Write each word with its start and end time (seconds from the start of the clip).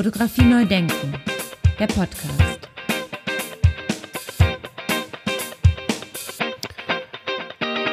Fotografie 0.00 0.44
neu 0.44 0.64
denken, 0.64 1.12
der 1.78 1.86
Podcast. 1.86 2.70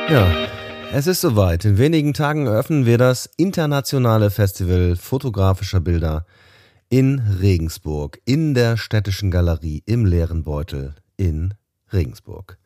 Ja, 0.09 0.47
es 0.93 1.07
ist 1.07 1.20
soweit. 1.20 1.65
In 1.65 1.78
wenigen 1.78 2.13
Tagen 2.13 2.47
eröffnen 2.47 2.85
wir 2.85 2.97
das 2.97 3.29
internationale 3.35 4.31
Festival 4.31 4.96
fotografischer 4.96 5.81
Bilder 5.81 6.25
in 6.88 7.20
Regensburg, 7.41 8.21
in 8.24 8.54
der 8.54 8.78
Städtischen 8.78 9.30
Galerie 9.30 9.84
im 9.86 10.05
Leeren 10.05 10.46
Beutel 10.46 10.96
in 11.18 11.55
Regensburg. 11.92 12.58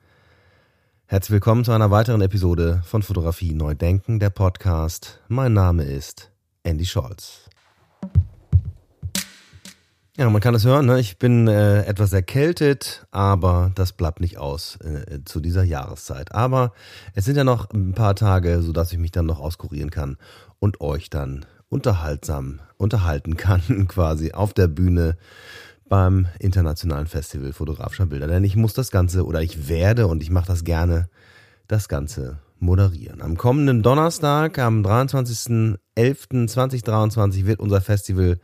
Herzlich 1.08 1.32
willkommen 1.32 1.66
zu 1.66 1.72
einer 1.72 1.90
weiteren 1.90 2.22
Episode 2.22 2.84
von 2.86 3.02
Fotografie 3.02 3.56
Neu 3.56 3.74
Denken, 3.74 4.20
der 4.20 4.30
Podcast. 4.30 5.20
Mein 5.30 5.54
Name 5.54 5.86
ist 5.86 6.30
Andy 6.62 6.86
Scholz. 6.86 7.50
Ja, 10.22 10.30
man 10.30 10.40
kann 10.40 10.54
es 10.54 10.64
hören, 10.66 10.86
ne? 10.86 11.00
ich 11.00 11.18
bin 11.18 11.48
äh, 11.48 11.82
etwas 11.86 12.14
erkältet, 12.14 13.08
aber 13.10 13.72
das 13.74 13.92
bleibt 13.92 14.20
nicht 14.20 14.38
aus 14.38 14.76
äh, 14.76 15.22
zu 15.26 15.40
dieser 15.40 15.64
Jahreszeit. 15.64 16.36
Aber 16.36 16.74
es 17.16 17.26
sind 17.26 17.38
ja 17.38 17.44
noch 17.44 17.72
ein 17.72 17.94
paar 17.94 18.14
Tage, 18.14 18.62
sodass 18.62 18.94
ich 18.94 19.00
mich 19.00 19.10
dann 19.10 19.26
noch 19.26 19.40
auskurieren 19.40 19.90
kann 19.90 20.18
und 20.60 20.80
euch 20.80 21.10
dann 21.10 21.48
unterhaltsam 21.70 22.60
unterhalten 22.78 23.36
kann, 23.36 23.64
quasi 23.88 24.34
auf 24.34 24.54
der 24.54 24.68
Bühne 24.68 25.18
beim 25.90 26.28
Internationalen 26.38 27.08
Festival 27.08 27.52
fotografischer 27.52 28.06
Bilder. 28.06 28.28
Denn 28.28 28.44
ich 28.44 28.56
muss 28.56 28.76
das 28.76 28.92
Ganze, 28.92 29.26
oder 29.26 29.42
ich 29.42 29.70
werde, 29.70 30.06
und 30.06 30.22
ich 30.22 30.30
mache 30.30 30.46
das 30.46 30.64
gerne, 30.64 31.10
das 31.68 31.90
Ganze 31.90 32.38
moderieren. 32.60 33.24
Am 33.24 33.38
kommenden 33.38 33.82
Donnerstag, 33.82 34.60
am 34.60 34.86
23.11.2023, 34.86 37.48
wird 37.48 37.60
unser 37.60 37.82
Festival 37.82 38.38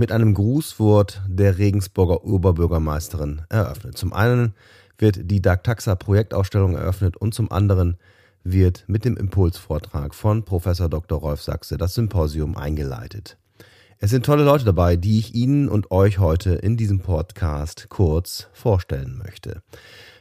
mit 0.00 0.12
einem 0.12 0.32
Grußwort 0.32 1.20
der 1.28 1.58
Regensburger 1.58 2.24
Oberbürgermeisterin 2.24 3.42
eröffnet. 3.50 3.98
Zum 3.98 4.14
einen 4.14 4.54
wird 4.96 5.30
die 5.30 5.42
Dagtaxa 5.42 5.94
Projektausstellung 5.94 6.74
eröffnet 6.74 7.18
und 7.18 7.34
zum 7.34 7.52
anderen 7.52 7.98
wird 8.42 8.84
mit 8.86 9.04
dem 9.04 9.18
Impulsvortrag 9.18 10.14
von 10.14 10.42
Professor 10.46 10.88
Dr. 10.88 11.18
Rolf 11.18 11.42
Sachse 11.42 11.76
das 11.76 11.92
Symposium 11.94 12.56
eingeleitet. 12.56 13.36
Es 13.98 14.08
sind 14.08 14.24
tolle 14.24 14.42
Leute 14.42 14.64
dabei, 14.64 14.96
die 14.96 15.18
ich 15.18 15.34
Ihnen 15.34 15.68
und 15.68 15.90
euch 15.90 16.18
heute 16.18 16.54
in 16.54 16.78
diesem 16.78 17.00
Podcast 17.00 17.90
kurz 17.90 18.48
vorstellen 18.54 19.20
möchte. 19.22 19.60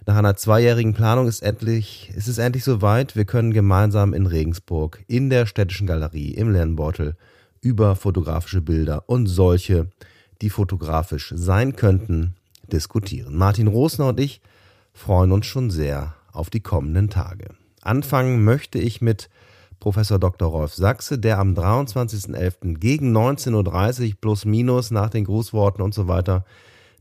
Nach 0.06 0.18
einer 0.18 0.36
zweijährigen 0.36 0.94
Planung 0.94 1.30
ist, 1.30 1.42
endlich, 1.42 2.12
ist 2.18 2.28
es 2.28 2.38
endlich 2.38 2.66
soweit. 2.66 3.16
Wir 3.16 3.24
können 3.24 3.54
gemeinsam 3.54 4.14
in 4.14 4.26
Regensburg 4.26 5.06
in 5.08 5.30
der 5.30 5.46
Städtischen 5.46 5.88
Galerie 5.88 6.34
im 6.34 6.52
Lernbeutel 6.52 7.16
über 7.62 7.96
fotografische 7.96 8.62
Bilder 8.62 9.04
und 9.08 9.28
solche, 9.28 9.90
die 10.42 10.50
fotografisch 10.50 11.34
sein 11.36 11.76
könnten, 11.76 12.36
diskutieren. 12.72 13.36
Martin 13.36 13.68
Rosner 13.68 14.08
und 14.08 14.20
ich 14.20 14.42
freuen 14.94 15.32
uns 15.32 15.46
schon 15.46 15.70
sehr 15.70 16.16
auf 16.32 16.50
die 16.50 16.62
kommenden 16.62 17.10
Tage. 17.10 17.56
Anfangen 17.82 18.44
möchte 18.44 18.80
ich 18.80 19.02
mit 19.02 19.30
Professor 19.80 20.20
Dr. 20.20 20.50
Rolf 20.50 20.74
Sachse, 20.74 21.18
der 21.18 21.40
am 21.40 21.54
23.11. 21.54 22.78
gegen 22.78 23.16
19.30 23.16 24.10
Uhr 24.10 24.16
plus 24.20 24.46
minus 24.46 24.92
nach 24.92 25.10
den 25.10 25.24
Grußworten 25.24 25.82
und 25.82 25.94
so 25.94 26.08
weiter 26.08 26.44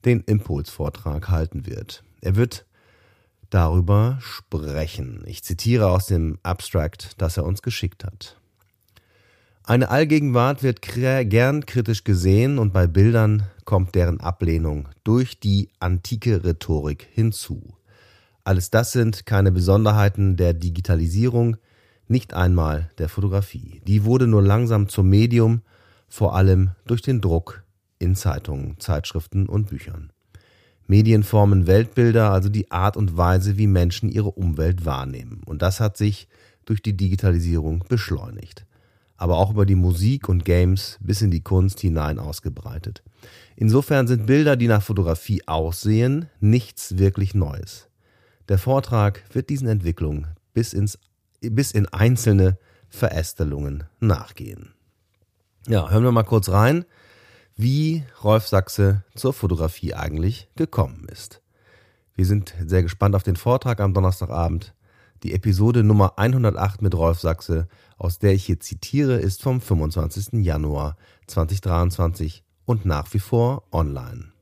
den 0.04 0.20
Impulsvortrag 0.20 1.28
halten 1.28 1.66
wird. 1.66 2.04
Er 2.20 2.36
wird 2.36 2.66
darüber 3.50 4.18
sprechen. 4.20 5.24
Ich 5.26 5.42
zitiere 5.42 5.88
aus 5.88 6.06
dem 6.06 6.38
Abstract, 6.42 7.20
das 7.20 7.36
er 7.36 7.44
uns 7.44 7.62
geschickt 7.62 8.04
hat. 8.04 8.37
Eine 9.68 9.90
Allgegenwart 9.90 10.62
wird 10.62 10.80
gern 10.80 11.66
kritisch 11.66 12.02
gesehen 12.02 12.58
und 12.58 12.72
bei 12.72 12.86
Bildern 12.86 13.42
kommt 13.66 13.94
deren 13.94 14.18
Ablehnung 14.18 14.88
durch 15.04 15.40
die 15.40 15.68
antike 15.78 16.42
Rhetorik 16.42 17.06
hinzu. 17.12 17.74
Alles 18.44 18.70
das 18.70 18.92
sind 18.92 19.26
keine 19.26 19.52
Besonderheiten 19.52 20.38
der 20.38 20.54
Digitalisierung, 20.54 21.58
nicht 22.06 22.32
einmal 22.32 22.90
der 22.96 23.10
Fotografie. 23.10 23.82
Die 23.86 24.04
wurde 24.06 24.26
nur 24.26 24.40
langsam 24.40 24.88
zum 24.88 25.10
Medium, 25.10 25.60
vor 26.08 26.34
allem 26.34 26.70
durch 26.86 27.02
den 27.02 27.20
Druck 27.20 27.62
in 27.98 28.14
Zeitungen, 28.14 28.80
Zeitschriften 28.80 29.50
und 29.50 29.68
Büchern. 29.68 30.14
Medien 30.86 31.22
formen 31.22 31.66
Weltbilder, 31.66 32.30
also 32.30 32.48
die 32.48 32.70
Art 32.70 32.96
und 32.96 33.18
Weise, 33.18 33.58
wie 33.58 33.66
Menschen 33.66 34.08
ihre 34.08 34.30
Umwelt 34.30 34.86
wahrnehmen. 34.86 35.42
Und 35.44 35.60
das 35.60 35.78
hat 35.78 35.98
sich 35.98 36.26
durch 36.64 36.80
die 36.80 36.96
Digitalisierung 36.96 37.84
beschleunigt 37.86 38.64
aber 39.18 39.36
auch 39.36 39.50
über 39.50 39.66
die 39.66 39.74
Musik 39.74 40.28
und 40.28 40.44
Games 40.44 40.96
bis 41.00 41.20
in 41.20 41.30
die 41.30 41.42
Kunst 41.42 41.80
hinein 41.80 42.18
ausgebreitet. 42.18 43.02
Insofern 43.56 44.06
sind 44.06 44.26
Bilder, 44.26 44.56
die 44.56 44.68
nach 44.68 44.82
Fotografie 44.82 45.46
aussehen, 45.46 46.30
nichts 46.40 46.96
wirklich 46.96 47.34
Neues. 47.34 47.88
Der 48.48 48.58
Vortrag 48.58 49.22
wird 49.34 49.50
diesen 49.50 49.68
Entwicklungen 49.68 50.28
bis, 50.54 50.72
ins, 50.72 50.98
bis 51.40 51.72
in 51.72 51.86
einzelne 51.86 52.58
Verästelungen 52.88 53.84
nachgehen. 54.00 54.72
Ja, 55.66 55.90
hören 55.90 56.04
wir 56.04 56.12
mal 56.12 56.22
kurz 56.22 56.48
rein, 56.48 56.84
wie 57.56 58.04
Rolf 58.22 58.46
Sachse 58.46 59.04
zur 59.14 59.32
Fotografie 59.32 59.94
eigentlich 59.94 60.48
gekommen 60.54 61.06
ist. 61.10 61.42
Wir 62.14 62.24
sind 62.24 62.54
sehr 62.64 62.82
gespannt 62.82 63.16
auf 63.16 63.24
den 63.24 63.36
Vortrag 63.36 63.80
am 63.80 63.94
Donnerstagabend. 63.94 64.74
Die 65.22 65.32
Episode 65.32 65.82
Nummer 65.82 66.14
108 66.18 66.82
mit 66.82 66.94
Rolf 66.94 67.20
Sachse 67.20 67.68
aus 67.98 68.18
der 68.18 68.32
ich 68.32 68.44
hier 68.44 68.60
zitiere, 68.60 69.16
ist 69.16 69.42
vom 69.42 69.60
25. 69.60 70.44
Januar 70.44 70.96
2023 71.26 72.44
und 72.64 72.86
nach 72.86 73.12
wie 73.12 73.18
vor 73.18 73.64
online. 73.72 74.32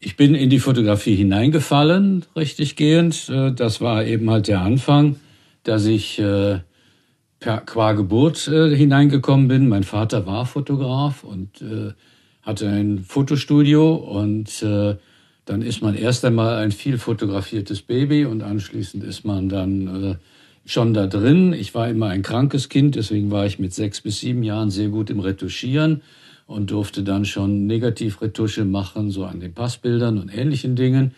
Ich 0.00 0.16
bin 0.16 0.34
in 0.34 0.50
die 0.50 0.58
Fotografie 0.58 1.14
hineingefallen, 1.14 2.24
richtig 2.34 2.74
gehend. 2.74 3.28
Äh, 3.28 3.52
das 3.52 3.80
war 3.80 4.04
eben 4.04 4.28
halt 4.30 4.48
der 4.48 4.62
Anfang, 4.62 5.16
dass 5.62 5.84
ich 5.84 6.18
äh, 6.18 6.60
per, 7.38 7.60
qua 7.60 7.92
Geburt 7.92 8.48
äh, 8.48 8.74
hineingekommen 8.74 9.46
bin. 9.46 9.68
Mein 9.68 9.84
Vater 9.84 10.26
war 10.26 10.46
Fotograf 10.46 11.22
und 11.22 11.64
hatte 12.42 12.68
ein 12.68 13.04
Fotostudio 13.04 13.94
und 13.94 14.64
dann 15.44 15.62
ist 15.62 15.82
man 15.82 15.94
erst 15.94 16.24
einmal 16.24 16.56
ein 16.56 16.72
viel 16.72 16.98
fotografiertes 16.98 17.82
Baby 17.82 18.24
und 18.24 18.42
anschließend 18.42 19.02
ist 19.02 19.24
man 19.24 19.48
dann 19.48 20.18
schon 20.64 20.94
da 20.94 21.06
drin. 21.06 21.52
Ich 21.52 21.74
war 21.74 21.88
immer 21.88 22.08
ein 22.08 22.22
krankes 22.22 22.68
Kind, 22.68 22.94
deswegen 22.94 23.30
war 23.30 23.46
ich 23.46 23.58
mit 23.58 23.74
sechs 23.74 24.00
bis 24.00 24.20
sieben 24.20 24.42
Jahren 24.42 24.70
sehr 24.70 24.88
gut 24.88 25.10
im 25.10 25.20
Retuschieren 25.20 26.02
und 26.46 26.70
durfte 26.70 27.02
dann 27.02 27.24
schon 27.24 27.66
Negativretusche 27.66 28.64
machen, 28.64 29.10
so 29.10 29.24
an 29.24 29.40
den 29.40 29.54
Passbildern 29.54 30.18
und 30.18 30.28
ähnlichen 30.28 30.76
Dingen. 30.76 31.14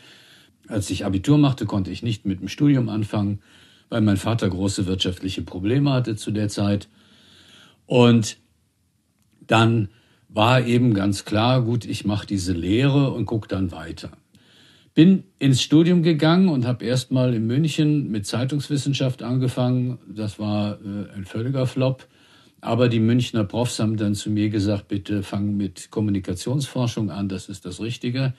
Als 0.68 0.88
ich 0.90 1.04
Abitur 1.04 1.36
machte, 1.36 1.66
konnte 1.66 1.90
ich 1.90 2.02
nicht 2.02 2.24
mit 2.24 2.40
dem 2.40 2.48
Studium 2.48 2.88
anfangen, 2.88 3.40
weil 3.90 4.00
mein 4.00 4.16
Vater 4.16 4.48
große 4.48 4.86
wirtschaftliche 4.86 5.42
Probleme 5.42 5.92
hatte 5.92 6.16
zu 6.16 6.30
der 6.30 6.48
Zeit. 6.48 6.88
Und 7.86 8.38
dann 9.46 9.88
war 10.34 10.66
eben 10.66 10.94
ganz 10.94 11.24
klar, 11.24 11.62
gut, 11.62 11.84
ich 11.84 12.04
mache 12.04 12.26
diese 12.26 12.52
Lehre 12.52 13.12
und 13.12 13.24
gucke 13.24 13.46
dann 13.46 13.70
weiter. 13.70 14.10
Bin 14.92 15.24
ins 15.38 15.62
Studium 15.62 16.02
gegangen 16.02 16.48
und 16.48 16.66
habe 16.66 16.84
erstmal 16.84 17.34
in 17.34 17.46
München 17.46 18.10
mit 18.10 18.26
Zeitungswissenschaft 18.26 19.22
angefangen. 19.22 19.98
Das 20.08 20.38
war 20.38 20.78
äh, 20.80 21.16
ein 21.16 21.24
völliger 21.24 21.66
Flop. 21.66 22.06
Aber 22.60 22.88
die 22.88 23.00
Münchner 23.00 23.44
Profs 23.44 23.78
haben 23.78 23.96
dann 23.96 24.14
zu 24.14 24.30
mir 24.30 24.48
gesagt, 24.48 24.88
bitte 24.88 25.22
fang 25.22 25.56
mit 25.56 25.90
Kommunikationsforschung 25.90 27.10
an, 27.10 27.28
das 27.28 27.48
ist 27.48 27.66
das 27.66 27.80
Richtige. 27.80 28.32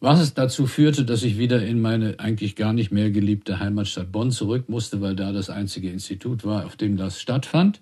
Was 0.00 0.20
es 0.20 0.34
dazu 0.34 0.66
führte, 0.66 1.04
dass 1.04 1.22
ich 1.22 1.38
wieder 1.38 1.64
in 1.64 1.80
meine 1.80 2.20
eigentlich 2.20 2.56
gar 2.56 2.72
nicht 2.72 2.92
mehr 2.92 3.10
geliebte 3.10 3.58
Heimatstadt 3.58 4.12
Bonn 4.12 4.30
zurück 4.30 4.68
musste, 4.68 5.00
weil 5.00 5.16
da 5.16 5.32
das 5.32 5.48
einzige 5.48 5.90
Institut 5.90 6.44
war, 6.44 6.66
auf 6.66 6.76
dem 6.76 6.96
das 6.96 7.20
stattfand. 7.20 7.80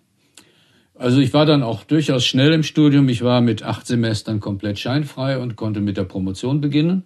Also 0.95 1.21
ich 1.21 1.33
war 1.33 1.47
dann 1.47 1.63
auch 1.63 1.85
durchaus 1.85 2.25
schnell 2.25 2.53
im 2.53 2.63
Studium. 2.63 3.09
Ich 3.09 3.23
war 3.23 3.41
mit 3.41 3.63
acht 3.63 3.87
Semestern 3.87 4.41
komplett 4.41 4.79
scheinfrei 4.79 5.39
und 5.39 5.57
konnte 5.57 5.81
mit 5.81 5.97
der 5.97 6.05
Promotion 6.05 6.61
beginnen. 6.61 7.05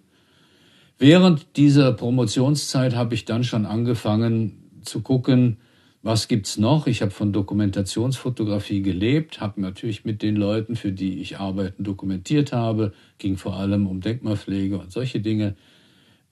Während 0.99 1.57
dieser 1.57 1.93
Promotionszeit 1.93 2.95
habe 2.95 3.13
ich 3.13 3.25
dann 3.25 3.43
schon 3.43 3.65
angefangen 3.65 4.81
zu 4.83 5.01
gucken, 5.01 5.57
was 6.01 6.27
gibt's 6.27 6.57
noch? 6.57 6.87
Ich 6.87 7.01
habe 7.01 7.11
von 7.11 7.33
Dokumentationsfotografie 7.33 8.81
gelebt, 8.81 9.41
habe 9.41 9.61
natürlich 9.61 10.05
mit 10.05 10.21
den 10.21 10.35
Leuten, 10.35 10.75
für 10.75 10.91
die 10.91 11.19
ich 11.19 11.39
arbeiten, 11.39 11.83
dokumentiert 11.83 12.53
habe, 12.53 12.93
ging 13.17 13.37
vor 13.37 13.57
allem 13.57 13.87
um 13.87 13.99
Denkmalpflege 13.99 14.77
und 14.77 14.91
solche 14.91 15.19
Dinge, 15.19 15.55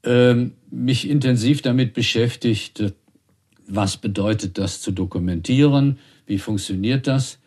ähm, 0.04 0.54
mich 0.70 1.10
intensiv 1.10 1.62
damit 1.62 1.94
beschäftigt, 1.94 2.94
was 3.68 3.98
bedeutet 3.98 4.58
das 4.58 4.82
zu 4.82 4.92
dokumentieren, 4.92 5.98
wie 6.26 6.38
funktioniert 6.38 7.08
das 7.08 7.40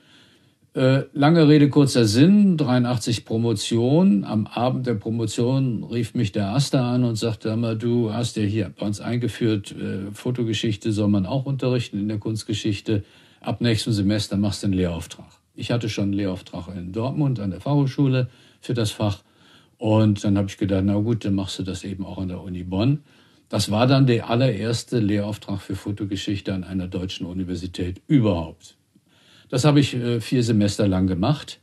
lange 1.13 1.49
Rede, 1.49 1.69
kurzer 1.71 2.05
Sinn, 2.05 2.57
83 2.57 3.25
Promotion. 3.25 4.25
Am 4.25 4.47
Abend 4.47 4.87
der 4.87 4.95
Promotion 4.95 5.83
rief 5.85 6.15
mich 6.15 6.31
der 6.31 6.51
Aster 6.51 6.83
an 6.85 7.05
und 7.05 7.17
sagte, 7.17 7.57
mal, 7.57 7.77
du 7.77 8.13
hast 8.13 8.37
ja 8.37 8.45
hier 8.45 8.73
bei 8.79 8.87
uns 8.87 9.01
eingeführt, 9.01 9.73
äh, 9.73 10.13
Fotogeschichte 10.13 10.93
soll 10.93 11.09
man 11.09 11.27
auch 11.27 11.47
unterrichten 11.47 11.99
in 11.99 12.09
der 12.09 12.19
Kunstgeschichte. 12.19 13.03
Ab 13.41 13.61
nächstem 13.61 13.93
Semester 13.93 14.37
machst 14.37 14.63
du 14.63 14.69
einen 14.69 14.75
Lehrauftrag. 14.75 15.27
Ich 15.55 15.73
hatte 15.73 15.89
schon 15.89 16.05
einen 16.05 16.13
Lehrauftrag 16.13 16.69
in 16.77 16.93
Dortmund 16.93 17.41
an 17.41 17.51
der 17.51 17.61
Fachhochschule 17.61 18.29
für 18.61 18.75
das 18.75 18.93
Fach. 18.93 19.25
Und 19.79 20.23
dann 20.23 20.39
habe 20.39 20.49
ich 20.49 20.59
gedacht, 20.59 20.85
na 20.85 20.95
gut, 20.95 21.25
dann 21.25 21.35
machst 21.35 21.59
du 21.59 21.65
das 21.65 21.83
eben 21.83 22.07
auch 22.07 22.19
an 22.19 22.29
der 22.29 22.41
Uni 22.41 22.63
Bonn. 22.63 23.01
Das 23.49 23.71
war 23.71 23.87
dann 23.89 24.07
der 24.07 24.31
allererste 24.31 25.01
Lehrauftrag 25.01 25.61
für 25.61 25.75
Fotogeschichte 25.75 26.55
an 26.55 26.63
einer 26.63 26.87
deutschen 26.87 27.27
Universität 27.27 28.01
überhaupt. 28.07 28.78
Das 29.49 29.65
habe 29.65 29.81
ich 29.81 29.95
äh, 29.95 30.21
vier 30.21 30.43
Semester 30.43 30.87
lang 30.87 31.07
gemacht. 31.07 31.61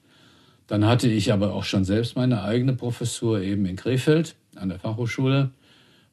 Dann 0.68 0.86
hatte 0.86 1.08
ich 1.08 1.32
aber 1.32 1.54
auch 1.54 1.64
schon 1.64 1.86
selbst 1.86 2.16
meine 2.16 2.44
eigene 2.44 2.74
Professur 2.74 3.42
eben 3.42 3.66
in 3.66 3.76
Krefeld 3.76 4.36
an 4.56 4.70
der 4.70 4.80
Fachhochschule. 4.80 5.52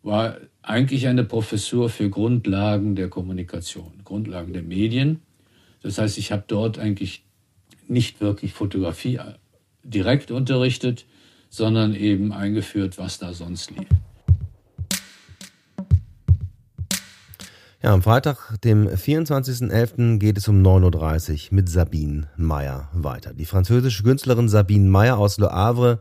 War 0.02 0.36
eigentlich 0.62 1.06
eine 1.06 1.24
Professur 1.24 1.88
für 1.88 2.10
Grundlagen 2.10 2.94
der 2.94 3.08
Kommunikation, 3.08 3.92
Grundlagen 4.04 4.52
der 4.52 4.62
Medien. 4.62 5.20
Das 5.82 5.98
heißt, 5.98 6.18
ich 6.18 6.32
habe 6.32 6.44
dort 6.46 6.78
eigentlich 6.78 7.24
nicht 7.88 8.20
wirklich 8.20 8.52
Fotografie 8.52 9.16
äh, 9.16 9.34
direkt 9.82 10.30
unterrichtet, 10.30 11.06
sondern 11.48 11.94
eben 11.94 12.32
eingeführt, 12.32 12.98
was 12.98 13.18
da 13.18 13.32
sonst 13.32 13.70
lief. 13.70 13.88
Ja, 17.82 17.92
am 17.92 18.00
Freitag, 18.00 18.60
dem 18.60 18.86
24.11. 18.86 20.18
geht 20.18 20.38
es 20.38 20.46
um 20.46 20.62
9.30 20.62 21.46
Uhr 21.50 21.56
mit 21.56 21.68
Sabine 21.68 22.28
Meyer 22.36 22.88
weiter. 22.92 23.34
Die 23.34 23.44
französische 23.44 24.04
Künstlerin 24.04 24.48
Sabine 24.48 24.88
Meyer 24.88 25.18
aus 25.18 25.36
Le 25.38 25.50
Havre 25.50 25.98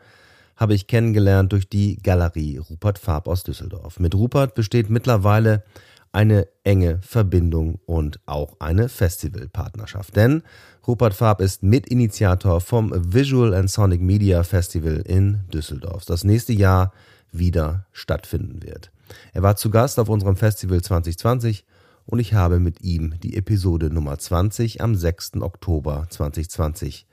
habe 0.56 0.76
ich 0.76 0.86
kennengelernt 0.86 1.54
durch 1.54 1.68
die 1.68 1.98
Galerie 1.98 2.58
Rupert 2.58 3.00
Farb 3.00 3.28
aus 3.28 3.42
Düsseldorf. 3.42 4.00
Mit 4.00 4.14
Rupert 4.14 4.54
besteht 4.54 4.92
mittlerweile 4.92 5.64
eine 6.12 6.48
enge 6.64 7.00
Verbindung 7.02 7.80
und 7.88 8.20
auch 8.28 8.58
eine 8.60 8.88
Festivalpartnerschaft. 8.88 10.16
Denn 10.16 10.44
Rupert 10.88 11.16
Farb 11.16 11.42
ist 11.42 11.64
Mitinitiator 11.64 12.62
vom 12.62 12.94
Visual 12.94 13.56
and 13.56 13.72
Sonic 13.72 14.02
Media 14.02 14.44
Festival 14.44 14.98
in 14.98 15.46
Düsseldorf, 15.52 16.06
das 16.06 16.26
nächste 16.26 16.54
Jahr 16.54 16.94
wieder 17.32 17.88
stattfinden 17.92 18.62
wird. 18.62 18.92
Er 19.34 19.44
war 19.44 19.56
zu 19.56 19.70
Gast 19.70 20.00
auf 20.00 20.10
unserem 20.10 20.36
Festival 20.36 20.82
2020 20.82 21.66
und 22.06 22.20
ich 22.20 22.34
habe 22.34 22.60
mit 22.60 22.82
ihm 22.82 23.20
die 23.22 23.38
Episode 23.38 23.94
Nummer 23.94 24.18
20 24.18 24.82
am 24.82 24.96
6. 24.96 25.42
Oktober 25.42 26.08
2020 26.10 27.06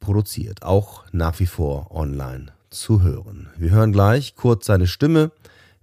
produziert, 0.00 0.62
auch 0.62 1.04
nach 1.12 1.38
wie 1.40 1.46
vor 1.46 1.90
online 1.90 2.52
zu 2.70 3.02
hören. 3.02 3.48
Wir 3.56 3.70
hören 3.70 3.92
gleich 3.92 4.36
kurz 4.36 4.66
seine 4.66 4.86
Stimme, 4.86 5.32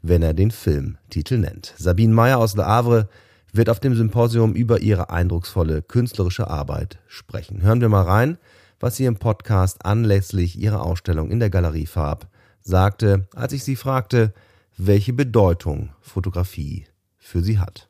wenn 0.02 0.22
er 0.22 0.34
den 0.34 0.52
Filmtitel 0.52 1.38
nennt. 1.38 1.74
Sabine 1.78 2.14
Meyer 2.14 2.38
aus 2.38 2.56
Le 2.56 2.66
Havre 2.66 3.10
wird 3.52 3.70
auf 3.70 3.80
dem 3.80 3.96
Symposium 3.96 4.54
über 4.54 4.82
ihre 4.82 5.10
eindrucksvolle 5.10 5.82
künstlerische 5.82 6.48
Arbeit 6.48 7.00
sprechen. 7.08 7.62
Hören 7.62 7.82
wir 7.82 7.90
mal 7.90 8.04
rein, 8.04 8.38
was 8.80 8.98
sie 8.98 9.06
im 9.06 9.16
Podcast 9.16 9.86
anlässlich 9.86 10.60
ihrer 10.60 10.84
Ausstellung 10.84 11.30
in 11.30 11.40
der 11.40 11.50
Galerie 11.50 11.86
Farb 11.86 12.28
sagte, 12.62 13.28
als 13.36 13.54
ich 13.54 13.64
sie 13.64 13.76
fragte, 13.76 14.34
welche 14.78 15.14
Bedeutung 15.14 15.90
Fotografie 16.02 16.86
für 17.18 17.42
sie 17.42 17.60
hat. 17.60 17.88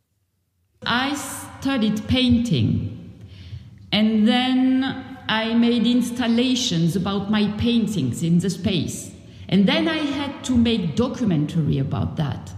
I 0.85 1.15
studied 1.15 2.07
painting 2.07 3.03
and 3.91 4.27
then 4.27 4.83
I 5.29 5.53
made 5.53 5.87
installations 5.87 6.95
about 6.95 7.31
my 7.31 7.47
paintings 7.57 8.21
in 8.21 8.39
the 8.39 8.49
space. 8.49 9.11
And 9.49 9.67
then 9.67 9.87
I 9.87 9.97
had 9.97 10.43
to 10.45 10.55
make 10.55 10.95
documentary 10.95 11.79
about 11.79 12.17
that. 12.17 12.51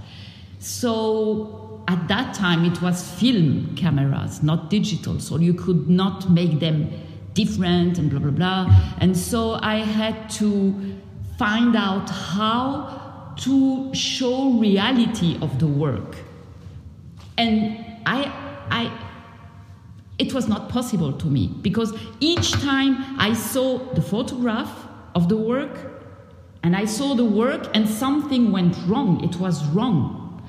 So 0.60 1.83
at 1.88 2.07
that 2.07 2.33
time 2.33 2.66
it 2.66 2.81
was 2.81 3.04
film 3.19 3.75
cameras, 3.75 4.42
not 4.42 4.69
digital, 4.69 5.19
so 5.19 5.38
you 5.38 5.54
could 5.54 5.89
not 5.89 6.30
make 6.31 6.60
them 6.60 6.89
different 7.33 8.00
and 8.00 8.10
blah 8.10 8.19
blah 8.19 8.31
blah. 8.31 8.95
And 9.00 9.16
so 9.16 9.60
I 9.62 9.77
had 9.77 10.30
to 10.39 10.74
find 11.38 11.75
out 11.75 12.10
how 12.10 13.04
to 13.37 13.93
show 13.93 14.51
reality 14.51 15.37
of 15.41 15.59
the 15.59 15.67
work. 15.67 16.15
And 17.37 17.83
I 18.05 18.31
I 18.69 18.91
it 20.17 20.33
was 20.33 20.47
not 20.47 20.69
possible 20.69 21.11
to 21.13 21.27
me 21.27 21.47
because 21.61 21.93
each 22.19 22.51
time 22.53 23.19
I 23.19 23.33
saw 23.33 23.79
the 23.93 24.01
photograph 24.01 24.87
of 25.13 25.27
the 25.27 25.35
work 25.35 25.95
and 26.63 26.75
I 26.75 26.85
saw 26.85 27.15
the 27.15 27.25
work 27.25 27.69
and 27.73 27.87
something 27.87 28.51
went 28.51 28.77
wrong, 28.87 29.23
it 29.23 29.35
was 29.39 29.65
wrong. 29.67 30.41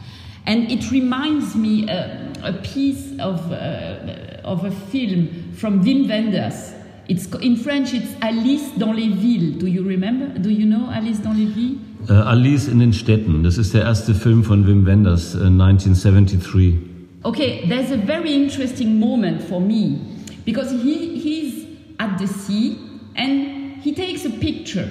And 0.47 0.71
it 0.71 0.93
reminds 0.93 1.57
me 1.57 1.89
uh, 1.89 2.33
a 2.45 2.53
piece 2.63 3.19
of, 3.19 3.51
uh, 3.51 4.41
of 4.45 4.65
a 4.65 4.71
film 4.71 5.53
from 5.53 5.85
Wim 5.85 6.09
Wenders. 6.09 6.76
It's, 7.09 7.27
in 7.41 7.57
French, 7.57 7.95
it's 7.95 8.15
Alice 8.21 8.73
dans 8.79 8.93
les 8.93 9.09
villes. 9.09 9.59
Do 9.59 9.67
you 9.67 9.85
remember? 9.85 10.27
Do 10.39 10.51
you 10.51 10.67
know 10.67 10.91
Alice 10.93 11.21
dans 11.21 11.37
les 11.37 11.47
villes? 11.47 11.79
Uh, 12.09 12.25
Alice 12.27 12.69
in 12.69 12.79
den 12.79 12.93
Städten. 12.93 13.43
Das 13.43 13.59
ist 13.59 13.75
der 13.75 13.83
erste 13.83 14.15
Film 14.15 14.45
von 14.45 14.67
Wim 14.67 14.87
Wenders, 14.87 15.35
1973. 15.35 16.75
Uh, 16.75 16.97
Okay, 17.27 17.67
there's 17.67 17.91
a 17.91 17.97
very 17.97 18.33
interesting 18.35 19.01
moment 19.01 19.43
for 19.43 19.61
me 19.61 19.99
because 20.45 20.71
he, 20.71 21.19
he's 21.19 21.67
at 21.99 22.19
the 22.19 22.27
sea 22.29 22.79
and 23.17 23.83
he 23.83 23.93
takes 23.93 24.25
a 24.25 24.31
picture. 24.31 24.89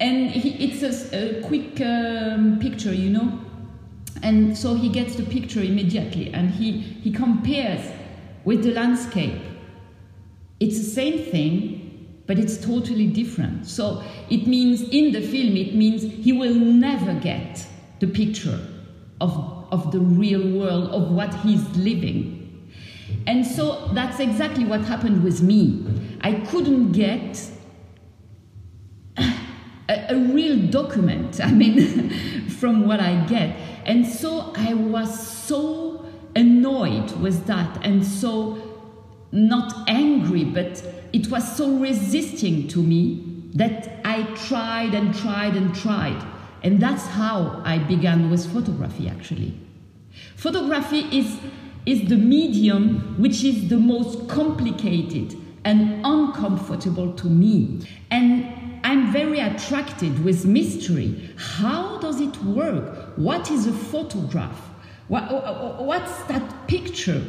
And 0.00 0.30
he, 0.30 0.64
it's 0.64 0.82
a, 0.82 1.14
a 1.14 1.42
quick 1.42 1.78
um, 1.82 2.58
picture, 2.58 2.94
you 2.94 3.10
know. 3.10 3.38
And 4.22 4.56
so 4.56 4.74
he 4.74 4.88
gets 4.88 5.16
the 5.16 5.24
picture 5.24 5.60
immediately 5.60 6.32
and 6.32 6.50
he, 6.50 6.80
he 6.80 7.12
compares 7.12 7.86
with 8.46 8.62
the 8.62 8.72
landscape. 8.72 9.42
It's 10.60 10.78
the 10.78 10.84
same 10.84 11.30
thing, 11.30 12.22
but 12.26 12.38
it's 12.38 12.58
totally 12.58 13.06
different. 13.06 13.66
So 13.66 14.02
it 14.28 14.46
means 14.46 14.82
in 14.82 15.12
the 15.12 15.20
film, 15.20 15.56
it 15.56 15.74
means 15.74 16.02
he 16.02 16.32
will 16.32 16.54
never 16.54 17.14
get 17.14 17.66
the 17.98 18.06
picture 18.06 18.60
of 19.20 19.60
of 19.70 19.92
the 19.92 20.00
real 20.00 20.58
world 20.58 20.90
of 20.90 21.10
what 21.12 21.32
he's 21.34 21.64
living. 21.76 22.36
And 23.26 23.46
so 23.46 23.88
that's 23.92 24.20
exactly 24.20 24.64
what 24.64 24.82
happened 24.82 25.22
with 25.22 25.42
me. 25.42 25.84
I 26.22 26.34
couldn't 26.50 26.92
get 26.92 27.40
a, 29.16 29.34
a 29.88 30.16
real 30.16 30.56
document, 30.70 31.40
I 31.40 31.50
mean, 31.50 32.10
from 32.48 32.86
what 32.86 33.00
I 33.00 33.24
get. 33.26 33.56
And 33.84 34.06
so 34.06 34.52
I 34.56 34.74
was 34.74 35.28
so 35.28 36.06
annoyed 36.36 37.10
with 37.20 37.46
that 37.46 37.84
and 37.84 38.06
so 38.06 38.69
not 39.32 39.88
angry, 39.88 40.44
but 40.44 40.82
it 41.12 41.28
was 41.30 41.56
so 41.56 41.76
resisting 41.76 42.68
to 42.68 42.82
me 42.82 43.26
that 43.54 44.00
I 44.04 44.22
tried 44.34 44.94
and 44.94 45.14
tried 45.14 45.56
and 45.56 45.74
tried. 45.74 46.22
And 46.62 46.80
that's 46.80 47.06
how 47.06 47.62
I 47.64 47.78
began 47.78 48.30
with 48.30 48.50
photography 48.52 49.08
actually. 49.08 49.58
Photography 50.36 51.00
is, 51.16 51.38
is 51.86 52.08
the 52.08 52.16
medium 52.16 53.16
which 53.18 53.44
is 53.44 53.68
the 53.68 53.78
most 53.78 54.28
complicated 54.28 55.36
and 55.64 56.04
uncomfortable 56.04 57.12
to 57.14 57.26
me. 57.28 57.86
And 58.10 58.80
I'm 58.84 59.12
very 59.12 59.40
attracted 59.40 60.24
with 60.24 60.46
mystery. 60.46 61.30
How 61.36 61.98
does 61.98 62.20
it 62.20 62.36
work? 62.42 63.12
What 63.16 63.50
is 63.50 63.66
a 63.66 63.72
photograph? 63.72 64.58
What, 65.08 65.80
what's 65.82 66.22
that 66.24 66.66
picture? 66.66 67.22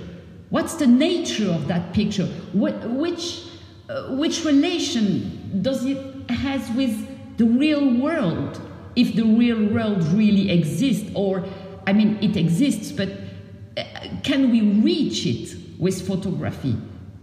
What's 0.51 0.75
the 0.75 0.86
nature 0.86 1.50
of 1.50 1.70
that 1.70 1.93
picture? 1.93 2.25
Which, 2.53 3.46
uh, 3.89 4.15
which 4.17 4.43
relation 4.43 5.62
does 5.62 5.86
it 5.86 6.29
has 6.29 6.70
with 6.72 7.38
the 7.38 7.46
real 7.46 7.96
world? 8.01 8.62
If 8.98 9.15
the 9.15 9.24
real 9.24 9.65
world 9.67 10.03
really 10.08 10.51
exists, 10.51 11.10
or 11.15 11.46
I 11.88 11.93
mean, 11.93 12.20
it 12.22 12.36
exists, 12.36 12.91
but 12.91 13.10
uh, 13.77 13.84
can 14.24 14.51
we 14.51 14.62
reach 14.81 15.25
it 15.25 15.55
with 15.79 16.05
photography? 16.05 16.75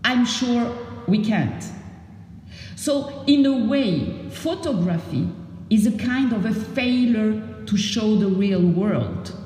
I'm 0.05 0.25
sure 0.25 0.75
we 1.07 1.23
can't. 1.23 1.63
So, 2.77 3.25
in 3.27 3.45
a 3.45 3.67
way, 3.67 4.31
photography 4.31 5.29
is 5.69 5.87
a 5.87 5.93
kind 5.93 6.33
of 6.33 6.47
a 6.47 6.55
failure 6.55 7.65
to 7.67 7.77
show 7.77 8.17
the 8.17 8.29
real 8.29 8.63
world. 8.63 9.38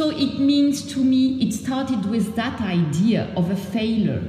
So, 0.00 0.08
it 0.08 0.38
means 0.38 0.94
to 0.94 1.04
me, 1.04 1.42
it 1.42 1.52
started 1.52 2.06
with 2.06 2.34
that 2.34 2.58
idea 2.62 3.30
of 3.36 3.50
a 3.50 3.54
failure. 3.54 4.26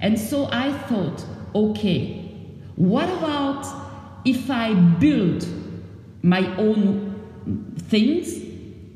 And 0.00 0.18
so 0.18 0.48
I 0.50 0.72
thought, 0.88 1.24
okay, 1.54 2.28
what 2.74 3.08
about 3.08 3.64
if 4.24 4.50
I 4.50 4.74
build 4.74 5.46
my 6.22 6.44
own 6.56 7.14
things 7.86 8.34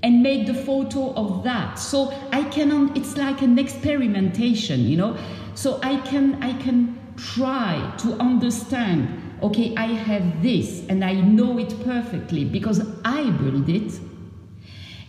and 0.03 0.21
make 0.21 0.49
the 0.49 0.55
photo 0.55 1.15
of 1.15 1.45
that? 1.45 1.79
So 1.79 2.13
i 2.33 2.43
can 2.43 2.91
it's 2.97 3.17
like 3.17 3.43
an 3.43 3.57
experimentation 3.57 4.81
you 4.81 4.97
know? 4.97 5.17
So 5.55 5.79
i 5.85 5.97
can 5.99 6.43
i 6.43 6.53
can 6.61 6.99
try 7.17 7.95
to 7.99 8.15
understand 8.15 9.07
okay 9.45 9.77
i 9.77 9.87
have 9.87 10.43
this 10.43 10.85
and 10.89 11.05
i 11.05 11.13
know 11.13 11.57
it 11.61 11.73
perfectly 11.85 12.45
because 12.45 12.81
i 13.05 13.31
build 13.31 13.69
it 13.69 13.93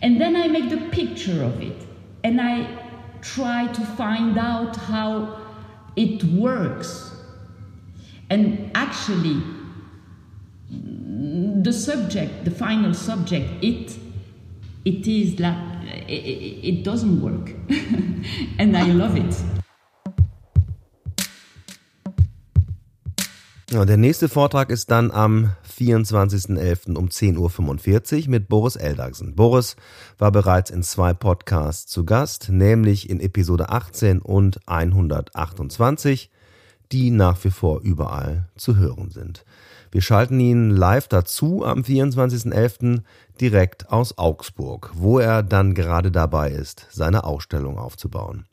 and 0.02 0.20
then 0.20 0.36
i 0.36 0.46
make 0.48 0.70
the 0.70 0.88
picture 0.90 1.42
of 1.42 1.60
it. 1.60 1.86
And 2.24 2.40
i 2.40 2.66
try 3.20 3.66
to 3.72 3.80
find 3.80 4.38
out 4.38 4.76
how 4.76 5.40
it 5.96 6.22
works. 6.24 7.12
And 8.30 8.70
actually, 8.74 9.42
the 10.70 11.72
subject, 11.72 12.44
the 12.44 12.50
final 12.50 12.94
subject, 12.94 13.64
it 13.64 13.98
it 14.84 15.06
is 15.06 15.40
like 15.40 15.56
it, 16.08 16.64
it 16.64 16.84
doesn't 16.84 17.20
work, 17.20 17.54
and 18.58 18.76
I 18.76 18.84
love 18.92 19.16
it. 19.16 19.57
Ja, 23.70 23.84
der 23.84 23.98
nächste 23.98 24.30
Vortrag 24.30 24.70
ist 24.70 24.90
dann 24.90 25.10
am 25.10 25.52
24.11. 25.78 26.96
um 26.96 27.08
10.45 27.08 28.22
Uhr 28.24 28.30
mit 28.30 28.48
Boris 28.48 28.76
Eldagsen. 28.76 29.34
Boris 29.34 29.76
war 30.16 30.32
bereits 30.32 30.70
in 30.70 30.82
zwei 30.82 31.12
Podcasts 31.12 31.84
zu 31.86 32.06
Gast, 32.06 32.48
nämlich 32.48 33.10
in 33.10 33.20
Episode 33.20 33.68
18 33.68 34.20
und 34.20 34.58
128, 34.66 36.30
die 36.92 37.10
nach 37.10 37.44
wie 37.44 37.50
vor 37.50 37.82
überall 37.82 38.48
zu 38.56 38.76
hören 38.76 39.10
sind. 39.10 39.44
Wir 39.92 40.00
schalten 40.00 40.40
ihn 40.40 40.70
live 40.70 41.08
dazu 41.08 41.62
am 41.66 41.82
24.11. 41.82 43.02
direkt 43.38 43.90
aus 43.90 44.16
Augsburg, 44.16 44.92
wo 44.94 45.18
er 45.18 45.42
dann 45.42 45.74
gerade 45.74 46.10
dabei 46.10 46.52
ist, 46.52 46.86
seine 46.88 47.24
Ausstellung 47.24 47.78
aufzubauen. 47.78 48.46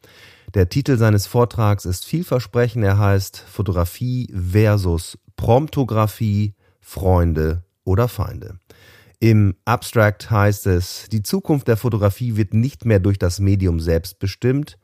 Der 0.53 0.69
Titel 0.69 0.97
seines 0.97 1.27
Vortrags 1.27 1.85
ist 1.85 2.05
vielversprechend. 2.05 2.83
Er 2.83 2.97
heißt 2.97 3.37
Fotografie 3.37 4.31
versus 4.33 5.17
Promptographie, 5.35 6.55
Freunde 6.79 7.63
oder 7.83 8.07
Feinde. 8.07 8.59
Im 9.19 9.55
Abstract 9.65 10.29
heißt 10.29 10.67
es, 10.67 11.07
die 11.11 11.23
Zukunft 11.23 11.67
der 11.67 11.77
Fotografie 11.77 12.35
wird 12.35 12.53
nicht 12.53 12.85
mehr 12.85 12.99
durch 12.99 13.17
das 13.17 13.39
Medium 13.39 13.79
selbst 13.79 14.19
bestimmt, 14.19 14.77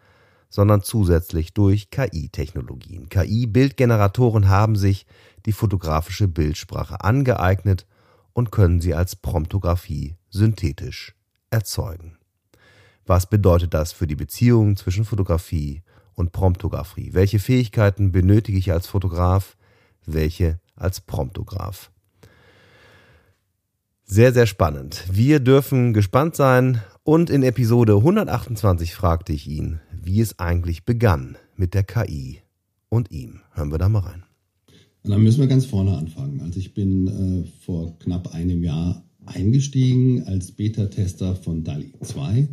sondern 0.50 0.82
zusätzlich 0.82 1.54
durch 1.54 1.90
KI-Technologien. 1.92 3.10
KI-Bildgeneratoren 3.10 4.50
haben 4.50 4.76
sich 4.76 5.06
die 5.46 5.54
fotografische 5.54 6.28
Bildsprache 6.28 7.02
angeeignet 7.02 7.86
und 8.34 8.52
können 8.52 8.82
sie 8.82 8.94
als 8.94 9.16
Promptographie 9.16 10.18
synthetisch 10.30 11.16
erzeugen. 11.50 12.18
Was 13.06 13.28
bedeutet 13.28 13.74
das 13.74 13.92
für 13.94 14.08
die 14.08 14.16
Beziehung 14.16 14.76
zwischen 14.76 15.06
Fotografie 15.06 15.82
und 16.14 16.32
Promptografie? 16.32 17.14
Welche 17.14 17.40
Fähigkeiten 17.40 18.12
benötige 18.12 18.58
ich 18.58 18.72
als 18.72 18.88
Fotograf? 18.88 19.58
Welche 20.06 20.60
als 20.76 21.02
Promptograf? 21.02 21.92
Sehr, 24.04 24.34
sehr 24.34 24.46
spannend. 24.46 25.06
Wir 25.12 25.40
dürfen 25.40 25.94
gespannt 25.94 26.36
sein. 26.36 26.82
Und 27.04 27.30
in 27.30 27.42
Episode 27.42 27.96
128 27.96 28.94
fragte 28.94 29.34
ich 29.34 29.48
ihn, 29.48 29.80
wie 29.92 30.22
es 30.22 30.38
eigentlich 30.38 30.86
begann 30.86 31.38
mit 31.56 31.74
der 31.74 31.84
KI 31.84 32.40
und 32.90 33.10
ihm. 33.10 33.40
Hören 33.54 33.72
wir 33.72 33.80
da 33.80 33.90
mal 33.90 34.00
rein. 34.00 34.24
Dann 35.04 35.24
müssen 35.24 35.40
wir 35.40 35.48
ganz 35.48 35.66
vorne 35.66 35.98
anfangen. 35.98 36.42
Also 36.42 36.60
ich 36.60 36.74
bin 36.76 37.08
äh, 37.08 37.66
vor 37.66 37.98
knapp 38.00 38.36
einem 38.36 38.64
Jahr 38.64 39.04
eingestiegen 39.26 40.24
als 40.28 40.52
Beta-Tester 40.52 41.36
von 41.36 41.64
DALI 41.64 41.94
2 42.04 42.50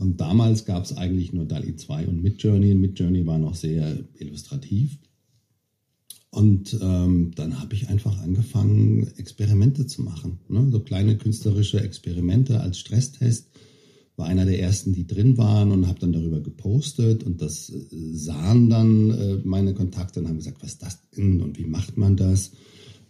und 0.00 0.18
damals 0.18 0.64
gab 0.64 0.84
es 0.84 0.96
eigentlich 0.96 1.34
nur 1.34 1.44
DALI 1.44 1.76
2 1.76 2.08
und 2.08 2.22
Midjourney. 2.22 2.74
Midjourney 2.74 3.26
war 3.26 3.38
noch 3.38 3.54
sehr 3.54 3.98
illustrativ. 4.18 4.98
Und 6.30 6.78
ähm, 6.80 7.32
dann 7.34 7.60
habe 7.60 7.74
ich 7.74 7.90
einfach 7.90 8.18
angefangen, 8.22 9.08
Experimente 9.18 9.86
zu 9.86 10.00
machen. 10.02 10.38
Ne? 10.48 10.68
So 10.70 10.80
kleine 10.80 11.18
künstlerische 11.18 11.82
Experimente 11.82 12.60
als 12.60 12.78
Stresstest. 12.78 13.50
War 14.16 14.26
einer 14.26 14.46
der 14.46 14.58
ersten, 14.58 14.94
die 14.94 15.06
drin 15.06 15.36
waren 15.36 15.70
und 15.70 15.86
habe 15.86 16.00
dann 16.00 16.14
darüber 16.14 16.40
gepostet. 16.40 17.22
Und 17.22 17.42
das 17.42 17.68
äh, 17.68 17.84
sahen 17.90 18.70
dann 18.70 19.10
äh, 19.10 19.36
meine 19.44 19.74
Kontakte 19.74 20.20
und 20.20 20.28
haben 20.28 20.38
gesagt, 20.38 20.62
was 20.62 20.72
ist 20.72 20.82
das 20.82 21.10
denn 21.10 21.42
und 21.42 21.58
wie 21.58 21.66
macht 21.66 21.98
man 21.98 22.16
das? 22.16 22.52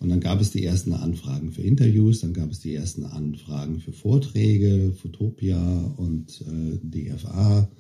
Und 0.01 0.09
dann 0.09 0.21
gab 0.21 0.41
es 0.41 0.51
die 0.51 0.65
ersten 0.65 0.95
Anfragen 0.95 1.53
für 1.53 1.63
Interviews, 1.63 2.21
dann 2.21 2.33
gab 2.33 2.51
es 2.51 2.61
die 2.61 2.75
ersten 2.75 3.05
Anfragen 3.05 3.81
für 3.81 3.93
Vorträge, 3.93 4.93
Fotopia 4.93 5.95
und 5.99 6.41
äh, 6.41 6.79
DFA 6.83 7.71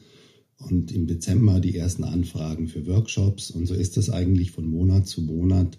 und 0.58 0.92
im 0.92 1.06
Dezember 1.06 1.60
die 1.60 1.74
ersten 1.74 2.04
Anfragen 2.04 2.68
für 2.68 2.86
Workshops. 2.86 3.50
Und 3.50 3.66
so 3.66 3.74
ist 3.74 3.96
das 3.96 4.10
eigentlich 4.10 4.50
von 4.50 4.66
Monat 4.66 5.08
zu 5.08 5.22
Monat 5.22 5.78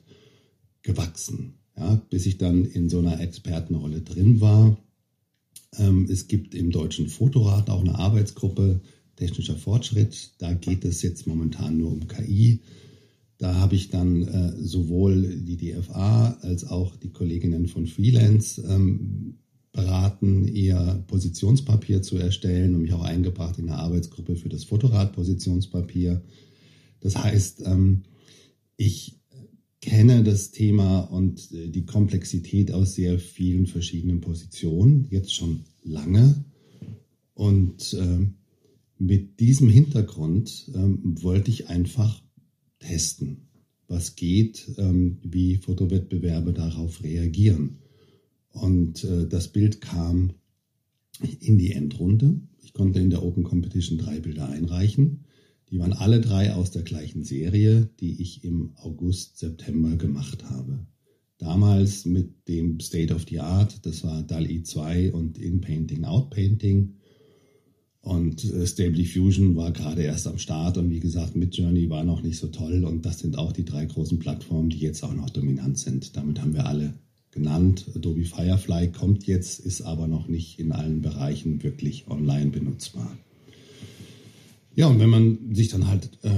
gewachsen, 0.81 1.53
ja, 1.77 2.01
bis 2.10 2.25
ich 2.25 2.39
dann 2.39 2.65
in 2.65 2.89
so 2.89 2.98
einer 2.98 3.21
Expertenrolle 3.21 4.01
drin 4.01 4.41
war. 4.41 4.77
Ähm, 5.77 6.07
es 6.10 6.27
gibt 6.27 6.55
im 6.55 6.71
Deutschen 6.71 7.07
Fotorat 7.07 7.69
auch 7.69 7.81
eine 7.81 8.00
Arbeitsgruppe 8.00 8.81
Technischer 9.15 9.55
Fortschritt. 9.55 10.31
Da 10.39 10.53
geht 10.53 10.83
es 10.86 11.03
jetzt 11.03 11.27
momentan 11.27 11.77
nur 11.77 11.91
um 11.91 12.07
KI. 12.07 12.62
Da 13.41 13.55
habe 13.55 13.74
ich 13.74 13.89
dann 13.89 14.21
äh, 14.21 14.53
sowohl 14.55 15.41
die 15.41 15.57
DFA 15.57 16.38
als 16.41 16.63
auch 16.63 16.95
die 16.95 17.10
Kolleginnen 17.10 17.65
von 17.65 17.88
Freelance 17.88 18.62
ähm, 18.69 19.39
beraten, 19.71 20.48
ihr 20.48 21.03
Positionspapier 21.07 22.03
zu 22.03 22.17
erstellen 22.17 22.75
und 22.75 22.83
mich 22.83 22.93
auch 22.93 23.01
eingebracht 23.01 23.57
in 23.57 23.67
eine 23.67 23.79
Arbeitsgruppe 23.79 24.36
für 24.36 24.50
das 24.50 24.63
Fotorad-Positionspapier. 24.65 26.21
Das 27.00 27.15
heißt, 27.15 27.63
ähm, 27.65 28.03
ich 28.77 29.19
kenne 29.81 30.24
das 30.24 30.51
Thema 30.51 31.00
und 31.00 31.51
äh, 31.51 31.69
die 31.69 31.88
Komplexität 31.88 32.71
aus 32.71 32.93
sehr 32.93 33.17
vielen 33.17 33.65
verschiedenen 33.65 34.21
Positionen, 34.21 35.07
jetzt 35.10 35.33
schon 35.33 35.62
lange. 35.81 36.45
Und 37.33 37.95
äh, 37.95 38.27
mit 39.00 39.39
diesem 39.39 39.67
Hintergrund 39.67 40.69
äh, 40.75 41.24
wollte 41.24 41.50
ich 41.50 41.69
einfach 41.69 42.21
testen, 42.82 43.48
was 43.88 44.16
geht, 44.16 44.70
ähm, 44.78 45.18
wie 45.24 45.56
Fotowettbewerbe 45.56 46.54
darauf 46.54 47.04
reagieren. 47.04 47.78
Und 48.52 49.04
äh, 49.04 49.28
das 49.28 49.48
Bild 49.48 49.82
kam 49.82 50.34
in 51.40 51.58
die 51.58 51.72
Endrunde. 51.72 52.42
Ich 52.62 52.74
konnte 52.74 53.00
in 53.00 53.10
der 53.10 53.24
Open 53.24 53.44
Competition 53.44 53.98
drei 53.98 54.20
Bilder 54.20 54.50
einreichen. 54.50 55.26
Die 55.70 55.80
waren 55.80 55.94
alle 55.94 56.20
drei 56.20 56.54
aus 56.54 56.72
der 56.72 56.84
gleichen 56.84 57.24
Serie, 57.24 57.90
die 58.00 58.22
ich 58.22 58.44
im 58.44 58.72
August, 58.76 59.38
September 59.38 59.96
gemacht 59.96 60.44
habe. 60.50 60.86
Damals 61.38 62.06
mit 62.06 62.48
dem 62.48 62.80
State 62.82 63.14
of 63.14 63.26
the 63.30 63.40
Art, 63.40 63.86
das 63.86 64.04
war 64.04 64.22
DALI 64.22 64.64
2 64.64 65.14
und 65.14 65.38
In-Painting, 65.38 66.04
Out-Painting. 66.04 66.96
Und 68.01 68.43
äh, 68.43 68.65
Stable 68.65 68.93
Diffusion 68.93 69.55
war 69.55 69.72
gerade 69.72 70.01
erst 70.01 70.27
am 70.27 70.39
Start 70.39 70.77
und 70.77 70.89
wie 70.89 71.00
gesagt, 71.00 71.36
Midjourney 71.36 71.89
war 71.89 72.03
noch 72.03 72.24
nicht 72.24 72.38
so 72.38 72.48
toll 72.48 72.84
und 72.84 73.05
das 73.05 73.20
sind 73.20 73.38
auch 73.38 73.51
die 73.51 73.65
drei 73.65 73.86
großen 73.86 74.17
Plattformen, 74.17 74.70
die 74.70 74.79
jetzt 74.79 75.03
auch 75.03 75.13
noch 75.13 75.29
dominant 75.29 75.77
sind. 75.77 76.17
Damit 76.17 76.41
haben 76.41 76.53
wir 76.53 76.65
alle 76.65 76.93
genannt. 77.29 77.86
Adobe 77.96 78.25
Firefly 78.25 78.91
kommt 78.91 79.25
jetzt, 79.27 79.60
ist 79.60 79.81
aber 79.81 80.08
noch 80.08 80.27
nicht 80.27 80.60
in 80.60 80.72
allen 80.72 81.01
Bereichen 81.01 81.63
wirklich 81.63 82.08
online 82.10 82.50
benutzbar. 82.50 83.17
Ja, 84.75 84.88
und 84.88 85.00
wenn 85.00 85.10
man 85.10 85.53
sich 85.53 85.67
dann 85.67 85.88
halt 85.88 86.10
äh, 86.24 86.29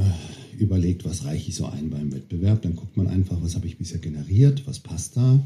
überlegt, 0.58 1.06
was 1.06 1.24
reiche 1.24 1.50
ich 1.50 1.56
so 1.56 1.66
ein 1.66 1.90
beim 1.90 2.12
Wettbewerb, 2.12 2.62
dann 2.64 2.76
guckt 2.76 2.98
man 2.98 3.08
einfach, 3.08 3.42
was 3.42 3.56
habe 3.56 3.68
ich 3.68 3.78
bisher 3.78 4.00
generiert, 4.00 4.66
was 4.66 4.80
passt 4.80 5.16
da. 5.16 5.44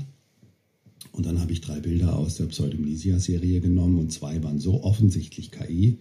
Und 1.12 1.26
dann 1.26 1.40
habe 1.40 1.52
ich 1.52 1.62
drei 1.62 1.80
Bilder 1.80 2.18
aus 2.18 2.36
der 2.36 2.46
Pseudomnesia-Serie 2.46 3.60
genommen 3.60 3.98
und 4.00 4.12
zwei 4.12 4.44
waren 4.44 4.60
so 4.60 4.84
offensichtlich 4.84 5.52
KI, 5.52 5.98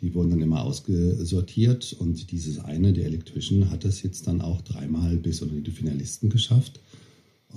die 0.00 0.14
wurden 0.14 0.30
dann 0.30 0.42
immer 0.42 0.62
ausgesortiert 0.62 1.92
und 1.98 2.30
dieses 2.30 2.60
eine, 2.60 2.92
der 2.92 3.06
Electrician, 3.06 3.70
hat 3.70 3.84
es 3.84 4.02
jetzt 4.02 4.26
dann 4.26 4.40
auch 4.40 4.60
dreimal 4.60 5.16
bis 5.16 5.42
unter 5.42 5.60
die 5.60 5.70
Finalisten 5.70 6.30
geschafft. 6.30 6.80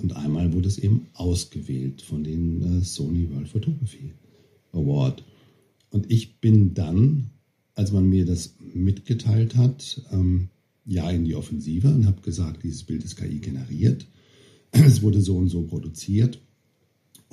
Und 0.00 0.16
einmal 0.16 0.52
wurde 0.52 0.68
es 0.68 0.78
eben 0.78 1.06
ausgewählt 1.12 2.02
von 2.02 2.24
den 2.24 2.80
äh, 2.80 2.84
Sony 2.84 3.30
World 3.30 3.48
Photography 3.48 4.12
Award. 4.72 5.22
Und 5.90 6.10
ich 6.10 6.40
bin 6.40 6.74
dann, 6.74 7.30
als 7.74 7.92
man 7.92 8.08
mir 8.08 8.24
das 8.24 8.54
mitgeteilt 8.74 9.54
hat, 9.54 10.02
ähm, 10.10 10.48
ja 10.84 11.08
in 11.10 11.24
die 11.24 11.36
Offensive 11.36 11.88
und 11.88 12.06
habe 12.06 12.22
gesagt, 12.22 12.64
dieses 12.64 12.82
Bild 12.82 13.04
ist 13.04 13.16
KI 13.16 13.38
generiert. 13.38 14.06
Es 14.72 15.02
wurde 15.02 15.20
so 15.20 15.36
und 15.36 15.48
so 15.48 15.62
produziert. 15.62 16.40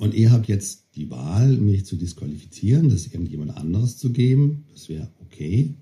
Und 0.00 0.14
ihr 0.14 0.32
habt 0.32 0.48
jetzt 0.48 0.86
die 0.96 1.10
Wahl, 1.10 1.58
mich 1.58 1.84
zu 1.84 1.94
disqualifizieren, 1.94 2.88
das 2.88 3.08
irgendjemand 3.08 3.54
anderes 3.54 3.98
zu 3.98 4.10
geben. 4.12 4.64
Das 4.72 4.88
wäre 4.88 5.10
okay. 5.20 5.74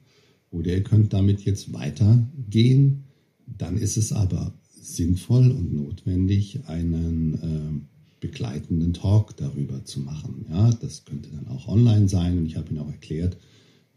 Oder 0.50 0.72
ihr 0.72 0.82
könnt 0.82 1.12
damit 1.12 1.42
jetzt 1.42 1.72
weitergehen. 1.72 3.04
Dann 3.46 3.76
ist 3.76 3.96
es 3.96 4.12
aber 4.12 4.52
sinnvoll 4.82 5.52
und 5.52 5.72
notwendig, 5.72 6.66
einen 6.66 7.34
äh, 7.34 8.18
begleitenden 8.18 8.92
Talk 8.92 9.36
darüber 9.36 9.84
zu 9.84 10.00
machen. 10.00 10.46
Ja, 10.50 10.70
das 10.72 11.04
könnte 11.04 11.28
dann 11.30 11.46
auch 11.46 11.68
online 11.68 12.08
sein 12.08 12.38
und 12.38 12.46
ich 12.46 12.56
habe 12.56 12.70
Ihnen 12.70 12.80
auch 12.80 12.90
erklärt, 12.90 13.36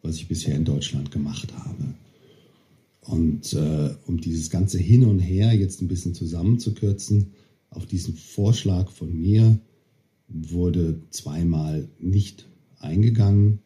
was 0.04 0.18
ich 0.18 0.28
bisher 0.28 0.56
in 0.56 0.66
Deutschland 0.66 1.10
gemacht 1.10 1.52
habe. 1.52 1.96
Und 3.02 3.54
äh, 3.54 3.96
um 4.06 4.22
dieses 4.22 4.52
ganze 4.52 4.78
Hin 4.78 5.04
und 5.04 5.18
Her 5.18 5.52
jetzt 5.54 5.82
ein 5.82 5.88
bisschen 5.88 6.14
zusammenzukürzen, 6.14 7.32
auf 7.72 7.88
diesen 7.88 8.14
Vorschlag 8.14 8.92
von 8.92 9.20
mir 9.20 9.60
wurde 10.34 11.02
zweimal 11.10 11.88
nicht 12.00 12.48
eingegangen. 12.80 13.60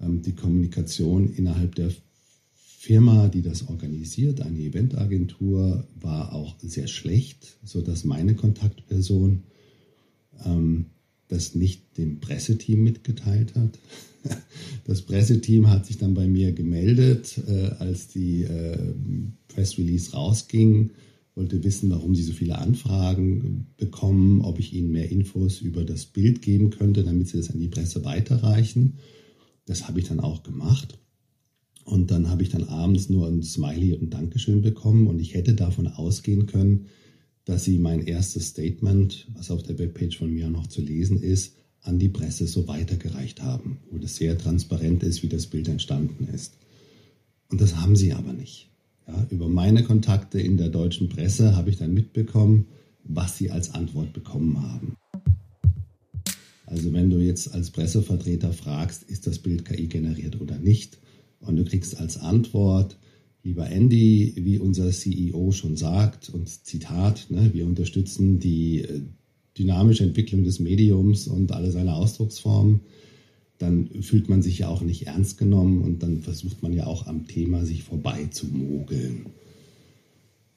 Ähm, 0.00 0.22
die 0.22 0.34
Kommunikation 0.34 1.32
innerhalb 1.32 1.74
der 1.74 1.90
Firma, 2.54 3.28
die 3.28 3.42
das 3.42 3.68
organisiert, 3.68 4.40
eine 4.40 4.58
Eventagentur, 4.58 5.86
war 6.00 6.32
auch 6.32 6.56
sehr 6.60 6.88
schlecht, 6.88 7.58
sodass 7.62 8.04
meine 8.04 8.34
Kontaktperson 8.34 9.44
ähm, 10.44 10.86
das 11.28 11.54
nicht 11.54 11.96
dem 11.96 12.20
Presseteam 12.20 12.82
mitgeteilt 12.82 13.54
hat. 13.54 13.78
Das 14.84 15.02
Presseteam 15.02 15.68
hat 15.68 15.86
sich 15.86 15.98
dann 15.98 16.14
bei 16.14 16.26
mir 16.28 16.52
gemeldet, 16.52 17.40
äh, 17.48 17.70
als 17.78 18.08
die 18.08 18.42
äh, 18.42 18.78
Press 19.48 19.78
Release 19.78 20.12
rausging, 20.12 20.90
wollte 21.34 21.64
wissen, 21.64 21.90
warum 21.90 22.14
sie 22.14 22.22
so 22.22 22.32
viele 22.32 22.58
Anfragen 22.58 23.68
bekommen, 23.76 24.42
ob 24.42 24.58
ich 24.58 24.74
ihnen 24.74 24.90
mehr 24.90 25.10
Infos 25.10 25.60
über 25.60 25.84
das 25.84 26.06
Bild 26.06 26.42
geben 26.42 26.70
könnte, 26.70 27.04
damit 27.04 27.28
sie 27.28 27.38
das 27.38 27.50
an 27.50 27.60
die 27.60 27.68
Presse 27.68 28.04
weiterreichen. 28.04 28.98
Das 29.64 29.88
habe 29.88 30.00
ich 30.00 30.08
dann 30.08 30.20
auch 30.20 30.42
gemacht. 30.42 30.98
Und 31.84 32.10
dann 32.10 32.28
habe 32.28 32.42
ich 32.42 32.50
dann 32.50 32.64
abends 32.64 33.08
nur 33.08 33.26
ein 33.26 33.42
Smiley 33.42 33.92
und 33.92 34.02
ein 34.02 34.10
Dankeschön 34.10 34.62
bekommen 34.62 35.06
und 35.06 35.18
ich 35.20 35.34
hätte 35.34 35.54
davon 35.54 35.88
ausgehen 35.88 36.46
können, 36.46 36.86
dass 37.44 37.64
sie 37.64 37.78
mein 37.78 38.06
erstes 38.06 38.48
Statement, 38.48 39.26
was 39.34 39.50
auf 39.50 39.62
der 39.62 39.78
Webpage 39.78 40.16
von 40.16 40.32
mir 40.32 40.48
noch 40.48 40.68
zu 40.68 40.80
lesen 40.80 41.20
ist, 41.20 41.56
an 41.80 41.98
die 41.98 42.08
Presse 42.08 42.46
so 42.46 42.68
weitergereicht 42.68 43.42
haben, 43.42 43.78
wo 43.90 43.98
das 43.98 44.14
sehr 44.14 44.38
transparent 44.38 45.02
ist, 45.02 45.24
wie 45.24 45.28
das 45.28 45.48
Bild 45.48 45.66
entstanden 45.66 46.28
ist. 46.32 46.56
Und 47.48 47.60
das 47.60 47.76
haben 47.76 47.96
sie 47.96 48.12
aber 48.12 48.32
nicht. 48.32 48.71
Ja, 49.06 49.26
über 49.30 49.48
meine 49.48 49.82
Kontakte 49.82 50.40
in 50.40 50.56
der 50.56 50.68
deutschen 50.68 51.08
Presse 51.08 51.56
habe 51.56 51.70
ich 51.70 51.76
dann 51.76 51.92
mitbekommen, 51.92 52.66
was 53.04 53.36
sie 53.36 53.50
als 53.50 53.74
Antwort 53.74 54.12
bekommen 54.12 54.62
haben. 54.62 54.96
Also 56.66 56.92
wenn 56.92 57.10
du 57.10 57.18
jetzt 57.18 57.52
als 57.52 57.70
Pressevertreter 57.70 58.52
fragst, 58.52 59.02
ist 59.02 59.26
das 59.26 59.38
Bild 59.38 59.64
KI 59.64 59.88
generiert 59.88 60.40
oder 60.40 60.58
nicht, 60.58 60.98
und 61.40 61.56
du 61.56 61.64
kriegst 61.64 61.98
als 61.98 62.18
Antwort, 62.18 62.96
lieber 63.42 63.68
Andy, 63.68 64.32
wie 64.36 64.58
unser 64.58 64.90
CEO 64.90 65.50
schon 65.50 65.76
sagt, 65.76 66.30
und 66.30 66.48
Zitat, 66.48 67.26
ne, 67.30 67.50
wir 67.52 67.66
unterstützen 67.66 68.38
die 68.38 68.82
äh, 68.82 69.02
dynamische 69.58 70.04
Entwicklung 70.04 70.44
des 70.44 70.60
Mediums 70.60 71.26
und 71.26 71.52
alle 71.52 71.72
seine 71.72 71.94
Ausdrucksformen, 71.94 72.80
dann 73.62 73.88
fühlt 74.02 74.28
man 74.28 74.42
sich 74.42 74.58
ja 74.58 74.68
auch 74.68 74.82
nicht 74.82 75.06
ernst 75.06 75.38
genommen 75.38 75.82
und 75.82 76.02
dann 76.02 76.20
versucht 76.20 76.62
man 76.62 76.72
ja 76.72 76.86
auch 76.86 77.06
am 77.06 77.28
Thema 77.28 77.64
sich 77.64 77.84
vorbei 77.84 78.26
zu 78.30 78.46
mogeln. 78.46 79.26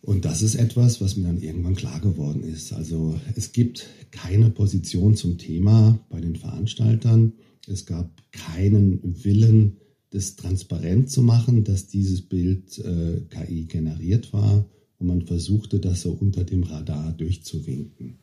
Und 0.02 0.26
das 0.26 0.42
ist 0.42 0.56
etwas, 0.56 1.02
was 1.02 1.16
mir 1.16 1.28
dann 1.28 1.42
irgendwann 1.42 1.76
klar 1.76 2.00
geworden 2.00 2.44
ist. 2.44 2.74
Also 2.74 3.20
es 3.36 3.52
gibt 3.52 3.88
keine 4.12 4.50
Position 4.50 5.16
zum 5.16 5.38
Thema 5.38 6.00
bei 6.10 6.20
den 6.20 6.36
Veranstaltern. 6.36 7.34
Es 7.68 7.86
gab 7.86 8.10
keinen 8.32 9.24
Willen, 9.24 9.78
das 10.10 10.36
transparent 10.36 11.10
zu 11.10 11.22
machen, 11.22 11.64
dass 11.64 11.88
dieses 11.88 12.22
Bild 12.22 12.80
äh, 12.80 13.22
KI 13.30 13.66
generiert 13.66 14.34
war 14.34 14.66
und 14.98 15.08
man 15.08 15.22
versuchte, 15.24 15.80
das 15.80 16.02
so 16.02 16.12
unter 16.12 16.44
dem 16.44 16.64
Radar 16.64 17.12
durchzuwinken. 17.14 18.20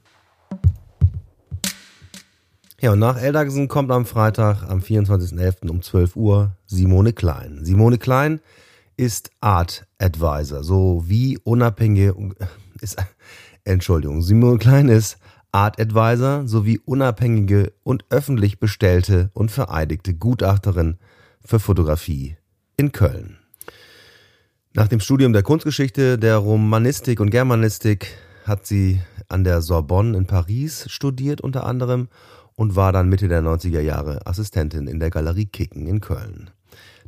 Ja, 2.83 2.91
und 2.91 2.99
nach 2.99 3.17
Eldagsen 3.17 3.69
kommt 3.69 3.93
am 3.93 4.05
Freitag, 4.05 4.65
am 4.69 4.81
24.11. 4.81 5.71
um 5.71 5.83
12 5.83 6.17
Uhr 6.17 6.57
Simone 6.67 7.13
Klein. 7.13 7.61
Simone 7.63 7.97
Klein 7.97 8.41
ist 8.97 9.31
Art 9.41 9.87
Advisor, 9.99 10.65
so 10.65 11.05
wie 11.07 11.39
unabhängige, 11.45 12.17
ist, 12.81 12.97
Entschuldigung, 13.63 14.21
Simone 14.23 14.59
Klein 14.59 14.89
ist 14.89 15.19
Art 15.53 15.81
Advisor 15.81 16.49
sowie 16.49 16.81
unabhängige 16.85 17.73
und 17.85 18.05
öffentlich 18.11 18.59
bestellte 18.59 19.31
und 19.33 19.53
vereidigte 19.53 20.13
Gutachterin 20.13 20.97
für 21.45 21.61
Fotografie 21.61 22.37
in 22.77 22.91
Köln. 22.91 23.39
Nach 24.73 24.89
dem 24.89 24.99
Studium 24.99 25.33
der 25.33 25.45
Kunstgeschichte, 25.45 26.19
der 26.19 26.39
Romanistik 26.39 27.21
und 27.21 27.31
Germanistik 27.31 28.09
hat 28.45 28.67
sie 28.67 29.01
an 29.29 29.45
der 29.45 29.63
Sorbonne 29.63 30.19
in 30.19 30.27
Paris 30.27 30.87
studiert 30.89 31.41
unter 31.41 31.65
anderem 31.65 32.09
und 32.55 32.77
war 32.77 32.93
dann 32.93 33.09
Mitte 33.09 33.29
der 33.29 33.43
90er 33.43 33.81
Jahre 33.81 34.27
Assistentin 34.27 34.87
in 34.87 35.01
der 35.01 35.11
Galerie 35.11 35.47
Kicken 35.47 35.87
in 35.87 36.01
Köln. 36.01 36.51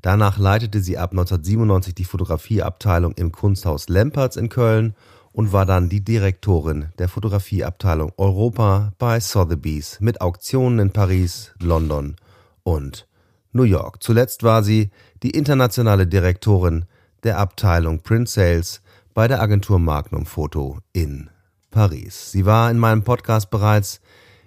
Danach 0.02 0.38
leitete 0.38 0.80
sie 0.80 0.98
ab 0.98 1.12
1997 1.12 1.94
die 1.94 2.04
Fotografieabteilung 2.04 3.12
im 3.12 3.32
Kunsthaus 3.32 3.88
Lempertz 3.88 4.36
in 4.36 4.50
Köln 4.50 4.94
und 5.32 5.52
war 5.52 5.66
dann 5.66 5.88
die 5.88 6.04
Direktorin 6.04 6.90
der 6.98 7.08
Fotografieabteilung 7.08 8.12
Europa 8.16 8.92
bei 8.98 9.18
Sotheby's 9.18 9.98
mit 10.00 10.20
Auktionen 10.20 10.78
in 10.78 10.90
Paris, 10.90 11.52
London 11.60 12.16
und 12.62 13.06
New 13.52 13.62
York. 13.62 14.02
Zuletzt 14.02 14.42
war 14.42 14.62
sie 14.62 14.90
die 15.22 15.30
internationale 15.30 16.06
Direktorin 16.06 16.84
der 17.22 17.38
Abteilung 17.38 18.00
Print 18.00 18.28
Sales 18.28 18.82
bei 19.14 19.26
der 19.26 19.40
Agentur 19.40 19.78
Magnum 19.78 20.26
Photo 20.26 20.78
in 20.92 21.30
Paris. 21.70 22.30
Sie 22.30 22.46
war 22.46 22.70
in 22.70 22.78
meinem 22.78 23.02
Podcast 23.02 23.50
bereits 23.50 24.00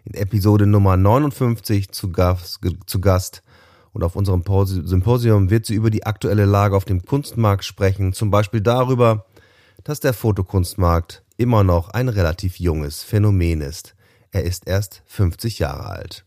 in 0.08 0.14
Episode 0.14 0.66
Nummer 0.66 0.96
59 0.96 1.92
zu 1.92 2.12
Gast, 2.12 2.60
zu 2.86 3.02
Gast 3.02 3.44
und 3.92 4.04
auf 4.04 4.16
unserem 4.16 4.44
Symposium 4.66 5.50
wird 5.50 5.66
sie 5.66 5.76
über 5.76 5.90
die 5.90 6.06
aktuelle 6.06 6.46
Lage 6.46 6.78
auf 6.78 6.86
dem 6.86 7.04
Kunstmarkt 7.04 7.66
sprechen, 7.66 8.14
zum 8.14 8.32
Beispiel 8.32 8.62
darüber, 8.62 9.26
dass 9.84 10.00
der 10.00 10.14
Fotokunstmarkt 10.14 11.24
immer 11.36 11.64
noch 11.64 11.90
ein 11.90 12.08
relativ 12.08 12.58
junges 12.60 13.04
Phänomen 13.04 13.60
ist. 13.62 13.96
Er 14.32 14.44
ist 14.44 14.66
erst 14.66 15.04
50 15.08 15.60
Jahre 15.60 15.88
alt. 15.88 16.26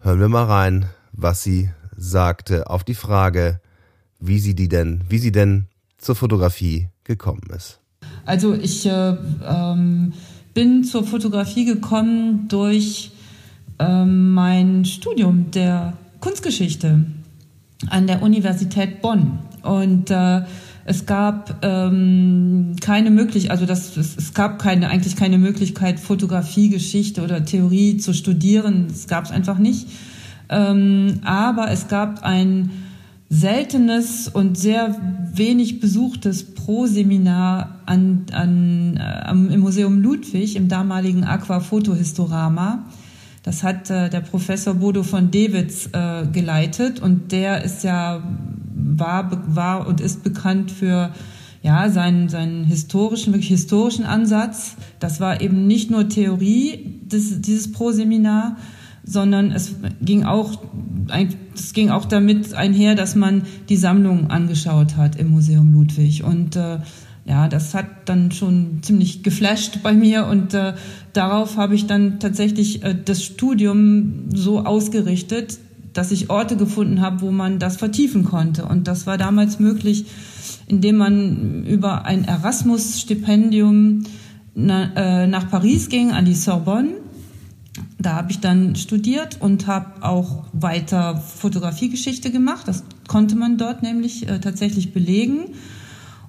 Hören 0.00 0.20
wir 0.20 0.28
mal 0.28 0.44
rein, 0.44 0.88
was 1.12 1.42
sie 1.42 1.70
sagte 1.96 2.70
auf 2.70 2.82
die 2.82 2.94
Frage, 2.94 3.60
wie 4.18 4.40
sie 4.40 4.54
die 4.54 4.68
denn, 4.68 5.04
wie 5.08 5.18
sie 5.18 5.32
denn 5.32 5.66
zur 5.96 6.16
Fotografie 6.16 6.88
gekommen 7.04 7.48
ist. 7.54 7.80
Also 8.24 8.54
ich 8.54 8.84
äh, 8.86 9.16
ähm, 9.46 10.12
bin 10.54 10.84
zur 10.84 11.04
Fotografie 11.04 11.64
gekommen 11.64 12.48
durch 12.48 13.10
äh, 13.78 14.04
mein 14.04 14.84
Studium 14.84 15.50
der 15.50 15.94
Kunstgeschichte 16.20 17.04
an 17.88 18.06
der 18.06 18.22
Universität 18.22 19.00
Bonn 19.00 19.38
und 19.62 20.10
äh, 20.10 20.42
es 20.90 21.04
gab 21.04 21.62
ähm, 21.62 22.74
keine 22.80 23.10
Möglichkeit, 23.10 23.50
also 23.50 23.66
das, 23.66 23.98
es, 23.98 24.16
es, 24.16 24.32
gab 24.32 24.58
keine, 24.58 24.88
eigentlich 24.88 25.16
keine 25.16 25.36
Möglichkeit, 25.36 26.00
Fotografie, 26.00 26.70
Geschichte 26.70 27.22
oder 27.22 27.44
Theorie 27.44 27.98
zu 27.98 28.14
studieren. 28.14 28.86
Es 28.90 29.06
gab 29.06 29.26
es 29.26 29.30
einfach 29.30 29.58
nicht. 29.58 29.86
Ähm, 30.48 31.20
aber 31.24 31.70
es 31.70 31.88
gab 31.88 32.24
ein 32.24 32.70
seltenes 33.30 34.28
und 34.28 34.56
sehr 34.56 34.96
wenig 35.34 35.80
besuchtes 35.80 36.54
Pro-Seminar 36.54 37.80
an, 37.84 38.26
an, 38.32 38.96
äh, 38.96 39.30
im 39.30 39.60
Museum 39.60 40.00
Ludwig, 40.00 40.56
im 40.56 40.68
damaligen 40.68 41.24
Aquafotohistorama. 41.24 42.84
Das 43.42 43.62
hat 43.62 43.90
äh, 43.90 44.08
der 44.08 44.20
Professor 44.20 44.74
Bodo 44.74 45.02
von 45.02 45.30
Dewitz 45.30 45.90
äh, 45.92 46.26
geleitet 46.26 47.00
und 47.00 47.32
der 47.32 47.64
ist 47.64 47.84
ja, 47.84 48.22
war, 48.74 49.30
war 49.54 49.86
und 49.86 50.00
ist 50.00 50.24
bekannt 50.24 50.70
für 50.70 51.12
ja, 51.62 51.90
seinen, 51.90 52.28
seinen 52.28 52.64
historischen, 52.64 53.32
wirklich 53.32 53.48
historischen 53.48 54.04
Ansatz. 54.04 54.76
Das 55.00 55.20
war 55.20 55.40
eben 55.40 55.66
nicht 55.66 55.90
nur 55.90 56.08
Theorie, 56.08 57.00
des, 57.04 57.40
dieses 57.40 57.72
Pro-Seminar, 57.72 58.56
sondern 59.08 59.50
es 59.52 59.74
ging 60.02 60.24
auch, 60.24 60.62
es 61.54 61.72
ging 61.72 61.88
auch 61.88 62.04
damit 62.04 62.54
einher, 62.54 62.94
dass 62.94 63.14
man 63.14 63.42
die 63.70 63.76
Sammlung 63.76 64.30
angeschaut 64.30 64.96
hat 64.96 65.16
im 65.16 65.30
Museum 65.30 65.72
Ludwig. 65.72 66.24
Und 66.24 66.56
äh, 66.56 66.78
ja, 67.24 67.48
das 67.48 67.74
hat 67.74 67.86
dann 68.04 68.32
schon 68.32 68.82
ziemlich 68.82 69.22
geflasht 69.22 69.82
bei 69.82 69.94
mir 69.94 70.26
und 70.26 70.52
äh, 70.52 70.74
darauf 71.14 71.56
habe 71.56 71.74
ich 71.74 71.86
dann 71.86 72.20
tatsächlich 72.20 72.84
äh, 72.84 72.94
das 73.02 73.24
Studium 73.24 74.28
so 74.34 74.64
ausgerichtet, 74.64 75.58
dass 75.94 76.12
ich 76.12 76.28
Orte 76.28 76.56
gefunden 76.56 77.00
habe, 77.00 77.22
wo 77.22 77.30
man 77.30 77.58
das 77.58 77.78
vertiefen 77.78 78.24
konnte. 78.24 78.66
Und 78.66 78.88
das 78.88 79.06
war 79.06 79.16
damals 79.16 79.58
möglich, 79.58 80.04
indem 80.66 80.96
man 80.96 81.64
über 81.64 82.04
ein 82.04 82.24
Erasmus-Stipendium 82.24 84.04
na, 84.54 84.92
äh, 84.96 85.26
nach 85.26 85.50
Paris 85.50 85.88
ging, 85.88 86.12
an 86.12 86.26
die 86.26 86.34
Sorbonne 86.34 86.90
da 88.00 88.14
habe 88.14 88.30
ich 88.30 88.38
dann 88.38 88.76
studiert 88.76 89.38
und 89.40 89.66
habe 89.66 90.06
auch 90.06 90.44
weiter 90.52 91.16
Fotografiegeschichte 91.16 92.30
gemacht. 92.30 92.68
Das 92.68 92.84
konnte 93.08 93.34
man 93.34 93.58
dort 93.58 93.82
nämlich 93.82 94.28
äh, 94.28 94.38
tatsächlich 94.38 94.92
belegen. 94.92 95.46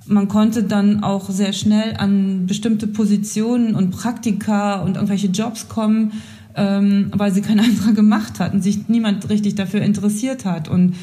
Man 0.07 0.27
konnte 0.27 0.63
dann 0.63 1.03
auch 1.03 1.29
sehr 1.29 1.53
schnell 1.53 1.95
an 1.97 2.47
bestimmte 2.47 2.87
Positionen 2.87 3.75
und 3.75 3.91
Praktika 3.91 4.81
und 4.81 4.95
irgendwelche 4.95 5.27
Jobs 5.27 5.69
kommen, 5.69 6.13
ähm, 6.55 7.11
weil 7.15 7.31
sie 7.31 7.41
kein 7.41 7.59
anderer 7.59 7.93
gemacht 7.93 8.39
hatten, 8.39 8.61
sich 8.63 8.89
niemand 8.89 9.29
richtig 9.29 9.53
dafür 9.53 9.81
interessiert 9.81 10.45
hat. 10.45 10.69
Und, 10.69 10.95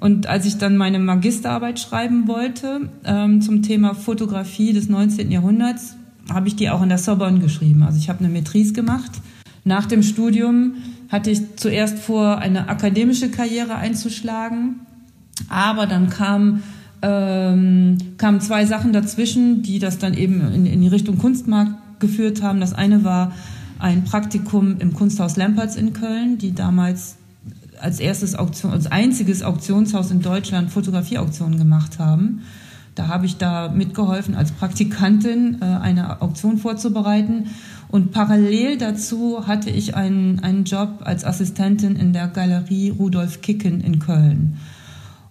und 0.00 0.26
als 0.26 0.44
ich 0.44 0.58
dann 0.58 0.76
meine 0.76 0.98
Magisterarbeit 0.98 1.78
schreiben 1.78 2.26
wollte 2.26 2.90
ähm, 3.04 3.42
zum 3.42 3.62
Thema 3.62 3.94
Fotografie 3.94 4.72
des 4.72 4.88
19. 4.88 5.30
Jahrhunderts, 5.30 5.94
habe 6.32 6.48
ich 6.48 6.56
die 6.56 6.68
auch 6.68 6.82
in 6.82 6.88
der 6.88 6.98
Sorbonne 6.98 7.38
geschrieben. 7.38 7.84
Also 7.84 7.98
ich 7.98 8.08
habe 8.08 8.24
eine 8.24 8.34
Matrice 8.34 8.72
gemacht 8.72 9.12
nach 9.70 9.86
dem 9.86 10.02
Studium 10.02 10.74
hatte 11.08 11.30
ich 11.30 11.56
zuerst 11.56 11.98
vor, 12.00 12.38
eine 12.38 12.68
akademische 12.68 13.30
Karriere 13.30 13.76
einzuschlagen, 13.76 14.80
aber 15.48 15.86
dann 15.86 16.10
kam 16.10 16.62
ähm, 17.02 17.96
kamen 18.18 18.40
zwei 18.40 18.66
Sachen 18.66 18.92
dazwischen, 18.92 19.62
die 19.62 19.78
das 19.78 19.98
dann 19.98 20.12
eben 20.14 20.52
in, 20.52 20.66
in 20.66 20.80
die 20.82 20.88
Richtung 20.88 21.18
Kunstmarkt 21.18 22.00
geführt 22.00 22.42
haben. 22.42 22.60
Das 22.60 22.74
eine 22.74 23.04
war 23.04 23.32
ein 23.78 24.04
Praktikum 24.04 24.78
im 24.80 24.92
Kunsthaus 24.92 25.36
Lamperts 25.36 25.76
in 25.76 25.92
Köln, 25.92 26.36
die 26.36 26.52
damals 26.52 27.16
als 27.80 28.00
erstes 28.00 28.34
Auktion, 28.34 28.72
als 28.72 28.90
einziges 28.90 29.42
Auktionshaus 29.42 30.10
in 30.10 30.20
Deutschland 30.20 30.70
Fotografieauktionen 30.70 31.58
gemacht 31.58 31.98
haben. 31.98 32.42
Da 32.96 33.06
habe 33.08 33.24
ich 33.24 33.36
da 33.38 33.68
mitgeholfen, 33.68 34.34
als 34.34 34.50
Praktikantin 34.50 35.58
äh, 35.62 35.64
eine 35.64 36.20
Auktion 36.20 36.58
vorzubereiten. 36.58 37.46
Und 37.90 38.12
parallel 38.12 38.78
dazu 38.78 39.48
hatte 39.48 39.68
ich 39.68 39.96
einen, 39.96 40.38
einen 40.40 40.64
Job 40.64 41.00
als 41.00 41.24
Assistentin 41.24 41.96
in 41.96 42.12
der 42.12 42.28
Galerie 42.28 42.90
Rudolf 42.90 43.40
Kicken 43.40 43.80
in 43.80 43.98
Köln. 43.98 44.58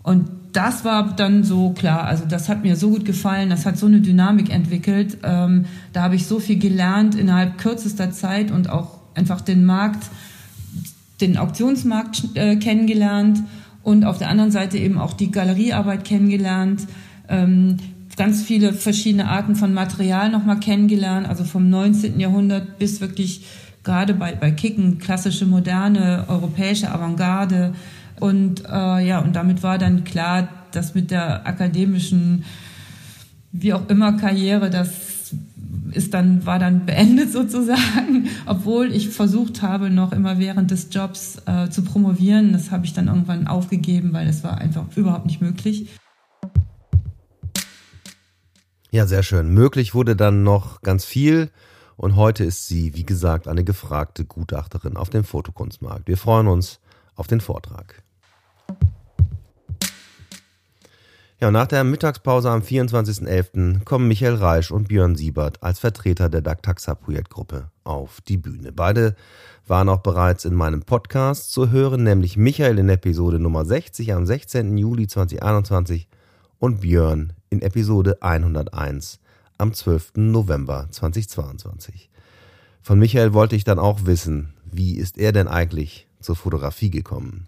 Und 0.04 0.28
das 0.52 0.84
war 0.84 1.16
dann 1.16 1.44
so 1.44 1.72
klar, 1.72 2.04
also 2.04 2.26
das 2.26 2.50
hat 2.50 2.64
mir 2.64 2.76
so 2.76 2.90
gut 2.90 3.06
gefallen, 3.06 3.50
das 3.50 3.66
hat 3.66 3.78
so 3.78 3.86
eine 3.86 4.02
Dynamik 4.02 4.52
entwickelt. 4.52 5.20
Ähm, 5.24 5.66
da 5.94 6.04
habe 6.04 6.16
ich 6.16 6.26
so 6.26 6.40
viel 6.40 6.60
gelernt 6.60 7.16
innerhalb 7.16 7.58
kürzester 7.58 8.12
Zeit 8.12 8.52
und 8.52 8.70
auch 8.70 9.00
einfach 9.16 9.40
den 9.40 9.66
Markt, 9.66 10.10
den 11.22 11.38
Auktionsmarkt 11.38 12.36
äh, 12.36 12.58
kennengelernt 12.58 13.42
und 13.84 14.04
auf 14.04 14.18
der 14.18 14.30
anderen 14.30 14.52
Seite 14.52 14.78
eben 14.78 14.98
auch 14.98 15.14
die 15.14 15.32
Galeriearbeit 15.32 16.04
kennengelernt. 16.04 16.88
Ähm, 17.30 17.78
ganz 18.20 18.44
viele 18.44 18.74
verschiedene 18.74 19.28
Arten 19.28 19.56
von 19.56 19.74
Material 19.74 20.30
nochmal 20.30 20.60
kennengelernt, 20.60 21.28
also 21.28 21.44
vom 21.44 21.72
19. 21.72 22.20
Jahrhundert 22.20 22.78
bis 22.78 23.02
wirklich 23.02 23.46
gerade 23.84 24.14
bei, 24.14 24.36
bei 24.36 24.52
Kicken, 24.52 25.00
klassische, 25.00 25.48
moderne, 25.48 26.26
europäische 26.28 26.92
Avantgarde, 26.92 27.74
und 28.20 28.66
äh, 28.66 29.08
ja, 29.08 29.20
und 29.20 29.36
damit 29.36 29.64
war 29.64 29.78
dann 29.78 30.04
klar, 30.04 30.50
dass 30.72 30.94
mit 30.94 31.12
der 31.12 31.48
akademischen, 31.48 32.44
wie 33.52 33.74
auch 33.74 33.88
immer, 33.90 34.14
Karriere, 34.14 34.70
das 34.70 35.34
ist 35.92 36.14
dann, 36.14 36.46
war 36.46 36.60
dann 36.60 36.86
beendet 36.86 37.32
sozusagen, 37.32 38.28
obwohl 38.46 38.92
ich 38.92 39.10
versucht 39.10 39.62
habe, 39.62 39.90
noch 39.90 40.12
immer 40.12 40.38
während 40.38 40.72
des 40.72 40.90
Jobs 40.92 41.42
äh, 41.46 41.70
zu 41.70 41.84
promovieren. 41.84 42.52
Das 42.52 42.72
habe 42.72 42.86
ich 42.86 42.94
dann 42.94 43.08
irgendwann 43.08 43.48
aufgegeben, 43.48 44.14
weil 44.14 44.28
es 44.28 44.44
war 44.44 44.58
einfach 44.58 44.86
überhaupt 44.96 45.26
nicht 45.26 45.42
möglich. 45.42 45.88
Ja, 48.92 49.06
sehr 49.06 49.22
schön. 49.22 49.50
Möglich 49.50 49.94
wurde 49.94 50.16
dann 50.16 50.44
noch 50.44 50.82
ganz 50.82 51.06
viel. 51.06 51.52
Und 51.96 52.16
heute 52.16 52.44
ist 52.44 52.68
sie, 52.68 52.96
wie 52.96 53.06
gesagt, 53.06 53.48
eine 53.48 53.64
gefragte 53.64 54.26
Gutachterin 54.26 54.98
auf 54.98 55.10
dem 55.10 55.24
Fotokunstmarkt. 55.24 56.08
Wir 56.08 56.18
freuen 56.18 56.48
uns 56.48 56.80
auf 57.16 57.28
den 57.28 57.40
Vortrag. 57.40 58.02
Ja, 61.40 61.52
nach 61.52 61.68
der 61.68 61.84
Mittagspause 61.84 62.50
am 62.50 62.62
24.11. 62.62 63.84
kommen 63.84 64.08
Michael 64.08 64.36
Reisch 64.36 64.72
und 64.72 64.88
Björn 64.88 65.16
Siebert 65.16 65.62
als 65.62 65.80
Vertreter 65.80 66.28
der 66.28 66.42
DACTAXA-Projektgruppe 66.42 67.70
auf 67.84 68.22
die 68.22 68.38
Bühne. 68.38 68.72
Beide 68.72 69.16
waren 69.68 69.88
auch 69.88 70.02
bereits 70.02 70.46
in 70.46 70.56
meinem 70.56 70.82
Podcast 70.82 71.54
zu 71.54 71.70
hören, 71.70 72.04
nämlich 72.04 72.38
Michael 72.38 72.80
in 72.80 72.90
Episode 72.90 73.40
Nummer 73.40 73.66
60 73.66 74.14
am 74.14 74.26
16. 74.26 74.78
Juli 74.78 75.08
2021 75.08 76.10
und 76.60 76.82
Björn 76.82 77.34
in 77.50 77.62
Episode 77.62 78.22
101 78.22 79.20
am 79.58 79.74
12. 79.74 80.14
November 80.16 80.88
2022. 80.92 82.10
Von 82.82 83.00
Michael 83.00 83.34
wollte 83.34 83.56
ich 83.56 83.64
dann 83.64 83.80
auch 83.80 84.06
wissen, 84.06 84.54
wie 84.72 84.96
ist 84.96 85.18
er 85.18 85.32
denn 85.32 85.48
eigentlich 85.48 86.08
zur 86.20 86.36
Fotografie 86.36 86.90
gekommen? 86.90 87.48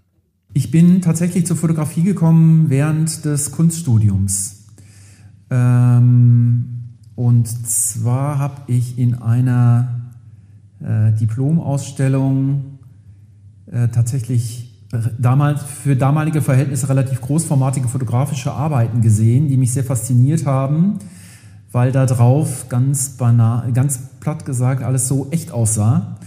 Ich 0.54 0.72
bin 0.72 1.02
tatsächlich 1.02 1.46
zur 1.46 1.56
Fotografie 1.56 2.04
gekommen 2.04 2.70
während 2.70 3.24
des 3.24 3.52
Kunststudiums. 3.52 4.68
Ähm, 5.50 6.96
und 7.16 7.48
zwar 7.48 8.40
habe 8.40 8.64
ich 8.68 8.98
in 8.98 9.16
einer 9.16 10.12
äh, 10.82 11.12
Diplomausstellung 11.14 12.80
äh, 13.68 13.88
tatsächlich 13.90 14.71
damals 15.18 15.64
für 15.64 15.96
damalige 15.96 16.42
Verhältnisse 16.42 16.90
relativ 16.90 17.22
großformatige 17.22 17.88
fotografische 17.88 18.52
Arbeiten 18.52 19.02
gesehen, 19.02 19.48
die 19.48 19.58
mich 19.58 19.72
sehr 19.74 19.84
fasziniert 19.84 20.46
haben, 20.46 21.00
weil 21.72 21.92
da 21.92 22.06
drauf 22.06 22.68
ganz 22.68 23.12
banal, 23.12 23.72
ganz 23.72 24.00
platt 24.20 24.46
gesagt 24.46 24.84
alles 24.84 25.08
so 25.08 25.28
echt 25.32 25.52
aussah. 25.52 26.18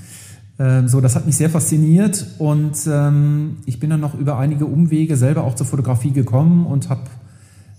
Ähm, 0.58 0.88
so, 0.88 1.00
das 1.00 1.14
hat 1.14 1.26
mich 1.26 1.36
sehr 1.36 1.50
fasziniert 1.50 2.26
und 2.38 2.78
ähm, 2.86 3.58
ich 3.66 3.80
bin 3.80 3.90
dann 3.90 4.00
noch 4.00 4.14
über 4.14 4.38
einige 4.38 4.66
Umwege 4.66 5.16
selber 5.16 5.44
auch 5.44 5.56
zur 5.56 5.66
Fotografie 5.66 6.12
gekommen 6.12 6.64
und 6.64 6.88
habe 6.88 7.02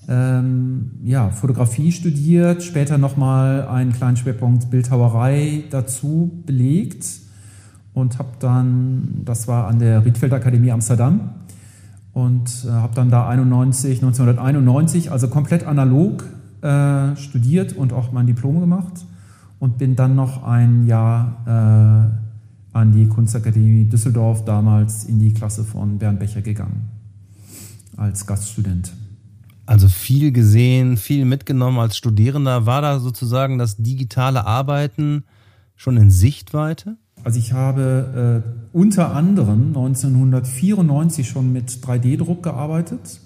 ähm, 0.07 0.91
ja, 1.03 1.31
Fotografie 1.31 1.91
studiert, 1.91 2.61
später 2.61 2.99
nochmal 2.99 3.67
einen 3.67 3.91
kleinen 3.91 4.17
Schwerpunkt 4.17 4.69
Bildhauerei 4.69 5.63
dazu 5.71 6.43
belegt 6.45 7.24
und 7.95 8.19
habe 8.19 8.29
dann, 8.39 9.21
das 9.25 9.47
war 9.47 9.67
an 9.67 9.79
der 9.79 10.05
Riedfeld 10.05 10.33
Akademie 10.33 10.71
Amsterdam 10.71 11.31
und 12.13 12.65
äh, 12.65 12.69
habe 12.69 12.93
dann 12.93 13.09
da 13.09 13.27
91, 13.27 14.03
1991, 14.03 15.11
also 15.11 15.29
komplett 15.29 15.65
analog 15.65 16.23
äh, 16.61 17.15
studiert 17.15 17.73
und 17.73 17.93
auch 17.93 18.11
mein 18.11 18.27
Diplom 18.27 18.59
gemacht 18.59 19.05
und 19.59 19.77
bin 19.77 19.95
dann 19.95 20.13
noch 20.15 20.43
ein 20.43 20.85
Jahr 20.85 21.41
äh, 21.47 22.77
an 22.77 22.91
die 22.91 23.07
Kunstakademie 23.07 23.85
Düsseldorf 23.85 24.43
damals 24.43 25.05
in 25.05 25.17
die 25.17 25.33
Klasse 25.33 25.63
von 25.63 25.97
Bernd 25.97 26.19
Becher 26.19 26.41
gegangen 26.41 26.89
als 27.95 28.27
Gaststudent. 28.27 28.91
Also 29.65 29.87
viel 29.87 30.33
gesehen, 30.33 30.97
viel 30.97 31.23
mitgenommen 31.23 31.79
als 31.79 31.95
Studierender. 31.95 32.65
War 32.65 32.81
da 32.81 32.99
sozusagen 32.99 33.57
das 33.57 33.77
digitale 33.77 34.45
Arbeiten 34.45 35.23
schon 35.77 35.95
in 35.95 36.11
Sichtweite? 36.11 36.97
Also 37.25 37.39
ich 37.39 37.53
habe 37.53 38.43
äh, 38.45 38.67
unter 38.71 39.15
anderem 39.15 39.69
1994 39.69 41.27
schon 41.27 41.51
mit 41.51 41.71
3D-Druck 41.71 42.43
gearbeitet 42.43 43.19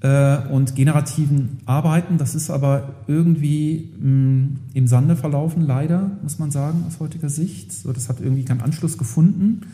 äh, 0.00 0.38
und 0.48 0.74
generativen 0.74 1.58
Arbeiten. 1.66 2.16
Das 2.16 2.34
ist 2.34 2.48
aber 2.48 2.94
irgendwie 3.06 3.92
mh, 4.00 4.08
mm, 4.08 4.58
im 4.72 4.86
Sande 4.86 5.16
verlaufen, 5.16 5.66
leider, 5.66 6.12
muss 6.22 6.38
man 6.38 6.50
sagen, 6.50 6.82
aus 6.88 6.98
heutiger 6.98 7.28
Sicht. 7.28 7.74
So, 7.74 7.92
das 7.92 8.08
hat 8.08 8.20
irgendwie 8.20 8.46
keinen 8.46 8.62
Anschluss 8.62 8.96
gefunden. 8.96 9.66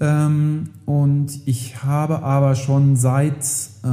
Ähm, 0.00 0.70
und 0.86 1.40
ich 1.44 1.84
habe 1.84 2.22
aber 2.22 2.54
schon 2.54 2.96
seit, 2.96 3.44
äh, 3.84 3.88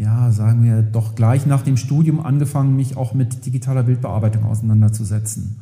ja, 0.00 0.30
sagen 0.30 0.62
wir, 0.62 0.82
doch 0.82 1.16
gleich 1.16 1.44
nach 1.44 1.62
dem 1.62 1.76
Studium 1.76 2.20
angefangen, 2.20 2.76
mich 2.76 2.96
auch 2.96 3.14
mit 3.14 3.46
digitaler 3.46 3.82
Bildbearbeitung 3.82 4.44
auseinanderzusetzen. 4.44 5.56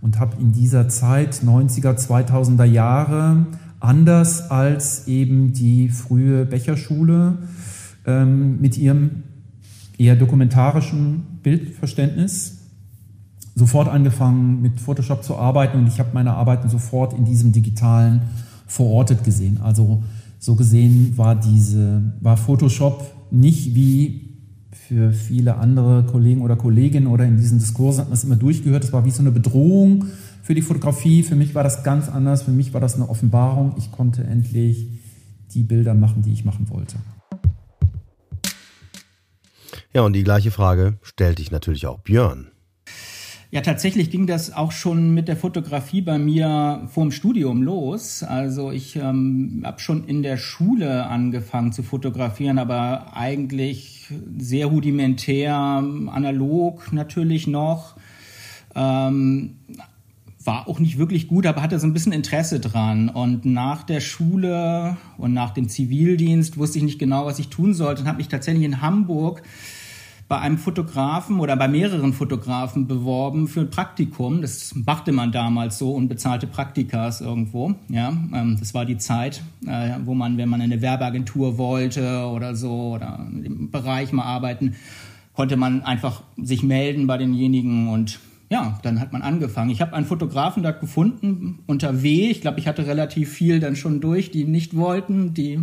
Und 0.00 0.18
habe 0.18 0.40
in 0.40 0.52
dieser 0.52 0.88
Zeit, 0.88 1.34
90er, 1.44 1.96
2000er 1.96 2.64
Jahre, 2.64 3.46
anders 3.80 4.50
als 4.50 5.06
eben 5.08 5.52
die 5.52 5.88
frühe 5.88 6.46
Becherschule, 6.46 7.38
ähm, 8.06 8.60
mit 8.60 8.78
ihrem 8.78 9.24
eher 9.98 10.16
dokumentarischen 10.16 11.22
Bildverständnis 11.42 12.58
sofort 13.54 13.88
angefangen 13.88 14.62
mit 14.62 14.80
Photoshop 14.80 15.22
zu 15.22 15.36
arbeiten 15.36 15.78
und 15.78 15.86
ich 15.86 15.98
habe 15.98 16.10
meine 16.14 16.34
Arbeiten 16.34 16.68
sofort 16.68 17.12
in 17.12 17.24
diesem 17.24 17.52
digitalen 17.52 18.22
verortet 18.66 19.24
gesehen. 19.24 19.60
Also 19.62 20.02
so 20.38 20.54
gesehen 20.54 21.18
war 21.18 21.36
diese 21.36 22.02
war 22.20 22.36
Photoshop 22.36 23.04
nicht 23.30 23.74
wie 23.74 24.29
für 24.72 25.12
viele 25.12 25.56
andere 25.56 26.04
Kollegen 26.04 26.42
oder 26.42 26.56
Kolleginnen 26.56 27.06
oder 27.06 27.24
in 27.24 27.36
diesen 27.36 27.58
Diskursen 27.58 28.02
hat 28.02 28.08
man 28.08 28.16
es 28.16 28.24
immer 28.24 28.36
durchgehört, 28.36 28.84
es 28.84 28.92
war 28.92 29.04
wie 29.04 29.10
so 29.10 29.20
eine 29.20 29.30
Bedrohung 29.30 30.06
für 30.42 30.54
die 30.54 30.62
Fotografie. 30.62 31.22
Für 31.22 31.36
mich 31.36 31.54
war 31.54 31.62
das 31.62 31.82
ganz 31.82 32.08
anders, 32.08 32.42
für 32.42 32.50
mich 32.50 32.72
war 32.72 32.80
das 32.80 32.96
eine 32.96 33.08
Offenbarung. 33.08 33.74
Ich 33.78 33.92
konnte 33.92 34.24
endlich 34.24 34.88
die 35.54 35.62
Bilder 35.62 35.94
machen, 35.94 36.22
die 36.22 36.32
ich 36.32 36.44
machen 36.44 36.68
wollte. 36.70 36.96
Ja, 39.92 40.02
und 40.02 40.12
die 40.12 40.22
gleiche 40.22 40.52
Frage 40.52 40.98
stellte 41.02 41.42
ich 41.42 41.50
natürlich 41.50 41.86
auch 41.86 41.98
Björn. 41.98 42.48
Ja, 43.52 43.62
tatsächlich 43.62 44.10
ging 44.10 44.28
das 44.28 44.52
auch 44.52 44.70
schon 44.70 45.12
mit 45.12 45.26
der 45.26 45.36
Fotografie 45.36 46.02
bei 46.02 46.18
mir 46.18 46.86
vorm 46.88 47.10
Studium 47.10 47.62
los. 47.62 48.22
Also 48.22 48.70
ich 48.70 48.94
ähm, 48.94 49.62
habe 49.64 49.80
schon 49.80 50.04
in 50.04 50.22
der 50.22 50.36
Schule 50.36 51.06
angefangen 51.06 51.72
zu 51.72 51.82
fotografieren, 51.82 52.58
aber 52.58 53.16
eigentlich 53.16 54.06
sehr 54.38 54.66
rudimentär, 54.66 55.56
analog 55.56 56.92
natürlich 56.92 57.48
noch. 57.48 57.96
Ähm, 58.76 59.56
war 60.44 60.68
auch 60.68 60.78
nicht 60.78 60.96
wirklich 60.96 61.26
gut, 61.26 61.44
aber 61.44 61.60
hatte 61.60 61.80
so 61.80 61.88
ein 61.88 61.92
bisschen 61.92 62.12
Interesse 62.12 62.60
dran. 62.60 63.08
Und 63.08 63.46
nach 63.46 63.82
der 63.82 64.00
Schule 64.00 64.96
und 65.18 65.34
nach 65.34 65.50
dem 65.50 65.68
Zivildienst 65.68 66.56
wusste 66.56 66.78
ich 66.78 66.84
nicht 66.84 67.00
genau, 67.00 67.26
was 67.26 67.40
ich 67.40 67.48
tun 67.48 67.74
sollte 67.74 68.02
und 68.02 68.08
habe 68.08 68.18
mich 68.18 68.28
tatsächlich 68.28 68.64
in 68.64 68.80
Hamburg 68.80 69.42
bei 70.30 70.38
einem 70.38 70.58
Fotografen 70.58 71.40
oder 71.40 71.56
bei 71.56 71.66
mehreren 71.66 72.12
Fotografen 72.12 72.86
beworben 72.86 73.48
für 73.48 73.62
ein 73.62 73.70
Praktikum. 73.70 74.42
Das 74.42 74.72
machte 74.76 75.10
man 75.10 75.32
damals 75.32 75.76
so, 75.76 75.90
unbezahlte 75.90 76.46
Praktikas 76.46 77.20
irgendwo. 77.20 77.74
Ja, 77.88 78.10
ähm, 78.10 78.56
das 78.60 78.72
war 78.72 78.84
die 78.84 78.96
Zeit, 78.96 79.42
äh, 79.66 79.90
wo 80.04 80.14
man, 80.14 80.38
wenn 80.38 80.48
man 80.48 80.60
in 80.60 80.72
eine 80.72 80.82
Werbeagentur 80.82 81.58
wollte 81.58 82.26
oder 82.26 82.54
so 82.54 82.92
oder 82.94 83.26
im 83.42 83.72
Bereich 83.72 84.12
mal 84.12 84.22
arbeiten, 84.22 84.76
konnte 85.34 85.56
man 85.56 85.82
einfach 85.82 86.22
sich 86.40 86.62
melden 86.62 87.08
bei 87.08 87.18
denjenigen 87.18 87.88
und 87.88 88.20
ja, 88.50 88.78
dann 88.82 89.00
hat 89.00 89.12
man 89.12 89.22
angefangen. 89.22 89.70
Ich 89.70 89.80
habe 89.80 89.94
einen 89.94 90.06
Fotografen 90.06 90.62
da 90.62 90.70
gefunden 90.70 91.58
unter 91.66 92.04
W. 92.04 92.30
Ich 92.30 92.40
glaube, 92.40 92.60
ich 92.60 92.68
hatte 92.68 92.86
relativ 92.86 93.32
viel 93.32 93.58
dann 93.58 93.74
schon 93.74 94.00
durch, 94.00 94.30
die 94.30 94.44
nicht 94.44 94.76
wollten, 94.76 95.34
die 95.34 95.58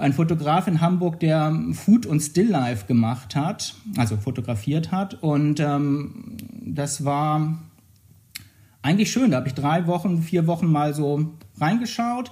ein 0.00 0.12
Fotograf 0.12 0.66
in 0.66 0.80
Hamburg, 0.80 1.20
der 1.20 1.54
Food 1.72 2.06
und 2.06 2.20
Stilllife 2.20 2.86
gemacht 2.86 3.36
hat, 3.36 3.74
also 3.96 4.16
fotografiert 4.16 4.90
hat. 4.90 5.22
Und 5.22 5.60
ähm, 5.60 6.36
das 6.64 7.04
war 7.04 7.58
eigentlich 8.82 9.12
schön. 9.12 9.30
Da 9.30 9.38
habe 9.38 9.48
ich 9.48 9.54
drei 9.54 9.86
Wochen, 9.86 10.22
vier 10.22 10.46
Wochen 10.46 10.66
mal 10.66 10.94
so 10.94 11.32
reingeschaut. 11.60 12.30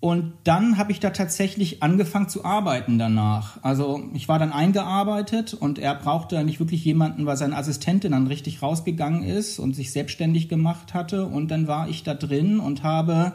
Und 0.00 0.34
dann 0.44 0.76
habe 0.76 0.92
ich 0.92 1.00
da 1.00 1.08
tatsächlich 1.08 1.82
angefangen 1.82 2.28
zu 2.28 2.44
arbeiten 2.44 2.98
danach. 2.98 3.56
Also 3.62 4.04
ich 4.12 4.28
war 4.28 4.38
dann 4.38 4.52
eingearbeitet 4.52 5.54
und 5.54 5.78
er 5.78 5.94
brauchte 5.94 6.44
nicht 6.44 6.60
wirklich 6.60 6.84
jemanden, 6.84 7.24
weil 7.24 7.38
seine 7.38 7.56
Assistentin 7.56 8.12
dann 8.12 8.26
richtig 8.26 8.60
rausgegangen 8.60 9.22
ist 9.22 9.58
und 9.58 9.72
sich 9.72 9.92
selbstständig 9.92 10.50
gemacht 10.50 10.92
hatte. 10.92 11.24
Und 11.24 11.50
dann 11.50 11.66
war 11.66 11.88
ich 11.88 12.02
da 12.02 12.12
drin 12.12 12.60
und 12.60 12.82
habe 12.82 13.32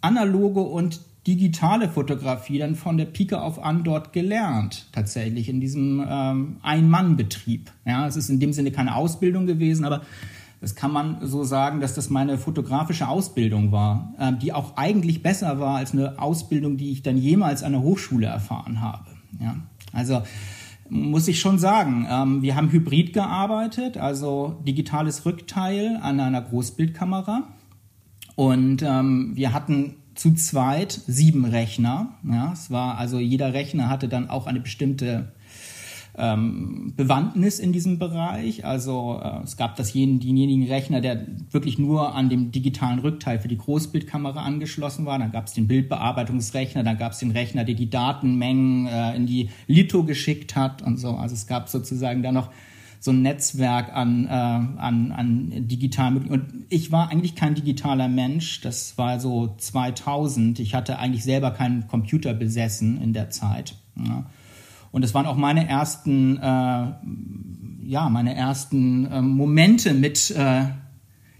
analoge 0.00 0.60
und 0.60 1.00
digitale 1.26 1.88
Fotografie 1.88 2.58
dann 2.58 2.74
von 2.74 2.96
der 2.96 3.04
Pike 3.04 3.40
auf 3.40 3.62
an 3.62 3.84
dort 3.84 4.12
gelernt, 4.12 4.86
tatsächlich 4.92 5.48
in 5.48 5.60
diesem 5.60 6.04
ähm, 6.08 6.56
Ein-Mann-Betrieb. 6.62 7.70
Ja, 7.84 8.06
es 8.06 8.16
ist 8.16 8.30
in 8.30 8.40
dem 8.40 8.52
Sinne 8.52 8.70
keine 8.70 8.96
Ausbildung 8.96 9.46
gewesen, 9.46 9.84
aber 9.84 10.02
das 10.60 10.74
kann 10.74 10.92
man 10.92 11.18
so 11.22 11.44
sagen, 11.44 11.80
dass 11.80 11.94
das 11.94 12.10
meine 12.10 12.38
fotografische 12.38 13.08
Ausbildung 13.08 13.72
war, 13.72 14.14
äh, 14.18 14.32
die 14.32 14.52
auch 14.52 14.76
eigentlich 14.76 15.22
besser 15.22 15.58
war 15.58 15.76
als 15.76 15.92
eine 15.92 16.18
Ausbildung, 16.18 16.76
die 16.76 16.90
ich 16.90 17.02
dann 17.02 17.16
jemals 17.16 17.62
an 17.62 17.72
der 17.72 17.82
Hochschule 17.82 18.26
erfahren 18.26 18.80
habe. 18.80 19.06
Ja, 19.40 19.56
also 19.92 20.22
muss 20.88 21.28
ich 21.28 21.40
schon 21.40 21.58
sagen, 21.58 22.06
ähm, 22.10 22.42
wir 22.42 22.56
haben 22.56 22.72
hybrid 22.72 23.12
gearbeitet, 23.12 23.96
also 23.96 24.60
digitales 24.66 25.24
Rückteil 25.24 25.98
an 26.02 26.18
einer 26.18 26.42
Großbildkamera. 26.42 27.44
Und 28.34 28.82
ähm, 28.82 29.32
wir 29.34 29.52
hatten 29.52 29.96
zu 30.14 30.34
zweit 30.34 30.92
sieben 31.06 31.44
Rechner. 31.44 32.18
Ja, 32.28 32.52
es 32.52 32.70
war 32.70 32.98
also 32.98 33.18
jeder 33.18 33.52
Rechner 33.52 33.88
hatte 33.88 34.08
dann 34.08 34.28
auch 34.28 34.46
eine 34.46 34.60
bestimmte 34.60 35.32
ähm, 36.16 36.92
Bewandtnis 36.96 37.58
in 37.58 37.72
diesem 37.72 37.98
Bereich. 37.98 38.64
Also 38.64 39.20
äh, 39.22 39.42
es 39.42 39.56
gab 39.56 39.76
das 39.76 39.92
jeden, 39.92 40.20
denjenigen 40.20 40.66
Rechner, 40.66 41.00
der 41.00 41.26
wirklich 41.50 41.78
nur 41.78 42.14
an 42.14 42.28
dem 42.28 42.52
digitalen 42.52 42.98
Rückteil 42.98 43.38
für 43.38 43.48
die 43.48 43.58
Großbildkamera 43.58 44.42
angeschlossen 44.42 45.06
war. 45.06 45.18
Dann 45.18 45.32
gab 45.32 45.46
es 45.46 45.52
den 45.52 45.66
Bildbearbeitungsrechner, 45.66 46.82
dann 46.82 46.98
gab 46.98 47.12
es 47.12 47.18
den 47.18 47.30
Rechner, 47.30 47.64
der 47.64 47.74
die 47.74 47.90
Datenmengen 47.90 48.86
äh, 48.86 49.16
in 49.16 49.26
die 49.26 49.50
Litho 49.66 50.04
geschickt 50.04 50.56
hat 50.56 50.82
und 50.82 50.98
so. 50.98 51.10
Also 51.10 51.34
es 51.34 51.46
gab 51.46 51.68
sozusagen 51.68 52.22
da 52.22 52.32
noch 52.32 52.50
so 53.02 53.12
ein 53.12 53.22
Netzwerk 53.22 53.94
an, 53.94 54.26
äh, 54.26 54.30
an, 54.30 55.10
an 55.10 55.66
digitalen 55.66 56.26
Und 56.28 56.66
ich 56.68 56.92
war 56.92 57.08
eigentlich 57.08 57.34
kein 57.34 57.54
digitaler 57.54 58.08
Mensch. 58.08 58.60
Das 58.60 58.98
war 58.98 59.18
so 59.18 59.54
2000. 59.56 60.60
Ich 60.60 60.74
hatte 60.74 60.98
eigentlich 60.98 61.24
selber 61.24 61.50
keinen 61.50 61.88
Computer 61.88 62.34
besessen 62.34 63.00
in 63.00 63.14
der 63.14 63.30
Zeit. 63.30 63.74
Ja. 63.96 64.26
Und 64.92 65.02
es 65.02 65.14
waren 65.14 65.24
auch 65.24 65.36
meine 65.36 65.66
ersten, 65.66 66.36
äh, 66.36 66.40
ja, 66.40 68.08
meine 68.10 68.34
ersten 68.34 69.06
äh, 69.06 69.22
Momente 69.22 69.94
mit 69.94 70.30
äh, 70.32 70.64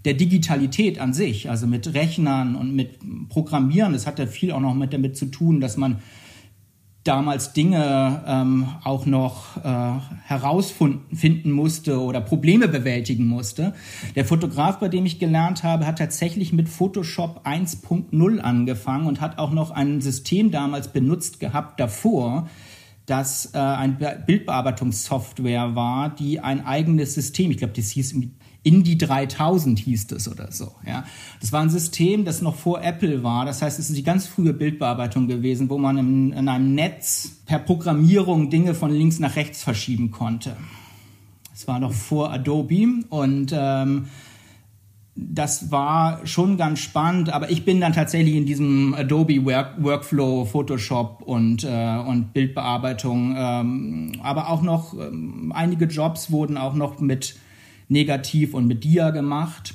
der 0.07 0.15
Digitalität 0.15 0.99
an 0.99 1.13
sich, 1.13 1.51
also 1.51 1.67
mit 1.67 1.93
Rechnern 1.93 2.57
und 2.57 2.75
mit 2.75 2.99
Programmieren. 3.29 3.93
Das 3.93 4.07
hat 4.07 4.19
ja 4.19 4.27
viel 4.27 4.53
auch 4.53 4.61
noch 4.61 4.75
mit 4.75 4.95
damit 4.95 5.15
zu 5.19 5.27
tun, 5.27 5.61
dass 5.61 5.77
man 5.77 5.99
damals 7.05 7.55
Dinge 7.55 8.23
ähm, 8.27 8.69
auch 8.85 9.07
noch 9.07 9.57
äh, 9.57 9.93
herausfinden 10.27 11.51
musste 11.51 12.01
oder 12.01 12.21
Probleme 12.21 12.69
bewältigen 12.69 13.27
musste. 13.27 13.75
Der 14.17 14.25
Fotograf, 14.27 14.79
bei 14.81 14.89
dem 14.89 15.07
ich 15.07 15.19
gelernt 15.19 15.63
habe, 15.63 15.87
hat 15.87 15.99
tatsächlich 15.99 16.53
mit 16.53 16.69
Photoshop 16.69 17.47
1.0 17.47 18.39
angefangen 18.41 19.07
und 19.07 19.21
hat 19.21 19.39
auch 19.39 19.53
noch 19.53 19.71
ein 19.71 20.01
System 20.03 20.51
damals 20.51 20.89
benutzt 20.89 21.41
gehabt 21.41 21.81
davor, 21.81 22.49
das 23.07 23.55
äh, 23.55 23.59
ein 23.59 23.99
Bildbearbeitungssoftware 24.27 25.75
war, 25.75 26.15
die 26.15 26.41
ein 26.41 26.65
eigenes 26.65 27.15
System, 27.15 27.51
ich 27.51 27.57
glaube, 27.57 27.73
das 27.75 27.91
hieß 27.91 28.15
Indie 28.63 28.99
3000 28.99 29.79
hieß 29.79 30.13
es 30.13 30.29
oder 30.29 30.53
so. 30.53 30.73
Ja. 30.87 31.05
Das 31.41 31.53
war 31.53 31.63
ein 31.63 31.71
System, 31.71 32.25
das 32.25 32.43
noch 32.43 32.57
vor 32.57 32.83
Apple 32.83 33.23
war. 33.23 33.47
Das 33.47 33.63
heißt, 33.63 33.79
es 33.79 33.89
ist 33.89 33.97
die 33.97 34.03
ganz 34.03 34.27
frühe 34.27 34.53
Bildbearbeitung 34.53 35.29
gewesen, 35.29 35.71
wo 35.71 35.79
man 35.79 35.97
in, 35.97 36.33
in 36.33 36.49
einem 36.49 36.75
Netz 36.75 37.41
per 37.47 37.59
Programmierung 37.59 38.51
Dinge 38.51 38.75
von 38.75 38.91
links 38.91 39.19
nach 39.19 39.37
rechts 39.37 39.63
verschieben 39.63 40.11
konnte. 40.11 40.57
Es 41.55 41.67
war 41.69 41.79
noch 41.79 41.93
vor 41.93 42.33
Adobe 42.33 43.05
und 43.09 43.55
ähm, 43.55 44.07
das 45.15 45.71
war 45.71 46.27
schon 46.27 46.57
ganz 46.57 46.81
spannend, 46.81 47.31
aber 47.31 47.51
ich 47.51 47.65
bin 47.65 47.81
dann 47.81 47.93
tatsächlich 47.93 48.35
in 48.37 48.47
diesem 48.47 48.95
Adobe 48.95 49.45
Work 49.45 49.83
Workflow, 49.83 50.45
Photoshop 50.47 51.23
und, 51.23 51.65
äh, 51.65 51.99
und 51.99 52.33
Bildbearbeitung, 52.33 53.35
ähm, 53.37 54.13
aber 54.23 54.49
auch 54.49 54.63
noch 54.63 54.95
ähm, 54.95 55.53
einige 55.55 55.87
Jobs 55.87 56.31
wurden 56.31 56.57
auch 56.57 56.75
noch 56.75 57.01
mit 57.01 57.37
Negativ 57.91 58.55
und 58.55 58.67
mit 58.67 58.85
Dia 58.85 59.11
gemacht. 59.11 59.75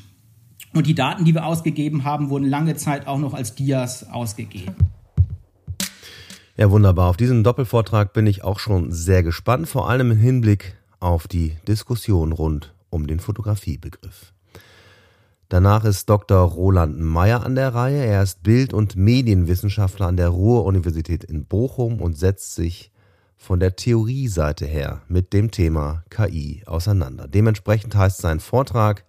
Und 0.73 0.87
die 0.87 0.95
Daten, 0.95 1.25
die 1.25 1.33
wir 1.33 1.45
ausgegeben 1.45 2.03
haben, 2.03 2.29
wurden 2.29 2.49
lange 2.49 2.75
Zeit 2.75 3.07
auch 3.07 3.19
noch 3.19 3.33
als 3.33 3.55
Dias 3.55 4.09
ausgegeben. 4.09 4.75
Ja, 6.57 6.71
wunderbar. 6.71 7.09
Auf 7.09 7.17
diesen 7.17 7.43
Doppelvortrag 7.43 8.13
bin 8.13 8.25
ich 8.25 8.43
auch 8.43 8.59
schon 8.59 8.91
sehr 8.91 9.21
gespannt, 9.21 9.67
vor 9.67 9.89
allem 9.89 10.11
im 10.11 10.17
Hinblick 10.17 10.77
auf 10.99 11.27
die 11.27 11.57
Diskussion 11.67 12.31
rund 12.31 12.73
um 12.89 13.07
den 13.07 13.19
Fotografiebegriff. 13.19 14.33
Danach 15.49 15.83
ist 15.83 16.09
Dr. 16.09 16.39
Roland 16.39 16.99
Meyer 16.99 17.45
an 17.45 17.55
der 17.55 17.75
Reihe. 17.75 18.03
Er 18.03 18.23
ist 18.23 18.41
Bild- 18.41 18.73
und 18.73 18.95
Medienwissenschaftler 18.95 20.07
an 20.07 20.17
der 20.17 20.29
Ruhr-Universität 20.29 21.23
in 21.25 21.45
Bochum 21.45 22.01
und 22.01 22.17
setzt 22.17 22.55
sich 22.55 22.91
von 23.45 23.59
der 23.59 23.75
Theorieseite 23.75 24.65
her 24.65 25.03
mit 25.07 25.31
dem 25.31 25.51
Thema 25.51 26.03
KI 26.09 26.63
auseinander. 26.65 27.27
Dementsprechend 27.27 27.95
heißt 27.95 28.17
sein 28.17 28.39
Vortrag 28.39 29.05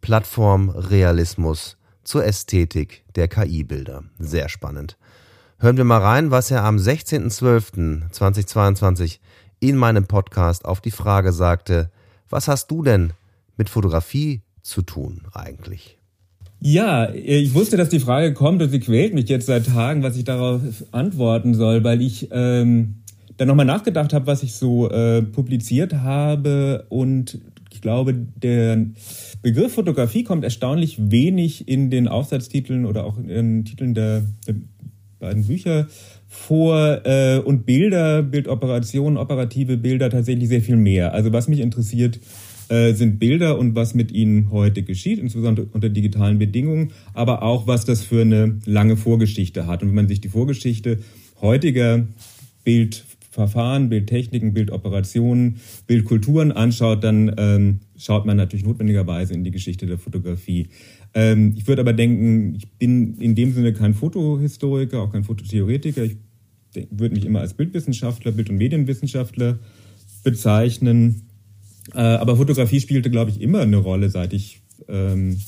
Plattformrealismus 0.00 1.76
zur 2.02 2.24
Ästhetik 2.24 3.04
der 3.14 3.28
KI-Bilder. 3.28 4.04
Sehr 4.18 4.48
spannend. 4.48 4.96
Hören 5.58 5.76
wir 5.76 5.84
mal 5.84 6.00
rein, 6.00 6.30
was 6.30 6.50
er 6.50 6.64
am 6.64 6.76
16.12.2022 6.76 9.18
in 9.60 9.76
meinem 9.76 10.06
Podcast 10.06 10.64
auf 10.64 10.80
die 10.80 10.90
Frage 10.90 11.34
sagte, 11.34 11.90
was 12.30 12.48
hast 12.48 12.70
du 12.70 12.82
denn 12.82 13.12
mit 13.58 13.68
Fotografie 13.68 14.40
zu 14.62 14.80
tun 14.80 15.26
eigentlich? 15.34 15.98
Ja, 16.60 17.12
ich 17.12 17.52
wusste, 17.52 17.76
dass 17.76 17.90
die 17.90 18.00
Frage 18.00 18.32
kommt 18.32 18.62
und 18.62 18.70
sie 18.70 18.80
quält 18.80 19.12
mich 19.12 19.28
jetzt 19.28 19.44
seit 19.44 19.66
Tagen, 19.66 20.02
was 20.02 20.16
ich 20.16 20.24
darauf 20.24 20.62
antworten 20.92 21.52
soll, 21.52 21.84
weil 21.84 22.00
ich 22.00 22.30
ähm, 22.32 23.03
dann 23.36 23.48
nochmal 23.48 23.66
nachgedacht 23.66 24.12
habe, 24.12 24.26
was 24.26 24.42
ich 24.42 24.54
so 24.54 24.90
äh, 24.90 25.22
publiziert 25.22 25.94
habe 25.94 26.86
und 26.88 27.40
ich 27.72 27.80
glaube, 27.80 28.14
der 28.14 28.86
Begriff 29.42 29.74
Fotografie 29.74 30.22
kommt 30.22 30.44
erstaunlich 30.44 31.10
wenig 31.10 31.66
in 31.68 31.90
den 31.90 32.06
Aufsatztiteln 32.06 32.86
oder 32.86 33.04
auch 33.04 33.18
in 33.18 33.26
den 33.26 33.64
Titeln 33.64 33.94
der, 33.94 34.22
der 34.46 34.54
beiden 35.18 35.44
Bücher 35.44 35.88
vor 36.28 37.04
äh, 37.04 37.38
und 37.38 37.66
Bilder, 37.66 38.22
Bildoperationen, 38.22 39.16
operative 39.16 39.76
Bilder 39.76 40.08
tatsächlich 40.08 40.48
sehr 40.48 40.62
viel 40.62 40.76
mehr. 40.76 41.14
Also 41.14 41.32
was 41.32 41.48
mich 41.48 41.60
interessiert, 41.60 42.20
äh, 42.68 42.92
sind 42.94 43.18
Bilder 43.18 43.58
und 43.58 43.74
was 43.74 43.94
mit 43.94 44.12
ihnen 44.12 44.50
heute 44.50 44.82
geschieht, 44.82 45.18
insbesondere 45.18 45.66
unter 45.72 45.88
digitalen 45.88 46.38
Bedingungen, 46.38 46.92
aber 47.12 47.42
auch 47.42 47.66
was 47.66 47.84
das 47.84 48.02
für 48.02 48.22
eine 48.22 48.58
lange 48.66 48.96
Vorgeschichte 48.96 49.66
hat. 49.66 49.82
Und 49.82 49.88
wenn 49.88 49.96
man 49.96 50.08
sich 50.08 50.20
die 50.20 50.28
Vorgeschichte 50.28 51.00
heutiger 51.40 52.06
Bild 52.64 53.04
Verfahren, 53.34 53.88
Bildtechniken, 53.88 54.54
Bildoperationen, 54.54 55.56
Bildkulturen 55.88 56.52
anschaut, 56.52 57.02
dann 57.02 57.34
ähm, 57.36 57.80
schaut 57.98 58.26
man 58.26 58.36
natürlich 58.36 58.64
notwendigerweise 58.64 59.34
in 59.34 59.42
die 59.42 59.50
Geschichte 59.50 59.86
der 59.86 59.98
Fotografie. 59.98 60.68
Ähm, 61.14 61.52
ich 61.56 61.66
würde 61.66 61.82
aber 61.82 61.92
denken, 61.92 62.54
ich 62.54 62.70
bin 62.78 63.16
in 63.18 63.34
dem 63.34 63.52
Sinne 63.52 63.72
kein 63.72 63.92
Fotohistoriker, 63.92 65.00
auch 65.00 65.10
kein 65.10 65.24
Fototheoretiker. 65.24 66.04
Ich 66.04 66.16
würde 66.90 67.16
mich 67.16 67.24
immer 67.24 67.40
als 67.40 67.54
Bildwissenschaftler, 67.54 68.30
Bild- 68.30 68.50
und 68.50 68.58
Medienwissenschaftler 68.58 69.58
bezeichnen. 70.22 71.22
Äh, 71.92 71.98
aber 71.98 72.36
Fotografie 72.36 72.78
spielte, 72.78 73.10
glaube 73.10 73.32
ich, 73.32 73.40
immer 73.40 73.62
eine 73.62 73.78
Rolle, 73.78 74.10
seit 74.10 74.32
ich 74.32 74.62
ähm, 74.86 75.40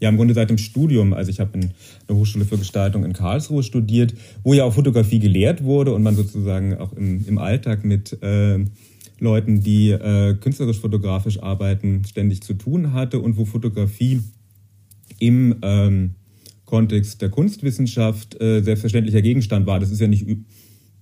ja 0.00 0.08
im 0.08 0.16
Grunde 0.16 0.34
seit 0.34 0.50
dem 0.50 0.58
Studium, 0.58 1.12
also 1.12 1.30
ich 1.30 1.40
habe 1.40 1.58
in 1.58 1.70
der 2.08 2.16
Hochschule 2.16 2.44
für 2.44 2.58
Gestaltung 2.58 3.04
in 3.04 3.12
Karlsruhe 3.12 3.62
studiert, 3.62 4.14
wo 4.42 4.54
ja 4.54 4.64
auch 4.64 4.74
Fotografie 4.74 5.18
gelehrt 5.18 5.62
wurde 5.62 5.94
und 5.94 6.02
man 6.02 6.16
sozusagen 6.16 6.76
auch 6.78 6.92
im, 6.94 7.24
im 7.26 7.38
Alltag 7.38 7.84
mit 7.84 8.20
äh, 8.22 8.64
Leuten, 9.20 9.60
die 9.60 9.90
äh, 9.90 10.34
künstlerisch-fotografisch 10.34 11.42
arbeiten, 11.42 12.02
ständig 12.08 12.42
zu 12.42 12.54
tun 12.54 12.92
hatte 12.92 13.20
und 13.20 13.36
wo 13.36 13.44
Fotografie 13.44 14.20
im 15.18 15.56
ähm, 15.62 16.14
Kontext 16.64 17.20
der 17.20 17.28
Kunstwissenschaft 17.28 18.40
äh, 18.40 18.62
selbstverständlicher 18.62 19.22
Gegenstand 19.22 19.66
war. 19.66 19.78
Das 19.78 19.90
ist 19.90 20.00
ja 20.00 20.06
nicht 20.06 20.24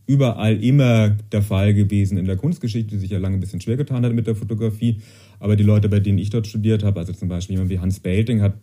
überall 0.06 0.64
immer 0.64 1.10
der 1.10 1.42
Fall 1.42 1.74
gewesen 1.74 2.16
in 2.16 2.24
der 2.24 2.36
Kunstgeschichte, 2.36 2.96
die 2.96 2.98
sich 2.98 3.10
ja 3.10 3.18
lange 3.18 3.36
ein 3.36 3.40
bisschen 3.40 3.60
schwer 3.60 3.76
getan 3.76 4.04
hat 4.04 4.14
mit 4.14 4.26
der 4.26 4.34
Fotografie. 4.34 5.00
Aber 5.38 5.54
die 5.54 5.62
Leute, 5.62 5.88
bei 5.88 6.00
denen 6.00 6.18
ich 6.18 6.30
dort 6.30 6.46
studiert 6.46 6.82
habe, 6.82 6.98
also 6.98 7.12
zum 7.12 7.28
Beispiel 7.28 7.54
jemand 7.54 7.70
wie 7.70 7.78
Hans 7.78 8.00
Belting, 8.00 8.40
hat 8.40 8.54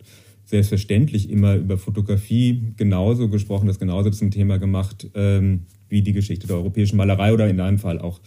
selbstverständlich 0.46 1.28
immer 1.28 1.56
über 1.56 1.76
Fotografie 1.76 2.72
genauso 2.76 3.28
gesprochen, 3.28 3.66
das 3.66 3.78
genauso 3.78 4.10
zum 4.10 4.30
Thema 4.30 4.58
gemacht 4.58 5.10
ähm, 5.14 5.66
wie 5.88 6.02
die 6.02 6.12
Geschichte 6.12 6.46
der 6.46 6.56
europäischen 6.56 6.96
Malerei 6.96 7.32
oder 7.34 7.48
in 7.48 7.60
einem 7.60 7.78
Fall 7.78 7.98
auch 7.98 8.20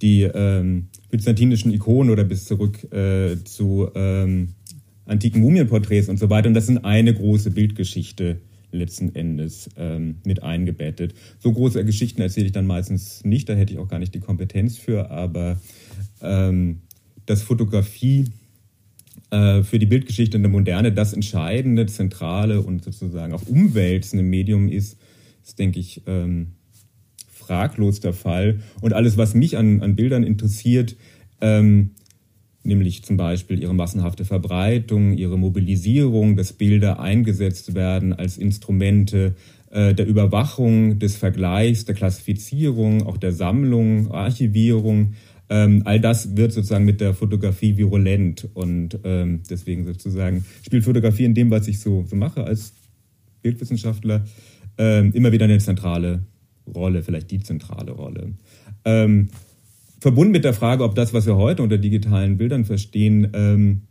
die 0.00 0.22
ähm, 0.22 0.88
byzantinischen 1.10 1.72
Ikonen 1.72 2.10
oder 2.12 2.24
bis 2.24 2.44
zurück 2.44 2.84
äh, 2.92 3.36
zu 3.44 3.88
ähm, 3.94 4.54
antiken 5.06 5.40
Mumienporträts 5.40 6.08
und 6.08 6.18
so 6.18 6.30
weiter. 6.30 6.48
Und 6.48 6.54
das 6.54 6.66
sind 6.66 6.84
eine 6.84 7.14
große 7.14 7.50
Bildgeschichte 7.50 8.40
letzten 8.72 9.14
Endes 9.14 9.70
ähm, 9.76 10.16
mit 10.24 10.42
eingebettet. 10.42 11.14
So 11.38 11.52
große 11.52 11.84
Geschichten 11.84 12.20
erzähle 12.20 12.46
ich 12.46 12.52
dann 12.52 12.66
meistens 12.66 13.24
nicht, 13.24 13.48
da 13.48 13.54
hätte 13.54 13.72
ich 13.72 13.78
auch 13.78 13.88
gar 13.88 13.98
nicht 13.98 14.14
die 14.14 14.20
Kompetenz 14.20 14.76
für, 14.76 15.10
aber 15.10 15.60
ähm, 16.20 16.82
dass 17.24 17.42
Fotografie 17.42 18.26
äh, 19.30 19.62
für 19.62 19.78
die 19.78 19.86
Bildgeschichte 19.86 20.36
in 20.36 20.42
der 20.42 20.52
Moderne 20.52 20.92
das 20.92 21.12
entscheidende, 21.12 21.86
zentrale 21.86 22.60
und 22.60 22.84
sozusagen 22.84 23.32
auch 23.32 23.46
umwälzende 23.46 24.24
Medium 24.24 24.68
ist, 24.68 24.98
ist, 25.46 25.58
denke 25.58 25.78
ich, 25.78 26.02
ähm, 26.06 26.52
fraglos 27.28 28.00
der 28.00 28.12
Fall. 28.12 28.60
Und 28.80 28.92
alles, 28.92 29.16
was 29.16 29.34
mich 29.34 29.56
an, 29.56 29.82
an 29.82 29.96
Bildern 29.96 30.24
interessiert, 30.24 30.96
ähm, 31.40 31.92
nämlich 32.64 33.04
zum 33.04 33.16
Beispiel 33.16 33.62
ihre 33.62 33.74
massenhafte 33.74 34.24
Verbreitung, 34.24 35.16
ihre 35.16 35.38
Mobilisierung, 35.38 36.36
dass 36.36 36.52
Bilder 36.52 36.98
eingesetzt 36.98 37.74
werden 37.74 38.12
als 38.12 38.36
Instrumente 38.38 39.36
äh, 39.70 39.94
der 39.94 40.06
Überwachung, 40.06 40.98
des 40.98 41.16
Vergleichs, 41.16 41.84
der 41.84 41.94
Klassifizierung, 41.94 43.06
auch 43.06 43.16
der 43.16 43.32
Sammlung, 43.32 44.10
Archivierung. 44.10 45.14
Ähm, 45.48 45.82
all 45.84 46.00
das 46.00 46.36
wird 46.36 46.52
sozusagen 46.52 46.84
mit 46.84 47.00
der 47.00 47.14
Fotografie 47.14 47.76
virulent 47.76 48.48
und 48.54 48.98
ähm, 49.04 49.42
deswegen 49.48 49.84
sozusagen 49.84 50.44
spielt 50.64 50.84
Fotografie 50.84 51.24
in 51.24 51.34
dem, 51.34 51.50
was 51.50 51.68
ich 51.68 51.78
so, 51.78 52.04
so 52.08 52.16
mache 52.16 52.44
als 52.44 52.74
Bildwissenschaftler, 53.42 54.24
ähm, 54.78 55.12
immer 55.12 55.30
wieder 55.30 55.44
eine 55.44 55.58
zentrale 55.58 56.22
Rolle, 56.74 57.02
vielleicht 57.02 57.30
die 57.30 57.40
zentrale 57.40 57.92
Rolle. 57.92 58.32
Ähm, 58.84 59.28
verbunden 60.00 60.32
mit 60.32 60.44
der 60.44 60.54
Frage, 60.54 60.82
ob 60.82 60.94
das, 60.94 61.14
was 61.14 61.26
wir 61.26 61.36
heute 61.36 61.62
unter 61.62 61.78
digitalen 61.78 62.36
Bildern 62.36 62.64
verstehen, 62.64 63.28
ähm, 63.34 63.82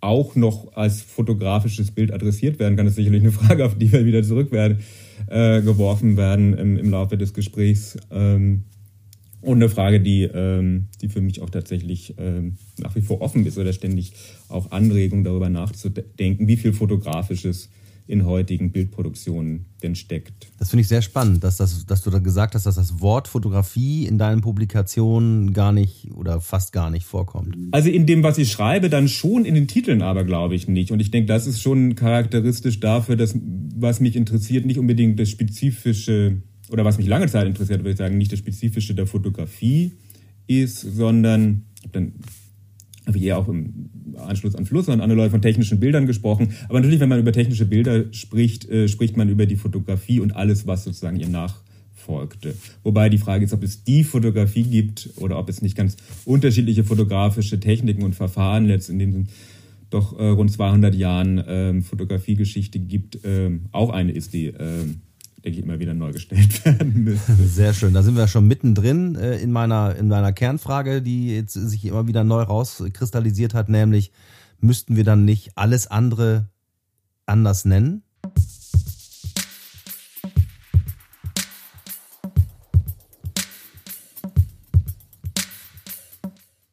auch 0.00 0.34
noch 0.34 0.74
als 0.74 1.00
fotografisches 1.00 1.92
Bild 1.92 2.12
adressiert 2.12 2.58
werden 2.58 2.76
kann, 2.76 2.86
ist 2.86 2.96
sicherlich 2.96 3.22
eine 3.22 3.32
Frage, 3.32 3.64
auf 3.64 3.78
die 3.78 3.92
wir 3.92 4.04
wieder 4.04 4.22
zurück 4.22 4.50
werden, 4.50 4.78
äh, 5.28 5.62
geworfen 5.62 6.16
werden 6.16 6.54
im, 6.54 6.76
im 6.76 6.90
Laufe 6.90 7.16
des 7.16 7.34
Gesprächs. 7.34 7.96
Ähm, 8.10 8.64
und 9.42 9.56
eine 9.56 9.68
Frage, 9.68 10.00
die, 10.00 10.22
ähm, 10.22 10.88
die 11.00 11.08
für 11.08 11.20
mich 11.20 11.42
auch 11.42 11.50
tatsächlich 11.50 12.14
ähm, 12.18 12.56
nach 12.78 12.94
wie 12.94 13.02
vor 13.02 13.20
offen 13.20 13.44
ist 13.44 13.58
oder 13.58 13.72
ständig 13.72 14.12
auch 14.48 14.70
Anregung 14.70 15.24
darüber 15.24 15.50
nachzudenken, 15.50 16.46
wie 16.46 16.56
viel 16.56 16.72
fotografisches 16.72 17.68
in 18.06 18.24
heutigen 18.26 18.72
Bildproduktionen 18.72 19.66
denn 19.82 19.94
steckt. 19.94 20.48
Das 20.58 20.70
finde 20.70 20.82
ich 20.82 20.88
sehr 20.88 21.02
spannend, 21.02 21.44
dass, 21.44 21.56
das, 21.56 21.86
dass 21.86 22.02
du 22.02 22.10
da 22.10 22.18
gesagt 22.18 22.54
hast, 22.54 22.66
dass 22.66 22.74
das 22.74 23.00
Wort 23.00 23.28
Fotografie 23.28 24.06
in 24.06 24.18
deinen 24.18 24.40
Publikationen 24.40 25.52
gar 25.52 25.72
nicht 25.72 26.10
oder 26.12 26.40
fast 26.40 26.72
gar 26.72 26.90
nicht 26.90 27.06
vorkommt. 27.06 27.56
Also 27.70 27.90
in 27.90 28.06
dem, 28.06 28.22
was 28.22 28.38
ich 28.38 28.50
schreibe, 28.50 28.90
dann 28.90 29.08
schon 29.08 29.44
in 29.44 29.54
den 29.54 29.68
Titeln 29.68 30.02
aber, 30.02 30.24
glaube 30.24 30.54
ich, 30.54 30.68
nicht. 30.68 30.90
Und 30.90 31.00
ich 31.00 31.10
denke, 31.10 31.26
das 31.26 31.46
ist 31.46 31.62
schon 31.62 31.94
charakteristisch 31.94 32.80
dafür, 32.80 33.16
dass 33.16 33.36
was 33.74 34.00
mich 34.00 34.16
interessiert, 34.16 34.66
nicht 34.66 34.78
unbedingt 34.78 35.18
das 35.18 35.30
Spezifische 35.30 36.42
oder 36.72 36.84
was 36.84 36.98
mich 36.98 37.06
lange 37.06 37.26
Zeit 37.26 37.46
interessiert, 37.46 37.80
würde 37.80 37.90
ich 37.90 37.98
sagen, 37.98 38.18
nicht 38.18 38.32
das 38.32 38.38
Spezifische 38.38 38.94
der 38.94 39.06
Fotografie 39.06 39.92
ist, 40.46 40.80
sondern 40.80 41.64
dann 41.92 42.12
habe 43.06 43.18
ich 43.18 43.24
eher 43.24 43.38
auch 43.38 43.48
im 43.48 43.90
Anschluss 44.16 44.54
an 44.54 44.66
Fluss 44.66 44.88
und 44.88 45.00
andere 45.00 45.16
Leute 45.16 45.30
von 45.30 45.42
technischen 45.42 45.80
Bildern 45.80 46.06
gesprochen. 46.06 46.54
Aber 46.68 46.78
natürlich, 46.78 47.00
wenn 47.00 47.08
man 47.08 47.18
über 47.18 47.32
technische 47.32 47.66
Bilder 47.66 48.12
spricht, 48.12 48.68
äh, 48.68 48.88
spricht 48.88 49.16
man 49.16 49.28
über 49.28 49.46
die 49.46 49.56
Fotografie 49.56 50.20
und 50.20 50.36
alles, 50.36 50.66
was 50.66 50.84
sozusagen 50.84 51.16
ihr 51.18 51.28
nachfolgte. 51.28 52.54
Wobei 52.82 53.08
die 53.08 53.18
Frage 53.18 53.44
ist, 53.44 53.52
ob 53.52 53.62
es 53.64 53.82
die 53.84 54.04
Fotografie 54.04 54.62
gibt 54.62 55.10
oder 55.16 55.38
ob 55.38 55.48
es 55.48 55.62
nicht 55.62 55.76
ganz 55.76 55.96
unterschiedliche 56.24 56.84
fotografische 56.84 57.58
Techniken 57.58 58.02
und 58.02 58.14
Verfahren 58.14 58.66
letztendlich 58.66 59.08
in 59.08 59.12
den 59.12 59.28
doch 59.90 60.18
äh, 60.18 60.28
rund 60.28 60.50
200 60.50 60.94
Jahren 60.94 61.42
ähm, 61.46 61.82
Fotografiegeschichte 61.82 62.78
gibt. 62.78 63.18
Ähm, 63.24 63.66
auch 63.72 63.90
eine 63.90 64.12
ist, 64.12 64.32
die 64.32 64.46
ähm, 64.46 65.02
denke 65.44 65.58
ich, 65.58 65.64
immer 65.64 65.78
wieder 65.78 65.94
neu 65.94 66.12
gestellt 66.12 66.64
werden 66.64 67.04
müsste. 67.04 67.34
Sehr 67.34 67.74
schön. 67.74 67.94
Da 67.94 68.02
sind 68.02 68.16
wir 68.16 68.28
schon 68.28 68.46
mittendrin 68.46 69.16
äh, 69.16 69.38
in 69.38 69.52
meiner, 69.52 69.96
in 69.96 70.08
meiner 70.08 70.32
Kernfrage, 70.32 71.02
die 71.02 71.34
jetzt 71.34 71.54
sich 71.54 71.84
immer 71.84 72.06
wieder 72.06 72.24
neu 72.24 72.42
rauskristallisiert 72.42 73.54
hat, 73.54 73.68
nämlich 73.68 74.12
müssten 74.60 74.96
wir 74.96 75.04
dann 75.04 75.24
nicht 75.24 75.52
alles 75.56 75.86
andere 75.86 76.48
anders 77.26 77.64
nennen? 77.64 78.02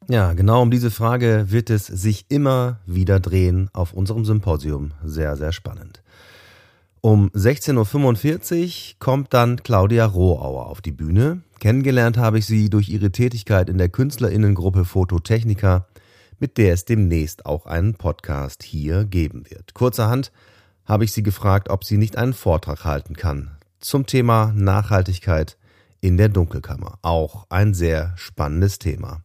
Ja, 0.08 0.32
genau 0.32 0.62
um 0.62 0.72
diese 0.72 0.90
Frage 0.90 1.46
wird 1.50 1.70
es 1.70 1.86
sich 1.86 2.26
immer 2.30 2.80
wieder 2.84 3.20
drehen 3.20 3.70
auf 3.72 3.92
unserem 3.92 4.24
Symposium. 4.24 4.90
Sehr, 5.04 5.36
sehr 5.36 5.52
spannend. 5.52 6.02
Um 7.02 7.30
16.45 7.30 8.92
Uhr 8.92 8.98
kommt 8.98 9.32
dann 9.32 9.62
Claudia 9.62 10.04
Rohauer 10.04 10.66
auf 10.66 10.82
die 10.82 10.92
Bühne. 10.92 11.42
Kennengelernt 11.58 12.18
habe 12.18 12.38
ich 12.38 12.46
sie 12.46 12.68
durch 12.68 12.90
ihre 12.90 13.10
Tätigkeit 13.10 13.70
in 13.70 13.78
der 13.78 13.88
Künstlerinnengruppe 13.88 14.84
Phototechnica, 14.84 15.86
mit 16.38 16.58
der 16.58 16.74
es 16.74 16.84
demnächst 16.84 17.46
auch 17.46 17.64
einen 17.64 17.94
Podcast 17.94 18.62
hier 18.62 19.06
geben 19.06 19.44
wird. 19.48 19.72
Kurzerhand 19.72 20.30
habe 20.84 21.04
ich 21.04 21.12
sie 21.12 21.22
gefragt, 21.22 21.70
ob 21.70 21.84
sie 21.84 21.96
nicht 21.96 22.18
einen 22.18 22.34
Vortrag 22.34 22.84
halten 22.84 23.14
kann 23.14 23.52
zum 23.80 24.04
Thema 24.04 24.52
Nachhaltigkeit 24.54 25.56
in 26.02 26.18
der 26.18 26.28
Dunkelkammer. 26.28 26.98
Auch 27.00 27.46
ein 27.48 27.72
sehr 27.72 28.12
spannendes 28.16 28.78
Thema. 28.78 29.22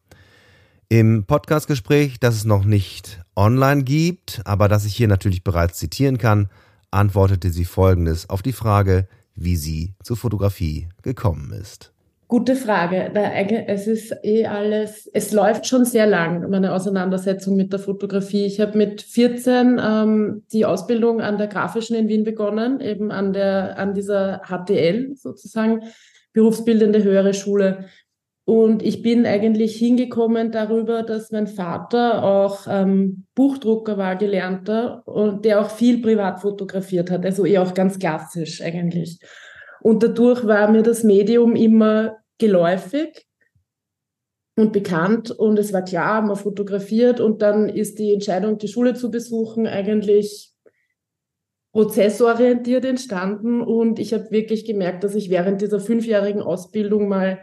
Im 0.87 1.25
Podcastgespräch, 1.25 2.19
das 2.19 2.35
es 2.35 2.45
noch 2.45 2.63
nicht 2.63 3.21
online 3.35 3.83
gibt, 3.83 4.41
aber 4.45 4.69
das 4.69 4.85
ich 4.85 4.95
hier 4.95 5.09
natürlich 5.09 5.43
bereits 5.43 5.77
zitieren 5.77 6.17
kann, 6.17 6.47
antwortete 6.91 7.49
sie 7.49 7.65
Folgendes 7.65 8.29
auf 8.29 8.41
die 8.41 8.53
Frage, 8.53 9.07
wie 9.35 9.55
sie 9.55 9.95
zur 10.03 10.17
Fotografie 10.17 10.87
gekommen 11.01 11.51
ist. 11.51 11.91
Gute 12.27 12.55
Frage. 12.55 13.11
Es 13.67 13.85
ist 13.85 14.11
eh 14.23 14.47
alles, 14.47 15.07
es 15.13 15.31
läuft 15.31 15.67
schon 15.67 15.85
sehr 15.85 16.07
lang, 16.07 16.49
meine 16.49 16.73
Auseinandersetzung 16.73 17.55
mit 17.55 17.71
der 17.71 17.79
Fotografie. 17.79 18.45
Ich 18.45 18.59
habe 18.59 18.75
mit 18.75 19.03
14 19.03 19.79
ähm, 19.79 20.43
die 20.51 20.65
Ausbildung 20.65 21.21
an 21.21 21.37
der 21.37 21.45
Grafischen 21.45 21.95
in 21.95 22.07
Wien 22.07 22.23
begonnen, 22.23 22.81
eben 22.81 23.11
an 23.11 23.31
der, 23.31 23.77
an 23.77 23.93
dieser 23.93 24.41
HTL 24.47 25.13
sozusagen, 25.15 25.81
berufsbildende 26.33 27.03
höhere 27.03 27.35
Schule. 27.35 27.85
Und 28.45 28.83
ich 28.83 29.01
bin 29.01 29.25
eigentlich 29.25 29.75
hingekommen 29.75 30.51
darüber, 30.51 31.01
dass 31.01 31.31
mein 31.31 31.47
Vater 31.47 32.23
auch 32.23 32.67
ähm, 32.69 33.25
Buchdrucker 33.33 33.97
war, 33.97 34.15
gelernter, 34.15 35.01
und 35.07 35.45
der 35.45 35.61
auch 35.61 35.71
viel 35.71 35.99
privat 35.99 36.41
fotografiert 36.41 37.09
hat, 37.09 37.25
also 37.25 37.43
eher 37.43 37.63
auch 37.63 37.73
ganz 37.73 37.97
klassisch 37.97 38.61
eigentlich. 38.61 39.19
Und 39.81 40.03
dadurch 40.03 40.45
war 40.45 40.69
mir 40.69 40.83
das 40.83 41.03
Medium 41.03 41.55
immer 41.55 42.17
geläufig 42.37 43.25
und 44.55 44.73
bekannt 44.73 45.31
und 45.31 45.57
es 45.57 45.73
war 45.73 45.83
klar, 45.83 46.21
man 46.21 46.35
fotografiert 46.35 47.19
und 47.19 47.41
dann 47.41 47.67
ist 47.67 47.97
die 47.97 48.13
Entscheidung, 48.13 48.59
die 48.59 48.67
Schule 48.67 48.93
zu 48.93 49.09
besuchen, 49.09 49.67
eigentlich 49.67 50.53
prozessorientiert 51.73 52.85
entstanden 52.85 53.61
und 53.61 53.99
ich 53.99 54.13
habe 54.13 54.31
wirklich 54.31 54.65
gemerkt, 54.65 55.03
dass 55.03 55.13
ich 55.15 55.29
während 55.29 55.61
dieser 55.61 55.79
fünfjährigen 55.79 56.41
Ausbildung 56.41 57.09
mal 57.09 57.39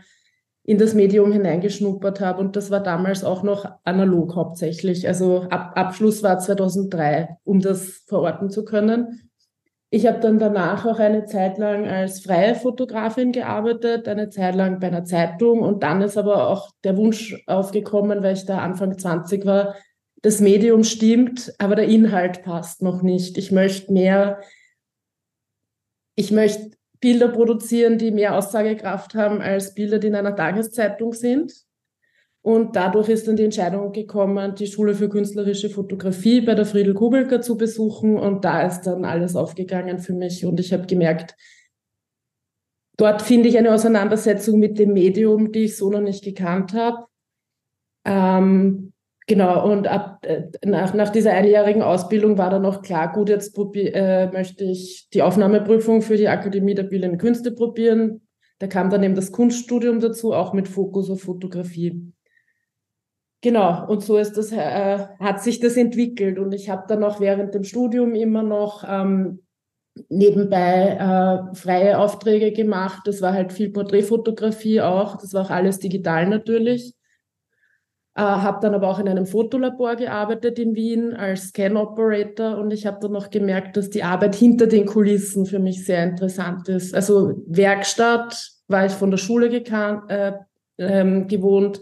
in 0.65 0.79
das 0.79 0.95
Medium 0.95 1.33
hineingeschnuppert 1.33 2.21
habe. 2.21 2.41
Und 2.41 2.57
das 2.57 2.71
war 2.71 2.81
damals 2.81 3.25
auch 3.25 3.43
noch 3.43 3.67
analog 3.85 4.37
hauptsächlich. 4.37 5.09
Also 5.09 5.47
Ab 5.51 5.73
Abschluss 5.75 6.23
war 6.23 6.39
2003, 6.39 7.37
um 7.45 7.61
das 7.61 8.05
verorten 8.07 8.51
zu 8.51 8.65
können. 8.65 9.31
Ich 9.91 10.07
habe 10.07 10.21
dann 10.21 10.39
danach 10.39 10.87
auch 10.87 10.99
eine 10.99 11.27
Zeit 11.27 11.59
lang 11.59 11.87
als 11.87 12.21
freie 12.21 12.55
Fotografin 12.55 13.33
gearbeitet, 13.33 14.09
eine 14.09 14.31
Zeit 14.31 14.55
lang 14.55 14.81
bei 14.81 14.87
einer 14.87 15.05
Zeitung. 15.05 15.61
Und 15.61 15.83
dann 15.83 16.01
ist 16.01 16.17
aber 16.17 16.49
auch 16.49 16.71
der 16.83 16.97
Wunsch 16.97 17.43
aufgekommen, 17.47 18.23
weil 18.23 18.35
ich 18.35 18.47
da 18.47 18.59
Anfang 18.59 18.97
20 18.97 19.45
war, 19.45 19.75
das 20.23 20.41
Medium 20.41 20.85
stimmt, 20.85 21.53
aber 21.59 21.75
der 21.75 21.89
Inhalt 21.89 22.45
passt 22.45 22.81
noch 22.81 23.03
nicht. 23.03 23.37
Ich 23.37 23.51
möchte 23.51 23.93
mehr, 23.93 24.41
ich 26.15 26.31
möchte 26.31 26.71
Bilder 27.03 27.29
produzieren, 27.29 27.99
die 27.99 28.13
mehr 28.13 28.37
Aussagekraft 28.37 29.15
haben 29.15 29.43
als 29.43 29.75
Bilder, 29.75 29.99
die 29.99 30.07
in 30.07 30.15
einer 30.15 30.37
Tageszeitung 30.37 31.13
sind. 31.13 31.53
Und 32.43 32.77
dadurch 32.77 33.09
ist 33.09 33.27
dann 33.27 33.37
die 33.37 33.45
Entscheidung 33.45 33.93
gekommen, 33.93 34.55
die 34.55 34.69
Schule 34.69 34.95
für 34.95 35.09
künstlerische 35.09 35.69
Fotografie 35.69 36.41
bei 36.41 36.55
der 36.55 36.65
Friedel 36.65 36.95
Kubelka 36.95 37.41
zu 37.41 37.57
besuchen. 37.57 38.19
Und 38.19 38.45
da 38.45 38.63
ist 38.63 38.83
dann 38.83 39.05
alles 39.05 39.35
aufgegangen 39.35 39.99
für 39.99 40.13
mich. 40.13 40.45
Und 40.45 40.61
ich 40.61 40.73
habe 40.73 40.87
gemerkt, 40.87 41.37
dort 42.97 43.21
finde 43.21 43.49
ich 43.49 43.59
eine 43.59 43.75
Auseinandersetzung 43.75 44.61
mit 44.61 44.79
dem 44.79 44.93
Medium, 44.93 45.51
die 45.51 45.65
ich 45.65 45.77
so 45.77 45.91
noch 45.91 46.01
nicht 46.01 46.23
gekannt 46.23 46.73
habe. 46.73 47.07
Ähm, 48.05 48.92
genau, 49.33 49.71
und 49.71 49.87
ab, 49.87 50.27
äh, 50.27 50.43
nach, 50.63 50.93
nach 50.93 51.09
dieser 51.09 51.33
einjährigen 51.33 51.81
Ausbildung 51.81 52.37
war 52.37 52.51
dann 52.51 52.67
auch 52.67 52.83
klar, 52.83 53.11
gut, 53.13 53.31
jetzt 53.31 53.57
äh, 53.57 54.31
möchte 54.31 54.65
ich 54.65 55.09
die 55.15 55.23
Aufnahmeprüfung 55.23 56.03
für 56.03 56.19
die 56.19 56.29
Akademie 56.29 56.75
der 56.75 56.83
Bildenden 56.83 57.19
Künste 57.19 57.51
probieren. 57.51 58.21
Da 58.59 58.67
kam 58.67 58.91
dann 58.91 59.03
eben 59.03 59.15
das 59.15 59.33
Kunststudium 59.33 60.01
dazu, 60.01 60.35
auch 60.35 60.53
mit 60.53 60.69
Fokus 60.69 61.09
auf 61.09 61.23
Fotografie. 61.23 62.13
Genau, 63.41 63.89
und 63.89 64.05
so 64.05 64.19
ist 64.19 64.37
das, 64.37 64.53
äh, 64.53 64.99
hat 65.19 65.43
sich 65.43 65.61
das 65.61 65.79
entwickelt. 65.79 66.39
Und 66.39 66.53
ich 66.53 66.69
habe 66.69 66.85
dann 66.87 67.03
auch 67.03 67.19
während 67.19 67.55
dem 67.55 67.65
Studium 67.65 68.15
immer 68.15 68.43
noch 68.43 68.85
ähm, 68.87 69.41
nebenbei 70.11 71.51
äh, 71.51 71.55
freie 71.57 71.99
Aufträge 71.99 72.53
gemacht. 72.53 73.01
Das 73.07 73.23
war 73.23 73.33
halt 73.33 73.51
viel 73.55 73.71
Porträtfotografie 73.71 74.83
auch. 74.83 75.17
Das 75.17 75.33
war 75.33 75.47
auch 75.47 75.51
alles 75.51 75.79
digital 75.79 76.29
natürlich. 76.29 76.95
Äh, 78.15 78.21
habe 78.21 78.59
dann 78.61 78.75
aber 78.75 78.89
auch 78.89 78.99
in 78.99 79.09
einem 79.09 79.25
Fotolabor 79.25 79.97
gearbeitet 79.97 80.59
in 80.59 80.75
Wien 80.75 81.15
als 81.15 81.49
Scan 81.49 81.77
Operator 81.77 82.59
und 82.59 82.71
ich 82.71 82.87
habe 82.87 82.99
dann 83.01 83.13
noch 83.13 83.31
gemerkt, 83.31 83.79
dass 83.79 83.89
die 83.89 84.03
Arbeit 84.03 84.35
hinter 84.35 84.67
den 84.67 84.85
Kulissen 84.85 85.47
für 85.47 85.59
mich 85.59 85.87
sehr 85.87 86.05
interessant 86.05 86.69
ist. 86.69 86.95
Also 86.95 87.43
Werkstatt 87.47 88.51
war 88.69 88.85
ich 88.85 88.93
von 88.93 89.11
der 89.11 89.19
Schule 89.19 89.49
gekannt, 89.49 90.11
äh, 90.11 90.33
ähm, 90.77 91.27
gewohnt 91.27 91.81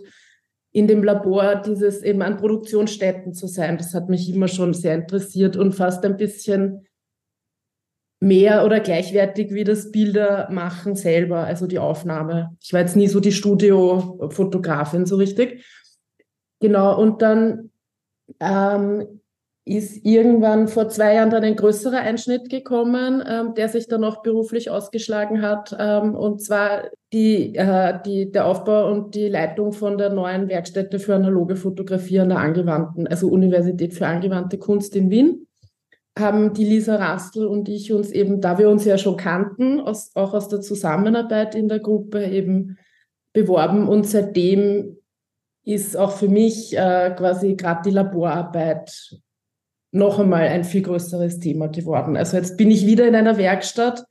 in 0.73 0.87
dem 0.87 1.03
Labor 1.03 1.57
dieses 1.57 2.03
eben 2.03 2.23
an 2.23 2.37
Produktionsstätten 2.37 3.35
zu 3.35 3.49
sein. 3.49 3.77
Das 3.77 3.93
hat 3.93 4.09
mich 4.09 4.33
immer 4.33 4.47
schon 4.47 4.73
sehr 4.73 4.95
interessiert 4.95 5.57
und 5.57 5.73
fast 5.73 6.05
ein 6.05 6.17
bisschen 6.17 6.87
mehr 8.21 8.65
oder 8.65 8.79
gleichwertig 8.79 9.53
wie 9.53 9.65
das 9.65 9.91
Bildermachen 9.91 10.95
selber, 10.95 11.39
also 11.39 11.67
die 11.67 11.81
Aufnahme. 11.81 12.57
Ich 12.63 12.73
war 12.73 12.81
jetzt 12.81 12.95
nie 12.95 13.09
so 13.09 13.19
die 13.19 13.33
Studiofotografin 13.33 15.07
so 15.07 15.17
richtig. 15.17 15.65
Genau, 16.61 17.01
und 17.01 17.23
dann 17.23 17.71
ähm, 18.39 19.21
ist 19.65 20.05
irgendwann 20.05 20.69
vor 20.69 20.89
zwei 20.89 21.15
Jahren 21.15 21.31
dann 21.31 21.45
ein 21.45 21.57
größerer 21.57 21.99
Einschnitt 21.99 22.49
gekommen, 22.49 23.23
ähm, 23.27 23.55
der 23.55 23.69
sich 23.69 23.89
dann 23.89 24.05
auch 24.05 24.23
beruflich 24.23 24.71
ausgeschlagen 24.71 25.43
hat. 25.43 25.77
Ähm, 25.79 26.15
und 26.15 26.43
zwar 26.43 26.85
die, 27.13 27.55
äh, 27.55 27.99
die, 28.05 28.31
der 28.31 28.47
Aufbau 28.47 28.91
und 28.91 29.15
die 29.15 29.29
Leitung 29.29 29.73
von 29.73 29.99
der 29.99 30.11
neuen 30.11 30.49
Werkstätte 30.49 30.99
für 30.99 31.15
analoge 31.15 31.57
Fotografie 31.57 32.21
an 32.21 32.31
der 32.31 32.39
angewandten, 32.39 33.07
also 33.07 33.29
Universität 33.29 33.95
für 33.95 34.07
angewandte 34.07 34.59
Kunst 34.59 34.97
in 34.97 35.11
Wien, 35.11 35.47
haben 36.19 36.53
die 36.53 36.65
Lisa 36.65 36.97
Rastl 36.97 37.47
und 37.47 37.69
ich 37.69 37.93
uns 37.93 38.11
eben, 38.11 38.41
da 38.41 38.59
wir 38.59 38.69
uns 38.69 38.85
ja 38.85 38.99
schon 38.99 39.17
kannten, 39.17 39.81
aus, 39.81 40.11
auch 40.15 40.35
aus 40.35 40.49
der 40.49 40.61
Zusammenarbeit 40.61 41.55
in 41.55 41.69
der 41.69 41.79
Gruppe 41.79 42.25
eben 42.25 42.77
beworben. 43.33 43.89
Und 43.89 44.07
seitdem 44.07 44.97
ist 45.65 45.97
auch 45.97 46.13
für 46.13 46.29
mich 46.29 46.77
äh, 46.77 47.15
quasi 47.17 47.55
gerade 47.55 47.83
die 47.85 47.95
Laborarbeit 47.95 49.17
noch 49.93 50.19
einmal 50.19 50.49
ein 50.49 50.65
viel 50.65 50.83
größeres 50.83 51.41
Thema 51.41 51.69
geworden. 51.69 52.17
Also 52.17 52.37
jetzt 52.37 52.57
bin 52.57 52.71
ich 52.71 52.87
wieder 52.87 53.07
in 53.07 53.15
einer 53.15 53.37
Werkstatt 53.39 54.05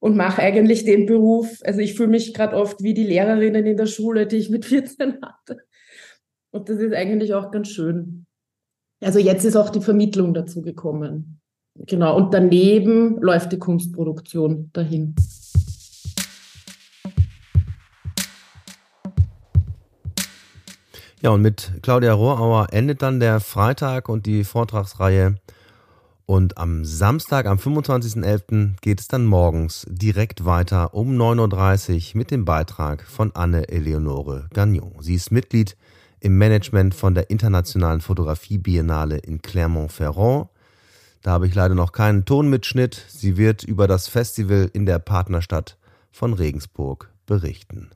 und 0.00 0.16
mache 0.16 0.42
eigentlich 0.42 0.84
den 0.84 1.06
Beruf. 1.06 1.58
Also 1.64 1.80
ich 1.80 1.94
fühle 1.94 2.08
mich 2.08 2.34
gerade 2.34 2.56
oft 2.56 2.82
wie 2.82 2.94
die 2.94 3.04
Lehrerinnen 3.04 3.66
in 3.66 3.76
der 3.76 3.86
Schule, 3.86 4.26
die 4.26 4.36
ich 4.36 4.50
mit 4.50 4.64
14 4.64 5.18
hatte. 5.22 5.62
Und 6.50 6.68
das 6.68 6.78
ist 6.78 6.94
eigentlich 6.94 7.34
auch 7.34 7.50
ganz 7.50 7.68
schön. 7.68 8.26
Also 9.00 9.18
jetzt 9.18 9.44
ist 9.44 9.56
auch 9.56 9.70
die 9.70 9.80
Vermittlung 9.80 10.34
dazu 10.34 10.62
gekommen. 10.62 11.40
Genau. 11.74 12.16
Und 12.16 12.34
daneben 12.34 13.20
läuft 13.20 13.52
die 13.52 13.58
Kunstproduktion 13.58 14.70
dahin. 14.72 15.14
Ja, 21.20 21.30
und 21.30 21.42
mit 21.42 21.72
Claudia 21.82 22.12
Rohrauer 22.12 22.68
endet 22.72 23.02
dann 23.02 23.18
der 23.18 23.40
Freitag 23.40 24.08
und 24.08 24.24
die 24.26 24.44
Vortragsreihe. 24.44 25.34
Und 26.26 26.58
am 26.58 26.84
Samstag, 26.84 27.46
am 27.46 27.58
25.11., 27.58 28.80
geht 28.82 29.00
es 29.00 29.08
dann 29.08 29.26
morgens 29.26 29.84
direkt 29.88 30.44
weiter 30.44 30.94
um 30.94 31.16
9.30 31.16 32.10
Uhr 32.14 32.18
mit 32.18 32.30
dem 32.30 32.44
Beitrag 32.44 33.02
von 33.02 33.34
Anne 33.34 33.68
Eleonore 33.68 34.46
Gagnon. 34.54 34.94
Sie 35.00 35.14
ist 35.14 35.32
Mitglied 35.32 35.76
im 36.20 36.38
Management 36.38 36.94
von 36.94 37.14
der 37.14 37.30
Internationalen 37.30 38.00
Fotografie 38.00 38.58
Biennale 38.58 39.18
in 39.18 39.42
Clermont-Ferrand. 39.42 40.48
Da 41.22 41.32
habe 41.32 41.48
ich 41.48 41.54
leider 41.54 41.74
noch 41.74 41.90
keinen 41.90 42.26
Tonmitschnitt. 42.26 43.06
Sie 43.08 43.36
wird 43.36 43.64
über 43.64 43.88
das 43.88 44.06
Festival 44.06 44.70
in 44.72 44.86
der 44.86 45.00
Partnerstadt 45.00 45.78
von 46.12 46.32
Regensburg 46.32 47.10
berichten. 47.26 47.90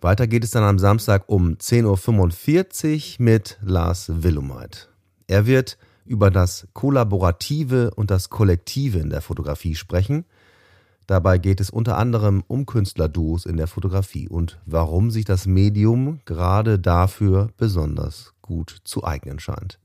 Weiter 0.00 0.26
geht 0.26 0.44
es 0.44 0.50
dann 0.50 0.62
am 0.62 0.78
Samstag 0.78 1.24
um 1.26 1.54
10.45 1.54 3.18
Uhr 3.18 3.24
mit 3.24 3.58
Lars 3.62 4.22
Willumeit. 4.22 4.90
Er 5.26 5.46
wird 5.46 5.78
über 6.04 6.30
das 6.30 6.68
Kollaborative 6.74 7.92
und 7.94 8.10
das 8.10 8.28
Kollektive 8.28 8.98
in 8.98 9.08
der 9.08 9.22
Fotografie 9.22 9.74
sprechen. 9.74 10.26
Dabei 11.06 11.38
geht 11.38 11.60
es 11.60 11.70
unter 11.70 11.96
anderem 11.96 12.44
um 12.46 12.66
Künstlerduos 12.66 13.46
in 13.46 13.56
der 13.56 13.68
Fotografie 13.68 14.28
und 14.28 14.58
warum 14.66 15.10
sich 15.10 15.24
das 15.24 15.46
Medium 15.46 16.20
gerade 16.26 16.78
dafür 16.78 17.48
besonders 17.56 18.34
gut 18.42 18.80
zu 18.84 19.02
eignen 19.02 19.38
scheint. 19.38 19.78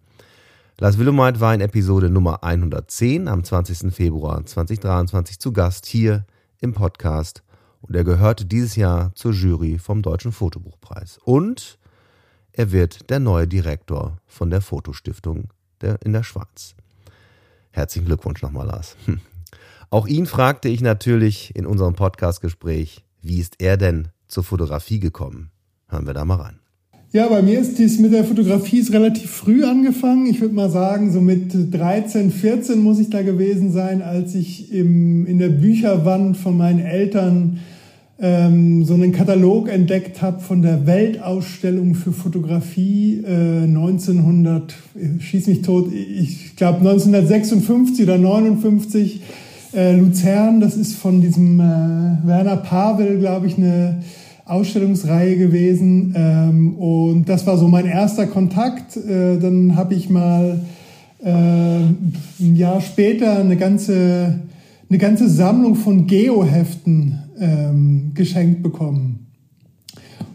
Lars 0.78 0.98
Willumeit 0.98 1.40
war 1.40 1.54
in 1.54 1.62
Episode 1.62 2.10
Nummer 2.10 2.44
110 2.44 3.30
am 3.30 3.44
20. 3.44 3.94
Februar 3.94 4.46
2023 4.46 5.40
zu 5.40 5.54
Gast 5.54 5.86
hier 5.86 6.26
im 6.60 6.74
Podcast 6.74 7.44
und 7.82 7.96
er 7.96 8.04
gehörte 8.04 8.46
dieses 8.46 8.76
Jahr 8.76 9.14
zur 9.16 9.34
Jury 9.34 9.78
vom 9.78 10.02
Deutschen 10.02 10.32
Fotobuchpreis. 10.32 11.20
Und 11.24 11.78
er 12.54 12.72
wird 12.72 13.10
der 13.10 13.20
neue 13.20 13.48
Direktor 13.48 14.18
von 14.28 14.50
der 14.50 14.62
Fotostiftung 14.62 15.50
in 16.04 16.14
der 16.14 16.24
Schweiz. 16.24 16.76
Herzlichen 17.72 18.06
Glückwunsch 18.06 18.42
nochmal, 18.42 18.68
Lars. 18.68 18.96
Hm. 19.06 19.20
Auch 19.90 20.08
ihn 20.08 20.26
fragte 20.26 20.70
ich 20.70 20.82
natürlich 20.82 21.56
in 21.56 21.66
unserem 21.66 21.96
Podcastgespräch, 21.96 23.04
wie 23.22 23.40
ist 23.40 23.56
er 23.60 23.78
denn 23.78 24.10
zur 24.28 24.44
Fotografie 24.44 25.00
gekommen? 25.00 25.52
Hören 25.88 26.08
wir 26.08 26.14
da 26.14 26.24
mal 26.24 26.40
rein. 26.40 26.61
Ja, 27.14 27.28
bei 27.28 27.42
mir 27.42 27.60
ist 27.60 27.78
dies 27.78 28.00
mit 28.00 28.14
der 28.14 28.24
Fotografie 28.24 28.78
ist 28.78 28.94
relativ 28.94 29.30
früh 29.30 29.66
angefangen. 29.66 30.28
Ich 30.28 30.40
würde 30.40 30.56
mal 30.56 30.70
sagen, 30.70 31.12
so 31.12 31.20
mit 31.20 31.52
13, 31.54 32.32
14 32.32 32.80
muss 32.80 33.00
ich 33.00 33.10
da 33.10 33.22
gewesen 33.22 33.74
sein, 33.74 34.02
als 34.02 34.34
ich 34.34 34.74
im, 34.74 35.26
in 35.26 35.38
der 35.38 35.50
Bücherwand 35.50 36.38
von 36.38 36.56
meinen 36.56 36.80
Eltern 36.80 37.60
ähm, 38.18 38.86
so 38.86 38.94
einen 38.94 39.12
Katalog 39.12 39.68
entdeckt 39.68 40.22
habe 40.22 40.40
von 40.40 40.62
der 40.62 40.88
Weltausstellung 40.88 41.96
für 41.96 42.14
Fotografie 42.14 43.22
äh, 43.28 43.64
1900, 43.64 44.74
schieß 45.20 45.48
mich 45.48 45.64
tot, 45.64 45.92
ich 45.92 46.56
glaube 46.56 46.78
1956 46.78 48.06
oder 48.06 48.20
59 48.20 49.22
äh, 49.74 49.98
Luzern. 49.98 50.62
Das 50.62 50.78
ist 50.78 50.96
von 50.96 51.20
diesem 51.20 51.60
äh, 51.60 51.64
Werner 52.26 52.56
Pavel, 52.56 53.20
glaube 53.20 53.48
ich, 53.48 53.58
eine 53.58 54.02
Ausstellungsreihe 54.52 55.38
gewesen. 55.38 56.14
Ähm, 56.16 56.76
und 56.76 57.30
das 57.30 57.48
war 57.48 57.58
so 57.58 57.68
mein 57.68 57.86
erster 57.86 58.28
Kontakt. 58.28 58.98
Äh, 58.98 59.40
dann 59.40 59.76
habe 59.76 59.94
ich 59.94 60.10
mal 60.10 60.60
äh, 61.24 61.30
ein 61.30 62.56
Jahr 62.56 62.82
später 62.82 63.40
eine 63.40 63.58
ganze, 63.58 64.42
eine 64.90 64.98
ganze 64.98 65.30
Sammlung 65.30 65.76
von 65.76 66.06
Geoheften 66.06 67.20
ähm, 67.40 68.12
geschenkt 68.14 68.62
bekommen. 68.62 69.28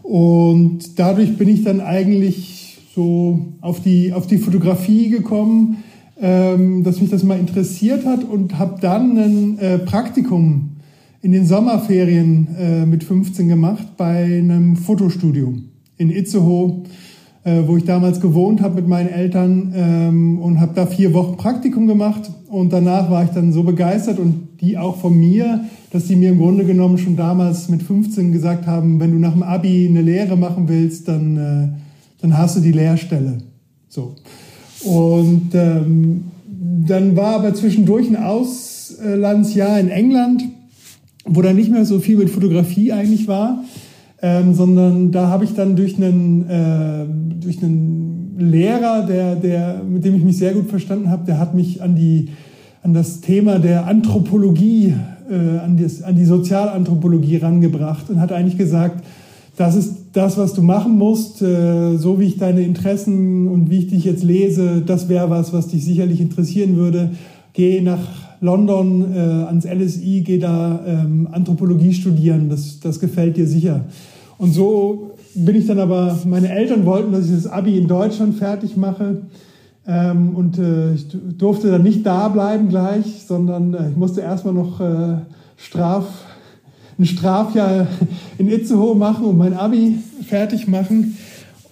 Und 0.02 0.98
dadurch 0.98 1.36
bin 1.36 1.48
ich 1.48 1.64
dann 1.64 1.80
eigentlich 1.80 2.78
so 2.94 3.46
auf 3.60 3.82
die, 3.82 4.12
auf 4.12 4.26
die 4.26 4.38
Fotografie 4.38 5.10
gekommen, 5.10 5.78
ähm, 6.20 6.82
dass 6.82 7.00
mich 7.00 7.10
das 7.10 7.24
mal 7.24 7.38
interessiert 7.38 8.06
hat 8.06 8.24
und 8.24 8.58
habe 8.58 8.80
dann 8.80 9.18
ein 9.18 9.58
äh, 9.58 9.78
Praktikum 9.78 10.75
in 11.22 11.32
den 11.32 11.46
Sommerferien 11.46 12.48
äh, 12.58 12.86
mit 12.86 13.04
15 13.04 13.48
gemacht 13.48 13.96
bei 13.96 14.24
einem 14.24 14.76
Fotostudio 14.76 15.54
in 15.96 16.10
Itzehoe, 16.10 16.82
äh, 17.44 17.62
wo 17.66 17.76
ich 17.76 17.84
damals 17.84 18.20
gewohnt 18.20 18.60
habe 18.60 18.76
mit 18.76 18.88
meinen 18.88 19.08
Eltern 19.08 19.72
ähm, 19.74 20.38
und 20.40 20.60
habe 20.60 20.72
da 20.74 20.86
vier 20.86 21.14
Wochen 21.14 21.36
Praktikum 21.36 21.86
gemacht 21.86 22.30
und 22.48 22.72
danach 22.72 23.10
war 23.10 23.24
ich 23.24 23.30
dann 23.30 23.52
so 23.52 23.62
begeistert 23.62 24.18
und 24.18 24.48
die 24.60 24.78
auch 24.78 24.96
von 24.96 25.18
mir, 25.18 25.64
dass 25.90 26.06
die 26.06 26.16
mir 26.16 26.30
im 26.30 26.38
Grunde 26.38 26.64
genommen 26.64 26.98
schon 26.98 27.16
damals 27.16 27.68
mit 27.68 27.82
15 27.82 28.32
gesagt 28.32 28.66
haben, 28.66 29.00
wenn 29.00 29.12
du 29.12 29.18
nach 29.18 29.32
dem 29.32 29.42
Abi 29.42 29.86
eine 29.88 30.02
Lehre 30.02 30.36
machen 30.36 30.68
willst, 30.68 31.08
dann, 31.08 31.36
äh, 31.36 31.68
dann 32.20 32.36
hast 32.36 32.56
du 32.56 32.60
die 32.60 32.72
Lehrstelle. 32.72 33.38
So. 33.88 34.16
Und 34.84 35.50
ähm, 35.54 36.24
dann 36.86 37.16
war 37.16 37.36
aber 37.36 37.54
zwischendurch 37.54 38.08
ein 38.08 38.16
Auslandsjahr 38.16 39.80
in 39.80 39.88
England 39.88 40.44
wo 41.26 41.42
dann 41.42 41.56
nicht 41.56 41.70
mehr 41.70 41.84
so 41.84 41.98
viel 41.98 42.16
mit 42.16 42.30
Fotografie 42.30 42.92
eigentlich 42.92 43.28
war. 43.28 43.64
ähm, 44.22 44.54
sondern 44.54 45.12
da 45.12 45.28
habe 45.28 45.44
ich 45.44 45.54
dann 45.54 45.76
durch 45.76 45.96
einen, 45.96 46.48
äh, 46.48 47.04
durch 47.40 47.62
einen 47.62 48.34
Lehrer, 48.38 49.04
der, 49.06 49.36
der, 49.36 49.82
mit 49.88 50.04
dem 50.04 50.14
ich 50.14 50.24
mich 50.24 50.38
sehr 50.38 50.54
gut 50.54 50.68
verstanden 50.68 51.10
habe, 51.10 51.26
der 51.26 51.38
hat 51.38 51.54
mich 51.54 51.82
an, 51.82 51.94
die, 51.94 52.28
an 52.82 52.94
das 52.94 53.20
Thema 53.20 53.58
der 53.58 53.86
Anthropologie, 53.86 54.94
äh, 55.30 55.58
an, 55.58 55.76
das, 55.76 56.02
an 56.02 56.16
die 56.16 56.24
Sozialanthropologie 56.24 57.36
rangebracht 57.36 58.08
und 58.08 58.20
hat 58.20 58.32
eigentlich 58.32 58.56
gesagt, 58.56 59.04
das 59.56 59.74
ist 59.74 59.94
das, 60.12 60.36
was 60.36 60.54
du 60.54 60.62
machen 60.62 60.96
musst, 60.96 61.42
äh, 61.42 61.96
so 61.96 62.18
wie 62.20 62.24
ich 62.24 62.38
deine 62.38 62.62
Interessen 62.62 63.48
und 63.48 63.70
wie 63.70 63.78
ich 63.78 63.88
dich 63.88 64.04
jetzt 64.04 64.22
lese, 64.22 64.82
das 64.84 65.08
wäre 65.08 65.30
was, 65.30 65.52
was 65.52 65.68
dich 65.68 65.84
sicherlich 65.84 66.20
interessieren 66.20 66.76
würde. 66.76 67.10
Geh 67.56 67.80
nach 67.80 68.00
London 68.42 69.14
äh, 69.14 69.18
ans 69.18 69.64
LSI, 69.64 70.20
geh 70.20 70.38
da 70.38 70.78
ähm, 70.86 71.26
Anthropologie 71.32 71.94
studieren, 71.94 72.50
das, 72.50 72.80
das 72.80 73.00
gefällt 73.00 73.38
dir 73.38 73.46
sicher. 73.46 73.86
Und 74.36 74.52
so 74.52 75.12
bin 75.34 75.56
ich 75.56 75.66
dann 75.66 75.78
aber, 75.78 76.18
meine 76.26 76.50
Eltern 76.50 76.84
wollten, 76.84 77.12
dass 77.12 77.24
ich 77.24 77.34
das 77.34 77.46
Abi 77.46 77.78
in 77.78 77.88
Deutschland 77.88 78.34
fertig 78.34 78.76
mache. 78.76 79.22
Ähm, 79.88 80.34
und 80.34 80.58
äh, 80.58 80.92
ich 80.92 81.06
durfte 81.38 81.70
dann 81.70 81.82
nicht 81.82 82.04
da 82.04 82.28
bleiben 82.28 82.68
gleich, 82.68 83.24
sondern 83.26 83.72
äh, 83.72 83.88
ich 83.88 83.96
musste 83.96 84.20
erstmal 84.20 84.52
noch 84.52 84.78
äh, 84.78 85.16
Straf, 85.56 86.04
ein 86.98 87.06
Strafjahr 87.06 87.86
in 88.36 88.50
Itzehoe 88.50 88.94
machen 88.94 89.24
und 89.24 89.38
mein 89.38 89.54
Abi 89.54 89.98
fertig 90.28 90.68
machen. 90.68 91.16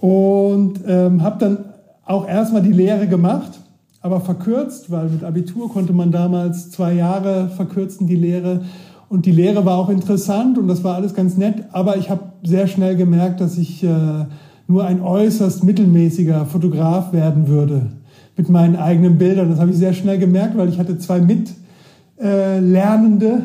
Und 0.01 0.81
ähm, 0.87 1.23
habe 1.23 1.37
dann 1.39 1.59
auch 2.07 2.27
erstmal 2.27 2.63
die 2.63 2.73
Lehre 2.73 3.07
gemacht 3.07 3.61
aber 4.05 4.21
verkürzt, 4.21 4.91
weil 4.91 5.09
mit 5.09 5.25
Abitur 5.25 5.73
konnte 5.73 5.95
man 5.95 6.13
damals 6.13 6.71
zwei 6.71 6.93
Jahre 6.93 7.49
verkürzen 7.49 8.07
die 8.07 8.17
Lehre. 8.17 8.61
Und 9.09 9.25
die 9.25 9.33
Lehre 9.33 9.65
war 9.65 9.79
auch 9.79 9.89
interessant 9.89 10.59
und 10.59 10.69
das 10.69 10.85
war 10.85 10.97
alles 10.97 11.15
ganz 11.15 11.39
nett, 11.39 11.65
aber 11.73 11.97
ich 11.97 12.11
habe 12.11 12.21
sehr 12.43 12.67
schnell 12.67 12.97
gemerkt, 12.97 13.41
dass 13.41 13.57
ich 13.57 13.83
äh, 13.83 14.27
nur 14.67 14.85
ein 14.85 15.01
äußerst 15.01 15.65
mittelmäßiger 15.65 16.45
Fotograf 16.45 17.15
werden 17.15 17.49
würde 17.49 17.93
mit 18.37 18.51
meinen 18.51 18.77
eigenen 18.77 19.17
Bildern. 19.17 19.49
Das 19.49 19.59
habe 19.59 19.71
ich 19.71 19.79
sehr 19.79 19.95
schnell 19.95 20.19
gemerkt, 20.19 20.55
weil 20.59 20.69
ich 20.69 20.79
hatte 20.79 20.99
zwei 20.99 21.23
Mitlernende 22.19 23.43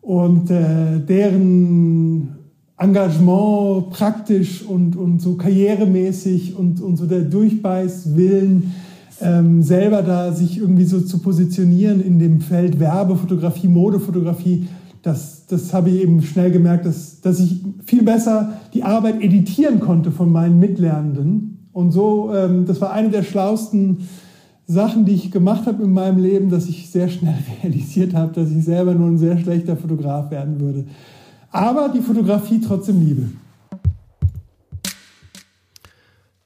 und 0.00 0.48
äh, 0.48 1.00
deren 1.00 2.36
Engagement 2.76 3.90
praktisch 3.90 4.62
und, 4.62 4.94
und 4.94 5.20
so 5.20 5.34
karrieremäßig 5.34 6.56
und, 6.56 6.80
und 6.80 6.96
so 6.96 7.06
der 7.06 7.22
Durchbeißwillen 7.22 8.72
ähm, 9.20 9.62
selber 9.62 10.02
da 10.02 10.32
sich 10.32 10.58
irgendwie 10.58 10.84
so 10.84 11.00
zu 11.00 11.18
positionieren 11.18 12.00
in 12.00 12.18
dem 12.18 12.40
Feld 12.40 12.78
Werbefotografie, 12.78 13.68
Modefotografie, 13.68 14.68
das, 15.02 15.46
das 15.46 15.72
habe 15.72 15.90
ich 15.90 16.02
eben 16.02 16.22
schnell 16.22 16.50
gemerkt, 16.50 16.86
dass, 16.86 17.20
dass 17.20 17.40
ich 17.40 17.60
viel 17.84 18.02
besser 18.02 18.54
die 18.74 18.82
Arbeit 18.82 19.22
editieren 19.22 19.80
konnte 19.80 20.10
von 20.10 20.30
meinen 20.30 20.58
Mitlernenden. 20.58 21.68
Und 21.72 21.92
so, 21.92 22.32
ähm, 22.34 22.66
das 22.66 22.80
war 22.80 22.92
eine 22.92 23.10
der 23.10 23.22
schlauesten 23.22 23.98
Sachen, 24.66 25.04
die 25.04 25.14
ich 25.14 25.30
gemacht 25.30 25.66
habe 25.66 25.82
in 25.82 25.92
meinem 25.92 26.22
Leben, 26.22 26.50
dass 26.50 26.68
ich 26.68 26.90
sehr 26.90 27.08
schnell 27.08 27.38
realisiert 27.62 28.14
habe, 28.14 28.32
dass 28.32 28.50
ich 28.50 28.64
selber 28.64 28.94
nur 28.94 29.08
ein 29.08 29.18
sehr 29.18 29.38
schlechter 29.38 29.76
Fotograf 29.76 30.30
werden 30.30 30.60
würde. 30.60 30.84
Aber 31.50 31.88
die 31.88 32.02
Fotografie 32.02 32.60
trotzdem 32.60 33.00
liebe. 33.00 33.22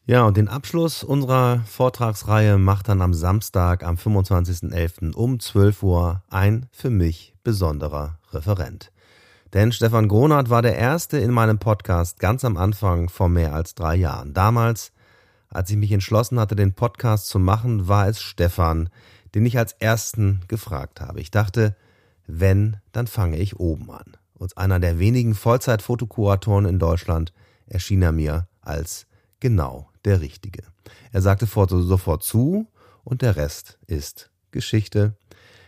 Ja, 0.04 0.24
und 0.24 0.36
den 0.36 0.48
Abschluss 0.48 1.04
unserer 1.04 1.60
Vortragsreihe 1.60 2.58
macht 2.58 2.88
dann 2.88 3.00
am 3.00 3.14
Samstag, 3.14 3.84
am 3.84 3.94
25.11. 3.94 5.14
um 5.14 5.38
12 5.38 5.80
Uhr 5.84 6.22
ein 6.28 6.66
für 6.72 6.90
mich 6.90 7.36
besonderer 7.44 8.18
Referent. 8.32 8.90
Denn 9.52 9.70
Stefan 9.70 10.08
Gronert 10.08 10.50
war 10.50 10.60
der 10.60 10.76
Erste 10.76 11.18
in 11.18 11.30
meinem 11.30 11.60
Podcast 11.60 12.18
ganz 12.18 12.44
am 12.44 12.56
Anfang 12.56 13.10
vor 13.10 13.28
mehr 13.28 13.54
als 13.54 13.76
drei 13.76 13.94
Jahren. 13.94 14.34
Damals, 14.34 14.90
als 15.48 15.70
ich 15.70 15.76
mich 15.76 15.92
entschlossen 15.92 16.40
hatte, 16.40 16.56
den 16.56 16.72
Podcast 16.72 17.28
zu 17.28 17.38
machen, 17.38 17.86
war 17.86 18.08
es 18.08 18.20
Stefan, 18.20 18.88
den 19.36 19.46
ich 19.46 19.56
als 19.56 19.74
Ersten 19.74 20.40
gefragt 20.48 21.00
habe. 21.00 21.20
Ich 21.20 21.30
dachte, 21.30 21.76
wenn, 22.26 22.78
dann 22.90 23.06
fange 23.06 23.36
ich 23.36 23.60
oben 23.60 23.88
an. 23.92 24.16
Und 24.34 24.58
einer 24.58 24.80
der 24.80 24.98
wenigen 24.98 25.36
Vollzeit-Fotokuratoren 25.36 26.64
in 26.64 26.80
Deutschland 26.80 27.32
erschien 27.66 28.02
er 28.02 28.10
mir 28.10 28.48
als 28.62 29.06
genau 29.38 29.91
der 30.04 30.20
Richtige. 30.20 30.62
Er 31.12 31.22
sagte 31.22 31.46
sofort 31.46 32.22
zu 32.22 32.66
und 33.04 33.22
der 33.22 33.36
Rest 33.36 33.78
ist 33.86 34.30
Geschichte. 34.50 35.16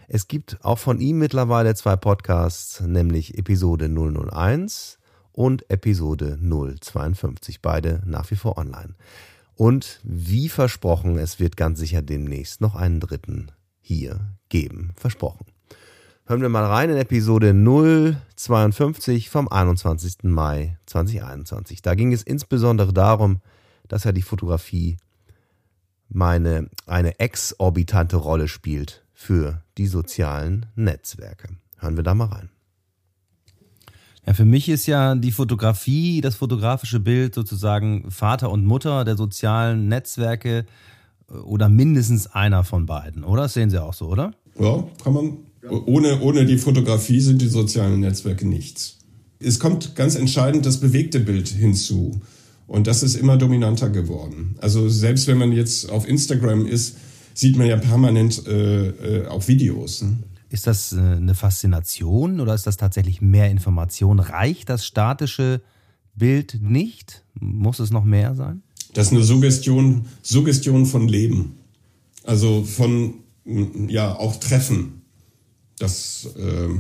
Es 0.09 0.29
gibt 0.29 0.59
auch 0.63 0.79
von 0.79 1.01
ihm 1.01 1.19
mittlerweile 1.19 1.75
zwei 1.75 1.97
Podcasts, 1.97 2.81
nämlich 2.81 3.39
Episode 3.39 3.89
001 3.89 4.99
und 5.33 5.69
Episode 5.71 6.39
052, 6.39 7.63
beide 7.63 8.03
nach 8.05 8.31
wie 8.31 8.37
vor 8.37 8.59
online. 8.59 8.95
Und 9.57 10.01
wie 10.03 10.49
versprochen, 10.49 11.17
es 11.19 11.39
wird 11.41 11.57
ganz 11.57 11.79
sicher 11.79 12.03
demnächst 12.03 12.61
noch 12.61 12.75
einen 12.75 13.01
dritten 13.01 13.53
hier 13.81 14.21
geben. 14.49 14.93
Versprochen. 14.97 15.47
Hören 16.27 16.41
wir 16.41 16.49
mal 16.49 16.65
rein 16.65 16.91
in 16.91 16.97
Episode 16.97 17.53
052 18.37 19.29
vom 19.29 19.47
21. 19.49 20.25
Mai 20.25 20.79
2021. 20.87 21.83
Da 21.83 21.95
ging 21.95 22.13
es 22.13 22.23
insbesondere 22.23 22.93
darum, 22.93 23.41
dass 23.89 24.05
ja 24.05 24.13
die 24.13 24.23
Fotografie 24.23 24.97
meine, 26.09 26.69
eine 26.87 27.19
exorbitante 27.19 28.17
Rolle 28.17 28.49
spielt 28.49 29.05
für 29.13 29.63
die 29.79 29.87
sozialen 29.87 30.67
Netzwerke. 30.75 31.49
Hören 31.79 31.97
wir 31.97 32.05
da 32.05 32.15
mal 32.15 32.27
rein. 32.27 32.51
Ja, 34.27 34.33
für 34.33 34.45
mich 34.45 34.69
ist 34.69 34.87
ja 34.87 35.15
die 35.15 35.33
Fotografie, 35.33 36.21
das 36.21 36.37
fotografische 36.37 36.99
Bild 36.99 37.35
sozusagen 37.35 38.11
Vater 38.11 38.51
und 38.51 38.65
Mutter 38.65 39.05
der 39.05 39.17
sozialen 39.17 39.89
Netzwerke 39.89 40.65
äh, 41.31 41.35
oder 41.35 41.69
mindestens 41.69 42.27
einer 42.27 42.65
von 42.65 42.87
beiden, 42.87 43.23
oder? 43.25 43.43
Das 43.43 43.55
sehen 43.55 43.71
Sie 43.71 43.83
auch 43.83 43.95
so, 43.95 44.09
oder? 44.09 44.33
Ja, 44.59 44.85
kann 45.03 45.13
man. 45.13 45.39
Ohne, 45.87 46.21
ohne 46.21 46.45
die 46.45 46.59
Fotografie 46.59 47.21
sind 47.21 47.41
die 47.41 47.49
sozialen 47.49 48.01
Netzwerke 48.01 48.47
nichts. 48.47 48.99
Es 49.39 49.59
kommt 49.59 49.97
ganz 49.97 50.15
entscheidend 50.15 50.67
das 50.67 50.79
bewegte 50.79 51.21
Bild 51.21 51.49
hinzu. 51.49 52.21
Und 52.75 52.89
das 52.89 53.05
ist 53.05 53.15
immer 53.15 53.37
dominanter 53.37 53.89
geworden. 53.89 54.57
Also 54.61 54.89
selbst 54.89 55.29
wenn 55.29 55.39
man 55.39 55.53
jetzt 55.53 55.89
auf 55.89 56.09
Instagram 56.09 56.67
ist, 56.67 56.97
sieht 57.33 57.57
man 57.57 57.69
ja 57.69 57.77
permanent 57.77 58.49
äh, 58.49 58.89
äh, 58.89 59.27
auch 59.29 59.47
Videos. 59.47 60.03
Ne? 60.03 60.19
Ist 60.49 60.67
das 60.67 60.93
äh, 60.93 60.99
eine 60.99 61.37
Faszination 61.37 62.41
oder 62.41 62.53
ist 62.53 62.67
das 62.67 62.77
tatsächlich 62.77 63.21
mehr 63.21 63.49
Information? 63.49 64.19
Reicht 64.19 64.71
das 64.71 64.85
statische 64.85 65.63
Bild 66.17 66.59
nicht? 66.61 67.25
Muss 67.39 67.79
es 67.79 67.93
noch 67.93 68.03
mehr 68.03 68.35
sein? 68.35 68.65
Das 68.93 69.07
ist 69.07 69.13
eine 69.13 69.23
Suggestion, 69.23 70.07
Suggestion 70.23 70.85
von 70.85 71.07
Leben. 71.07 71.55
Also 72.25 72.65
von, 72.65 73.15
ja, 73.87 74.17
auch 74.17 74.35
Treffen. 74.35 75.03
Das, 75.79 76.29
äh, 76.37 76.71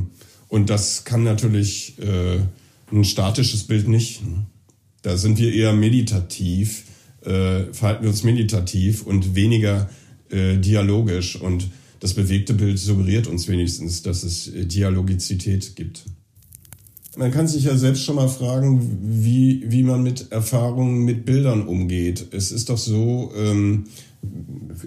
und 0.49 0.70
das 0.70 1.05
kann 1.05 1.22
natürlich 1.22 2.01
äh, 2.01 2.40
ein 2.90 3.05
statisches 3.05 3.62
Bild 3.62 3.86
nicht. 3.86 4.26
Ne? 4.26 4.47
Da 5.05 5.19
sind 5.19 5.39
wir 5.39 5.53
eher 5.53 5.75
meditativ, 5.75 6.85
äh, 7.21 7.65
verhalten 7.73 8.05
wir 8.05 8.09
uns 8.09 8.25
meditativ 8.25 9.07
und 9.07 9.35
weniger 9.35 9.91
äh, 10.31 10.57
dialogisch. 10.57 11.39
Und 11.39 11.69
das 12.01 12.15
bewegte 12.15 12.55
Bild 12.55 12.79
suggeriert 12.79 13.27
uns 13.27 13.47
wenigstens, 13.47 14.01
dass 14.01 14.23
es 14.23 14.49
äh, 14.49 14.65
Dialogizität 14.65 15.77
gibt. 15.77 16.07
Man 17.19 17.31
kann 17.31 17.47
sich 17.47 17.65
ja 17.65 17.77
selbst 17.77 18.03
schon 18.03 18.17
mal 18.17 18.29
fragen, 18.29 18.99
wie, 19.03 19.65
wie 19.67 19.83
man 19.83 20.03
mit 20.03 20.33
Erfahrungen 20.33 21.05
mit 21.05 21.27
Bildern 21.27 21.67
umgeht. 21.67 22.29
Es 22.31 22.51
ist 22.51 22.71
doch 22.71 22.79
so, 22.79 23.31
ähm, 23.37 23.85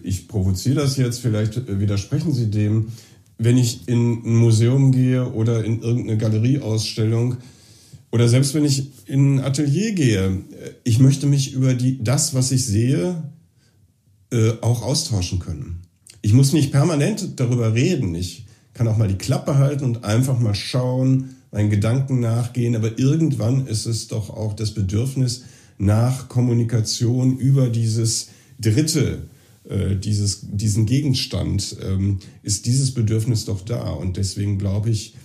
ich 0.01 0.27
provoziere 0.27 0.81
das 0.81 0.97
jetzt, 0.97 1.19
vielleicht 1.19 1.57
äh, 1.57 1.79
widersprechen 1.79 2.33
Sie 2.33 2.49
dem, 2.49 2.87
wenn 3.37 3.55
ich 3.55 3.87
in 3.87 4.23
ein 4.25 4.35
Museum 4.35 4.91
gehe 4.91 5.31
oder 5.31 5.63
in 5.63 5.83
irgendeine 5.83 6.17
Galerieausstellung, 6.17 7.37
oder 8.11 8.29
selbst 8.29 8.53
wenn 8.53 8.65
ich 8.65 9.07
in 9.07 9.35
ein 9.35 9.39
Atelier 9.41 9.93
gehe, 9.93 10.41
ich 10.83 10.99
möchte 10.99 11.27
mich 11.27 11.53
über 11.53 11.73
die, 11.73 12.03
das, 12.03 12.33
was 12.33 12.51
ich 12.51 12.65
sehe, 12.65 13.23
äh, 14.31 14.51
auch 14.61 14.81
austauschen 14.81 15.39
können. 15.39 15.81
Ich 16.21 16.33
muss 16.33 16.53
nicht 16.53 16.71
permanent 16.71 17.39
darüber 17.39 17.73
reden. 17.73 18.15
Ich 18.15 18.45
kann 18.73 18.87
auch 18.87 18.97
mal 18.97 19.07
die 19.07 19.15
Klappe 19.15 19.57
halten 19.57 19.83
und 19.83 20.03
einfach 20.03 20.39
mal 20.39 20.55
schauen, 20.55 21.35
meinen 21.51 21.69
Gedanken 21.69 22.19
nachgehen. 22.19 22.75
Aber 22.75 22.97
irgendwann 22.97 23.67
ist 23.67 23.85
es 23.85 24.07
doch 24.07 24.29
auch 24.29 24.53
das 24.53 24.73
Bedürfnis 24.73 25.43
nach 25.77 26.27
Kommunikation 26.27 27.37
über 27.37 27.69
dieses 27.69 28.29
Dritte, 28.59 29.27
äh, 29.69 29.95
dieses, 29.95 30.41
diesen 30.43 30.85
Gegenstand, 30.85 31.77
ähm, 31.83 32.19
ist 32.43 32.65
dieses 32.65 32.93
Bedürfnis 32.93 33.45
doch 33.45 33.61
da. 33.61 33.91
Und 33.91 34.17
deswegen 34.17 34.57
glaube 34.57 34.89
ich, 34.89 35.15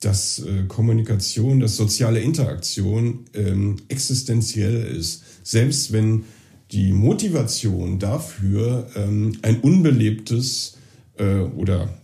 dass 0.00 0.40
äh, 0.40 0.64
Kommunikation, 0.66 1.60
dass 1.60 1.76
soziale 1.76 2.20
Interaktion 2.20 3.26
ähm, 3.34 3.76
existenziell 3.88 4.82
ist. 4.82 5.22
Selbst 5.44 5.92
wenn 5.92 6.24
die 6.72 6.92
Motivation 6.92 7.98
dafür 7.98 8.88
ähm, 8.96 9.36
ein 9.42 9.60
unbelebtes 9.60 10.78
äh, 11.18 11.40
oder 11.40 11.94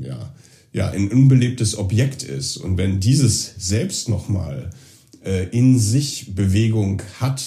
ja, 0.00 0.34
ja, 0.72 0.90
ein 0.90 1.10
unbelebtes 1.10 1.76
Objekt 1.76 2.22
ist. 2.22 2.56
Und 2.56 2.78
wenn 2.78 3.00
dieses 3.00 3.54
selbst 3.58 4.08
nochmal 4.08 4.70
äh, 5.24 5.48
in 5.50 5.78
sich 5.78 6.34
Bewegung 6.34 7.02
hat, 7.20 7.44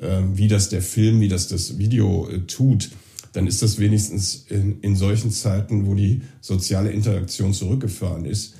äh, 0.00 0.20
wie 0.34 0.48
das 0.48 0.68
der 0.68 0.82
Film, 0.82 1.20
wie 1.20 1.28
das 1.28 1.48
das 1.48 1.78
Video 1.78 2.28
äh, 2.28 2.40
tut, 2.40 2.90
dann 3.32 3.46
ist 3.46 3.62
das 3.62 3.78
wenigstens 3.78 4.46
in, 4.48 4.80
in 4.80 4.96
solchen 4.96 5.30
Zeiten, 5.30 5.86
wo 5.86 5.94
die 5.94 6.22
soziale 6.40 6.90
Interaktion 6.90 7.54
zurückgefahren 7.54 8.24
ist, 8.24 8.54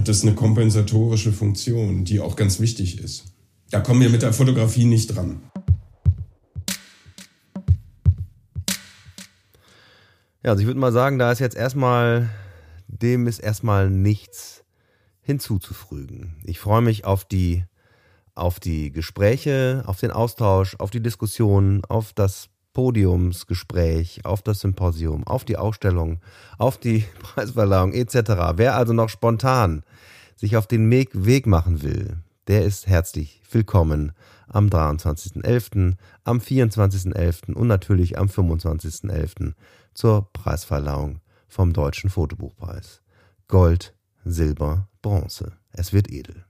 hat 0.00 0.08
das 0.08 0.22
eine 0.22 0.34
kompensatorische 0.34 1.30
Funktion, 1.30 2.06
die 2.06 2.20
auch 2.20 2.34
ganz 2.34 2.58
wichtig 2.58 2.98
ist. 3.00 3.34
Da 3.68 3.80
kommen 3.80 4.00
wir 4.00 4.08
mit 4.08 4.22
der 4.22 4.32
Fotografie 4.32 4.86
nicht 4.86 5.14
dran. 5.14 5.42
Ja, 10.42 10.52
also 10.52 10.62
ich 10.62 10.66
würde 10.66 10.80
mal 10.80 10.92
sagen, 10.92 11.18
da 11.18 11.30
ist 11.30 11.38
jetzt 11.38 11.54
erstmal, 11.54 12.30
dem 12.88 13.26
ist 13.26 13.40
erstmal 13.40 13.90
nichts 13.90 14.64
hinzuzufügen. 15.20 16.40
Ich 16.44 16.58
freue 16.58 16.80
mich 16.80 17.04
auf 17.04 17.26
die, 17.26 17.64
auf 18.34 18.58
die 18.58 18.92
Gespräche, 18.92 19.82
auf 19.84 20.00
den 20.00 20.12
Austausch, 20.12 20.76
auf 20.78 20.90
die 20.90 21.02
Diskussion, 21.02 21.84
auf 21.84 22.14
das 22.14 22.48
Podiumsgespräch, 22.72 24.24
auf 24.24 24.42
das 24.42 24.60
Symposium, 24.60 25.26
auf 25.26 25.44
die 25.44 25.56
Ausstellung, 25.56 26.20
auf 26.58 26.78
die 26.78 27.04
Preisverleihung 27.22 27.92
etc. 27.92 28.54
Wer 28.56 28.76
also 28.76 28.92
noch 28.92 29.08
spontan 29.08 29.82
sich 30.36 30.56
auf 30.56 30.66
den 30.66 30.90
Weg 30.90 31.46
machen 31.46 31.82
will, 31.82 32.18
der 32.48 32.64
ist 32.64 32.86
herzlich 32.86 33.42
willkommen 33.50 34.12
am 34.48 34.68
23.11., 34.68 35.94
am 36.24 36.38
24.11. 36.38 37.52
und 37.52 37.68
natürlich 37.68 38.18
am 38.18 38.28
25.11. 38.28 39.52
zur 39.94 40.32
Preisverleihung 40.32 41.20
vom 41.48 41.72
Deutschen 41.72 42.10
Fotobuchpreis. 42.10 43.02
Gold, 43.48 43.94
Silber, 44.24 44.88
Bronze. 45.02 45.52
Es 45.72 45.92
wird 45.92 46.10
edel. 46.10 46.44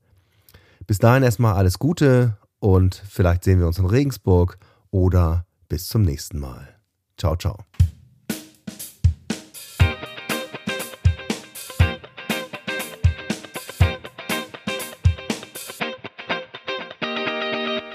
Bis 0.87 0.99
dahin 0.99 1.23
erstmal 1.23 1.55
alles 1.55 1.79
Gute 1.79 2.39
und 2.61 2.95
vielleicht 2.95 3.45
sehen 3.45 3.59
wir 3.59 3.67
uns 3.67 3.79
in 3.79 3.85
Regensburg 3.85 4.57
oder 4.91 5.45
bis 5.69 5.89
zum 5.89 6.01
nächsten 6.03 6.39
Mal. 6.39 6.67
Ciao, 7.19 7.37
ciao. 7.37 7.59